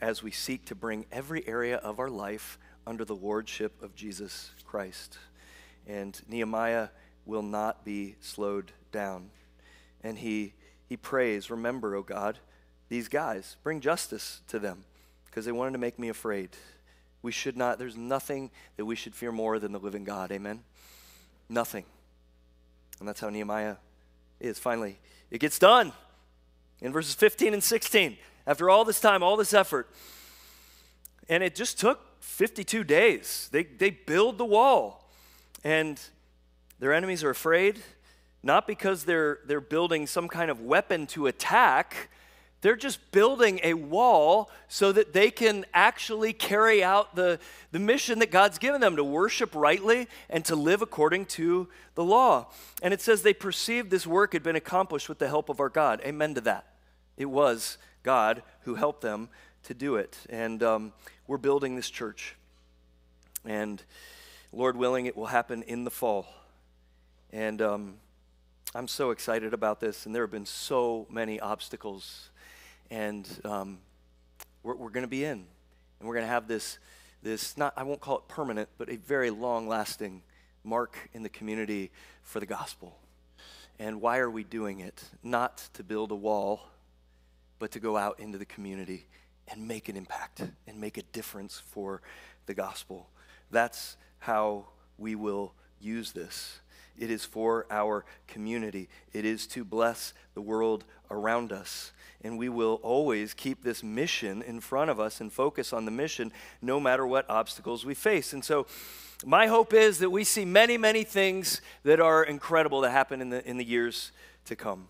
as 0.00 0.22
we 0.22 0.30
seek 0.30 0.66
to 0.66 0.74
bring 0.74 1.06
every 1.12 1.46
area 1.46 1.76
of 1.76 1.98
our 1.98 2.10
life 2.10 2.58
under 2.86 3.04
the 3.04 3.14
lordship 3.14 3.80
of 3.82 3.94
Jesus 3.94 4.50
Christ. 4.66 5.18
And 5.86 6.20
Nehemiah 6.28 6.88
will 7.24 7.42
not 7.42 7.84
be 7.84 8.16
slowed 8.20 8.72
down. 8.92 9.30
And 10.02 10.18
he, 10.18 10.54
he 10.86 10.96
prays, 10.96 11.50
Remember, 11.50 11.94
O 11.94 12.02
God, 12.02 12.38
these 12.88 13.08
guys, 13.08 13.56
bring 13.62 13.80
justice 13.80 14.42
to 14.48 14.58
them 14.58 14.84
because 15.34 15.44
they 15.44 15.50
wanted 15.50 15.72
to 15.72 15.78
make 15.78 15.98
me 15.98 16.08
afraid. 16.08 16.50
We 17.20 17.32
should 17.32 17.56
not, 17.56 17.80
there's 17.80 17.96
nothing 17.96 18.52
that 18.76 18.84
we 18.84 18.94
should 18.94 19.16
fear 19.16 19.32
more 19.32 19.58
than 19.58 19.72
the 19.72 19.80
living 19.80 20.04
God. 20.04 20.30
Amen? 20.30 20.62
Nothing. 21.48 21.84
And 23.00 23.08
that's 23.08 23.18
how 23.18 23.30
Nehemiah 23.30 23.74
is. 24.38 24.60
Finally, 24.60 25.00
it 25.32 25.40
gets 25.40 25.58
done 25.58 25.92
in 26.80 26.92
verses 26.92 27.16
15 27.16 27.52
and 27.52 27.64
16. 27.64 28.16
After 28.46 28.70
all 28.70 28.84
this 28.84 29.00
time, 29.00 29.24
all 29.24 29.36
this 29.36 29.52
effort, 29.52 29.90
and 31.28 31.42
it 31.42 31.56
just 31.56 31.80
took 31.80 31.98
52 32.20 32.84
days. 32.84 33.48
They, 33.50 33.64
they 33.64 33.90
build 33.90 34.38
the 34.38 34.44
wall, 34.44 35.10
and 35.64 36.00
their 36.78 36.92
enemies 36.92 37.24
are 37.24 37.30
afraid, 37.30 37.80
not 38.44 38.68
because 38.68 39.02
they're, 39.02 39.40
they're 39.46 39.60
building 39.60 40.06
some 40.06 40.28
kind 40.28 40.48
of 40.48 40.60
weapon 40.60 41.08
to 41.08 41.26
attack, 41.26 42.08
they're 42.64 42.76
just 42.76 43.12
building 43.12 43.60
a 43.62 43.74
wall 43.74 44.50
so 44.68 44.90
that 44.90 45.12
they 45.12 45.30
can 45.30 45.66
actually 45.74 46.32
carry 46.32 46.82
out 46.82 47.14
the, 47.14 47.38
the 47.72 47.78
mission 47.78 48.20
that 48.20 48.30
God's 48.30 48.56
given 48.56 48.80
them 48.80 48.96
to 48.96 49.04
worship 49.04 49.54
rightly 49.54 50.08
and 50.30 50.46
to 50.46 50.56
live 50.56 50.80
according 50.80 51.26
to 51.26 51.68
the 51.94 52.02
law. 52.02 52.46
And 52.80 52.94
it 52.94 53.02
says 53.02 53.20
they 53.20 53.34
perceived 53.34 53.90
this 53.90 54.06
work 54.06 54.32
had 54.32 54.42
been 54.42 54.56
accomplished 54.56 55.10
with 55.10 55.18
the 55.18 55.28
help 55.28 55.50
of 55.50 55.60
our 55.60 55.68
God. 55.68 56.00
Amen 56.06 56.32
to 56.36 56.40
that. 56.40 56.64
It 57.18 57.26
was 57.26 57.76
God 58.02 58.42
who 58.62 58.76
helped 58.76 59.02
them 59.02 59.28
to 59.64 59.74
do 59.74 59.96
it. 59.96 60.16
And 60.30 60.62
um, 60.62 60.94
we're 61.26 61.36
building 61.36 61.76
this 61.76 61.90
church. 61.90 62.34
And 63.44 63.82
Lord 64.52 64.78
willing, 64.78 65.04
it 65.04 65.18
will 65.18 65.26
happen 65.26 65.64
in 65.64 65.84
the 65.84 65.90
fall. 65.90 66.26
And 67.30 67.60
um, 67.60 67.96
I'm 68.74 68.88
so 68.88 69.10
excited 69.10 69.52
about 69.52 69.80
this. 69.80 70.06
And 70.06 70.14
there 70.14 70.22
have 70.22 70.32
been 70.32 70.46
so 70.46 71.06
many 71.10 71.38
obstacles 71.38 72.30
and 72.90 73.28
um, 73.44 73.78
we're, 74.62 74.76
we're 74.76 74.90
going 74.90 75.04
to 75.04 75.08
be 75.08 75.24
in, 75.24 75.44
and 75.98 76.08
we're 76.08 76.14
going 76.14 76.26
to 76.26 76.32
have 76.32 76.48
this, 76.48 76.78
this 77.22 77.56
not 77.56 77.72
I 77.76 77.82
won't 77.82 78.00
call 78.00 78.18
it 78.18 78.28
permanent, 78.28 78.68
but 78.78 78.88
a 78.88 78.96
very 78.96 79.30
long-lasting 79.30 80.22
mark 80.62 80.96
in 81.12 81.22
the 81.22 81.28
community 81.28 81.90
for 82.22 82.40
the 82.40 82.46
gospel. 82.46 82.98
And 83.78 84.00
why 84.00 84.18
are 84.18 84.30
we 84.30 84.44
doing 84.44 84.80
it? 84.80 85.02
Not 85.22 85.68
to 85.74 85.82
build 85.82 86.10
a 86.12 86.16
wall, 86.16 86.60
but 87.58 87.70
to 87.72 87.80
go 87.80 87.96
out 87.96 88.20
into 88.20 88.38
the 88.38 88.44
community 88.44 89.06
and 89.48 89.66
make 89.68 89.88
an 89.88 89.96
impact 89.96 90.42
and 90.66 90.80
make 90.80 90.96
a 90.96 91.02
difference 91.02 91.60
for 91.70 92.02
the 92.46 92.54
gospel. 92.54 93.08
That's 93.50 93.96
how 94.18 94.66
we 94.96 95.14
will 95.14 95.54
use 95.80 96.12
this. 96.12 96.60
It 96.98 97.10
is 97.10 97.24
for 97.24 97.66
our 97.70 98.04
community. 98.26 98.88
It 99.12 99.24
is 99.24 99.46
to 99.48 99.64
bless 99.64 100.12
the 100.34 100.40
world 100.40 100.84
around 101.10 101.52
us 101.52 101.92
and 102.24 102.38
we 102.38 102.48
will 102.48 102.80
always 102.82 103.34
keep 103.34 103.62
this 103.62 103.82
mission 103.82 104.42
in 104.42 104.58
front 104.58 104.90
of 104.90 104.98
us 104.98 105.20
and 105.20 105.30
focus 105.30 105.72
on 105.72 105.84
the 105.84 105.90
mission 105.90 106.32
no 106.62 106.80
matter 106.80 107.06
what 107.06 107.28
obstacles 107.28 107.84
we 107.84 107.94
face. 107.94 108.32
And 108.32 108.42
so, 108.42 108.66
my 109.24 109.46
hope 109.46 109.72
is 109.72 109.98
that 109.98 110.10
we 110.10 110.24
see 110.24 110.44
many, 110.44 110.76
many 110.76 111.04
things 111.04 111.60
that 111.84 112.00
are 112.00 112.24
incredible 112.24 112.82
to 112.82 112.90
happen 112.90 113.20
in 113.20 113.30
the, 113.30 113.48
in 113.48 113.58
the 113.58 113.64
years 113.64 114.10
to 114.46 114.56
come. 114.56 114.88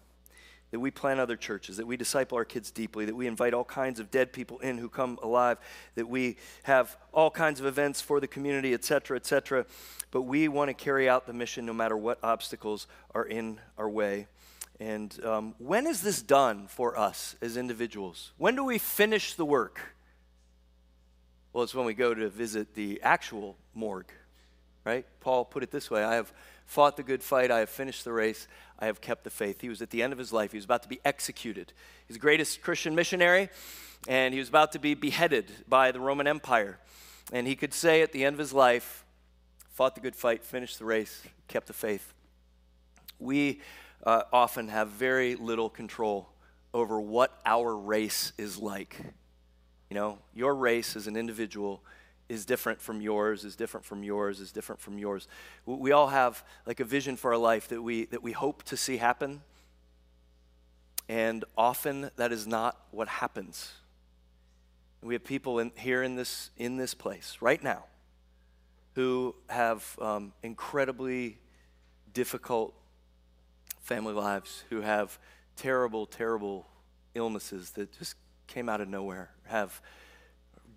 That 0.70 0.80
we 0.80 0.90
plant 0.90 1.20
other 1.20 1.36
churches, 1.36 1.76
that 1.76 1.86
we 1.86 1.96
disciple 1.96 2.36
our 2.36 2.44
kids 2.44 2.72
deeply, 2.72 3.04
that 3.04 3.14
we 3.14 3.28
invite 3.28 3.54
all 3.54 3.64
kinds 3.64 4.00
of 4.00 4.10
dead 4.10 4.32
people 4.32 4.58
in 4.58 4.78
who 4.78 4.88
come 4.88 5.20
alive, 5.22 5.58
that 5.94 6.08
we 6.08 6.36
have 6.64 6.96
all 7.12 7.30
kinds 7.30 7.60
of 7.60 7.66
events 7.66 8.00
for 8.00 8.18
the 8.18 8.26
community, 8.26 8.74
et 8.74 8.84
cetera, 8.84 9.16
et 9.16 9.24
cetera. 9.24 9.66
But 10.10 10.22
we 10.22 10.48
want 10.48 10.70
to 10.70 10.74
carry 10.74 11.08
out 11.08 11.26
the 11.26 11.32
mission 11.32 11.64
no 11.64 11.72
matter 11.72 11.96
what 11.96 12.18
obstacles 12.24 12.88
are 13.14 13.24
in 13.24 13.60
our 13.78 13.88
way. 13.88 14.26
And 14.80 15.24
um, 15.24 15.54
when 15.58 15.86
is 15.86 16.00
this 16.00 16.20
done 16.20 16.66
for 16.66 16.98
us 16.98 17.36
as 17.40 17.56
individuals? 17.56 18.32
When 18.36 18.56
do 18.56 18.64
we 18.64 18.78
finish 18.78 19.34
the 19.34 19.44
work? 19.44 19.80
Well, 21.52 21.62
it's 21.62 21.74
when 21.74 21.86
we 21.86 21.94
go 21.94 22.12
to 22.14 22.28
visit 22.28 22.74
the 22.74 23.00
actual 23.02 23.56
morgue, 23.74 24.10
right? 24.84 25.06
Paul 25.20 25.44
put 25.44 25.62
it 25.62 25.70
this 25.70 25.88
way 25.88 26.02
I 26.02 26.16
have 26.16 26.32
fought 26.66 26.96
the 26.96 27.04
good 27.04 27.22
fight, 27.22 27.52
I 27.52 27.60
have 27.60 27.68
finished 27.68 28.04
the 28.04 28.12
race, 28.12 28.48
I 28.78 28.86
have 28.86 29.00
kept 29.00 29.24
the 29.24 29.30
faith. 29.30 29.60
He 29.60 29.68
was 29.68 29.80
at 29.82 29.90
the 29.90 30.02
end 30.02 30.12
of 30.12 30.18
his 30.18 30.32
life, 30.32 30.52
he 30.52 30.58
was 30.58 30.64
about 30.64 30.82
to 30.82 30.88
be 30.88 31.00
executed. 31.04 31.72
He's 32.06 32.16
the 32.16 32.20
greatest 32.20 32.62
Christian 32.62 32.94
missionary, 32.94 33.48
and 34.08 34.34
he 34.34 34.40
was 34.40 34.48
about 34.48 34.72
to 34.72 34.78
be 34.78 34.94
beheaded 34.94 35.50
by 35.68 35.92
the 35.92 36.00
Roman 36.00 36.26
Empire. 36.26 36.78
And 37.32 37.46
he 37.46 37.56
could 37.56 37.72
say 37.72 38.02
at 38.02 38.12
the 38.12 38.24
end 38.24 38.34
of 38.34 38.38
his 38.38 38.52
life, 38.52 39.04
fought 39.70 39.94
the 39.94 40.00
good 40.00 40.14
fight, 40.14 40.44
finished 40.44 40.78
the 40.78 40.84
race, 40.84 41.22
kept 41.48 41.66
the 41.66 41.72
faith. 41.72 42.12
We 43.18 43.60
uh, 44.04 44.22
often 44.32 44.68
have 44.68 44.88
very 44.88 45.34
little 45.34 45.70
control 45.70 46.28
over 46.72 47.00
what 47.00 47.40
our 47.46 47.74
race 47.76 48.32
is 48.36 48.58
like. 48.58 48.96
You 49.88 49.94
know, 49.94 50.18
your 50.34 50.54
race 50.54 50.96
as 50.96 51.06
an 51.06 51.16
individual 51.16 51.82
is 52.28 52.44
different 52.44 52.80
from 52.80 53.00
yours, 53.00 53.44
is 53.44 53.56
different 53.56 53.84
from 53.84 54.02
yours, 54.02 54.40
is 54.40 54.52
different 54.52 54.80
from 54.80 54.98
yours. 54.98 55.28
We 55.66 55.92
all 55.92 56.08
have 56.08 56.44
like 56.66 56.80
a 56.80 56.84
vision 56.84 57.16
for 57.16 57.32
our 57.32 57.38
life 57.38 57.68
that 57.68 57.82
we 57.82 58.06
that 58.06 58.22
we 58.22 58.32
hope 58.32 58.62
to 58.64 58.76
see 58.76 58.96
happen. 58.96 59.42
And 61.08 61.44
often 61.56 62.10
that 62.16 62.32
is 62.32 62.46
not 62.46 62.80
what 62.90 63.08
happens. 63.08 63.72
We 65.02 65.14
have 65.14 65.24
people 65.24 65.58
in, 65.58 65.72
here 65.76 66.02
in 66.02 66.16
this 66.16 66.50
in 66.56 66.76
this 66.76 66.94
place 66.94 67.38
right 67.40 67.62
now 67.62 67.84
who 68.94 69.34
have 69.48 69.98
um, 70.00 70.32
incredibly 70.42 71.38
difficult 72.12 72.74
family 73.82 74.14
lives 74.14 74.64
who 74.70 74.80
have 74.80 75.18
terrible, 75.56 76.06
terrible 76.06 76.66
illnesses 77.14 77.70
that 77.72 77.96
just 77.98 78.16
came 78.46 78.68
out 78.68 78.80
of 78.80 78.88
nowhere, 78.88 79.30
have 79.44 79.80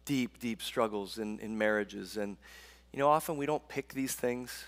deep, 0.07 0.39
deep 0.39 0.63
struggles 0.63 1.19
in, 1.19 1.37
in 1.39 1.55
marriages. 1.57 2.17
And, 2.17 2.37
you 2.91 2.97
know, 2.97 3.09
often 3.09 3.37
we 3.37 3.45
don't 3.45 3.67
pick 3.67 3.93
these 3.93 4.13
things. 4.13 4.63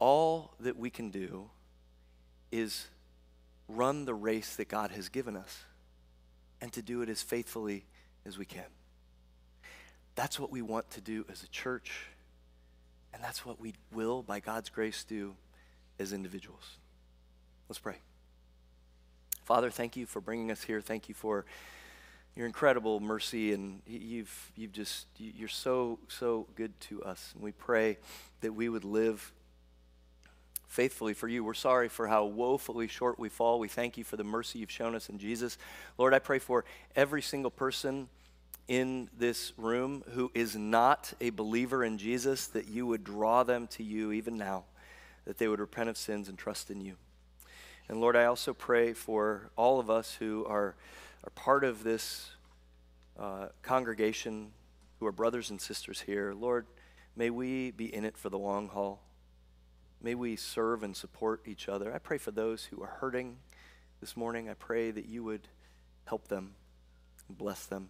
All 0.00 0.54
that 0.58 0.76
we 0.76 0.90
can 0.90 1.10
do 1.10 1.50
is 2.50 2.88
run 3.68 4.06
the 4.06 4.14
race 4.14 4.56
that 4.56 4.68
God 4.68 4.90
has 4.90 5.08
given 5.08 5.36
us 5.36 5.64
and 6.60 6.72
to 6.72 6.82
do 6.82 7.02
it 7.02 7.08
as 7.08 7.22
faithfully 7.22 7.84
as 8.26 8.36
we 8.36 8.44
can. 8.44 8.64
That's 10.16 10.40
what 10.40 10.50
we 10.50 10.62
want 10.62 10.90
to 10.92 11.00
do 11.00 11.24
as 11.30 11.42
a 11.42 11.48
church, 11.48 12.06
and 13.14 13.22
that's 13.22 13.46
what 13.46 13.60
we 13.60 13.74
will, 13.92 14.22
by 14.22 14.40
God's 14.40 14.68
grace, 14.68 15.04
do 15.04 15.36
as 15.98 16.12
individuals. 16.12 16.78
Let's 17.68 17.78
pray. 17.78 17.96
Father, 19.44 19.70
thank 19.70 19.96
you 19.96 20.06
for 20.06 20.20
bringing 20.20 20.50
us 20.50 20.62
here. 20.62 20.80
Thank 20.80 21.08
you 21.08 21.14
for 21.14 21.44
your 22.36 22.46
incredible 22.46 23.00
mercy, 23.00 23.52
and 23.52 23.82
you've, 23.86 24.52
you've 24.56 24.72
just, 24.72 25.06
you're 25.18 25.48
so, 25.48 25.98
so 26.08 26.46
good 26.54 26.78
to 26.80 27.02
us. 27.02 27.32
And 27.34 27.42
we 27.42 27.52
pray 27.52 27.98
that 28.40 28.52
we 28.52 28.68
would 28.68 28.84
live 28.84 29.32
faithfully 30.68 31.14
for 31.14 31.26
you. 31.26 31.42
We're 31.42 31.54
sorry 31.54 31.88
for 31.88 32.06
how 32.06 32.24
woefully 32.24 32.86
short 32.86 33.18
we 33.18 33.28
fall. 33.28 33.58
We 33.58 33.68
thank 33.68 33.98
you 33.98 34.04
for 34.04 34.16
the 34.16 34.24
mercy 34.24 34.60
you've 34.60 34.70
shown 34.70 34.94
us 34.94 35.08
in 35.08 35.18
Jesus. 35.18 35.58
Lord, 35.98 36.14
I 36.14 36.20
pray 36.20 36.38
for 36.38 36.64
every 36.94 37.22
single 37.22 37.50
person 37.50 38.08
in 38.68 39.10
this 39.18 39.52
room 39.56 40.04
who 40.12 40.30
is 40.32 40.54
not 40.54 41.12
a 41.20 41.30
believer 41.30 41.82
in 41.82 41.98
Jesus, 41.98 42.46
that 42.48 42.68
you 42.68 42.86
would 42.86 43.02
draw 43.02 43.42
them 43.42 43.66
to 43.66 43.82
you 43.82 44.12
even 44.12 44.36
now, 44.36 44.62
that 45.24 45.38
they 45.38 45.48
would 45.48 45.58
repent 45.58 45.88
of 45.88 45.96
sins 45.96 46.28
and 46.28 46.38
trust 46.38 46.70
in 46.70 46.80
you. 46.80 46.94
And 47.90 48.00
Lord, 48.00 48.14
I 48.14 48.26
also 48.26 48.54
pray 48.54 48.92
for 48.92 49.50
all 49.56 49.80
of 49.80 49.90
us 49.90 50.14
who 50.14 50.46
are, 50.46 50.76
are 51.24 51.30
part 51.34 51.64
of 51.64 51.82
this 51.82 52.30
uh, 53.18 53.48
congregation, 53.62 54.52
who 55.00 55.06
are 55.06 55.12
brothers 55.12 55.50
and 55.50 55.60
sisters 55.60 56.02
here. 56.02 56.32
Lord, 56.32 56.68
may 57.16 57.30
we 57.30 57.72
be 57.72 57.92
in 57.92 58.04
it 58.04 58.16
for 58.16 58.28
the 58.28 58.38
long 58.38 58.68
haul. 58.68 59.02
May 60.00 60.14
we 60.14 60.36
serve 60.36 60.84
and 60.84 60.96
support 60.96 61.42
each 61.46 61.68
other. 61.68 61.92
I 61.92 61.98
pray 61.98 62.16
for 62.16 62.30
those 62.30 62.66
who 62.66 62.80
are 62.80 62.98
hurting 63.00 63.38
this 64.00 64.16
morning. 64.16 64.48
I 64.48 64.54
pray 64.54 64.92
that 64.92 65.06
you 65.06 65.24
would 65.24 65.48
help 66.04 66.28
them 66.28 66.52
and 67.26 67.36
bless 67.36 67.66
them. 67.66 67.88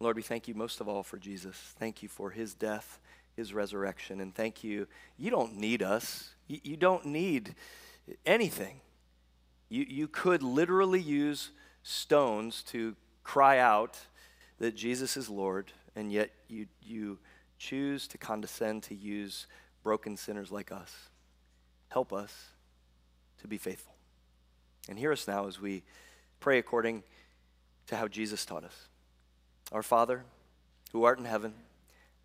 Lord, 0.00 0.16
we 0.16 0.22
thank 0.22 0.48
you 0.48 0.54
most 0.54 0.80
of 0.80 0.88
all 0.88 1.02
for 1.02 1.18
Jesus. 1.18 1.74
Thank 1.78 2.02
you 2.02 2.08
for 2.08 2.30
his 2.30 2.54
death, 2.54 2.98
his 3.36 3.52
resurrection, 3.52 4.20
and 4.20 4.34
thank 4.34 4.64
you. 4.64 4.86
You 5.18 5.30
don't 5.30 5.56
need 5.56 5.82
us, 5.82 6.34
you, 6.48 6.76
don't 6.76 7.04
need 7.04 7.54
anything. 8.24 8.80
You, 9.68 9.84
you 9.88 10.08
could 10.08 10.42
literally 10.42 11.00
use 11.00 11.50
stones 11.82 12.62
to 12.68 12.96
cry 13.22 13.58
out 13.58 13.98
that 14.58 14.74
Jesus 14.74 15.16
is 15.16 15.28
Lord, 15.28 15.72
and 15.94 16.10
yet 16.10 16.30
you, 16.48 16.66
you 16.82 17.18
choose 17.58 18.08
to 18.08 18.18
condescend 18.18 18.84
to 18.84 18.94
use 18.94 19.46
broken 19.82 20.16
sinners 20.16 20.50
like 20.50 20.72
us. 20.72 20.94
Help 21.88 22.12
us 22.12 22.32
to 23.40 23.48
be 23.48 23.58
faithful. 23.58 23.94
And 24.88 24.98
hear 24.98 25.12
us 25.12 25.28
now 25.28 25.46
as 25.46 25.60
we 25.60 25.82
pray 26.40 26.58
according 26.58 27.02
to 27.88 27.96
how 27.96 28.08
Jesus 28.08 28.44
taught 28.44 28.64
us. 28.64 28.88
Our 29.72 29.82
Father, 29.82 30.24
who 30.92 31.04
art 31.04 31.18
in 31.18 31.24
heaven, 31.24 31.54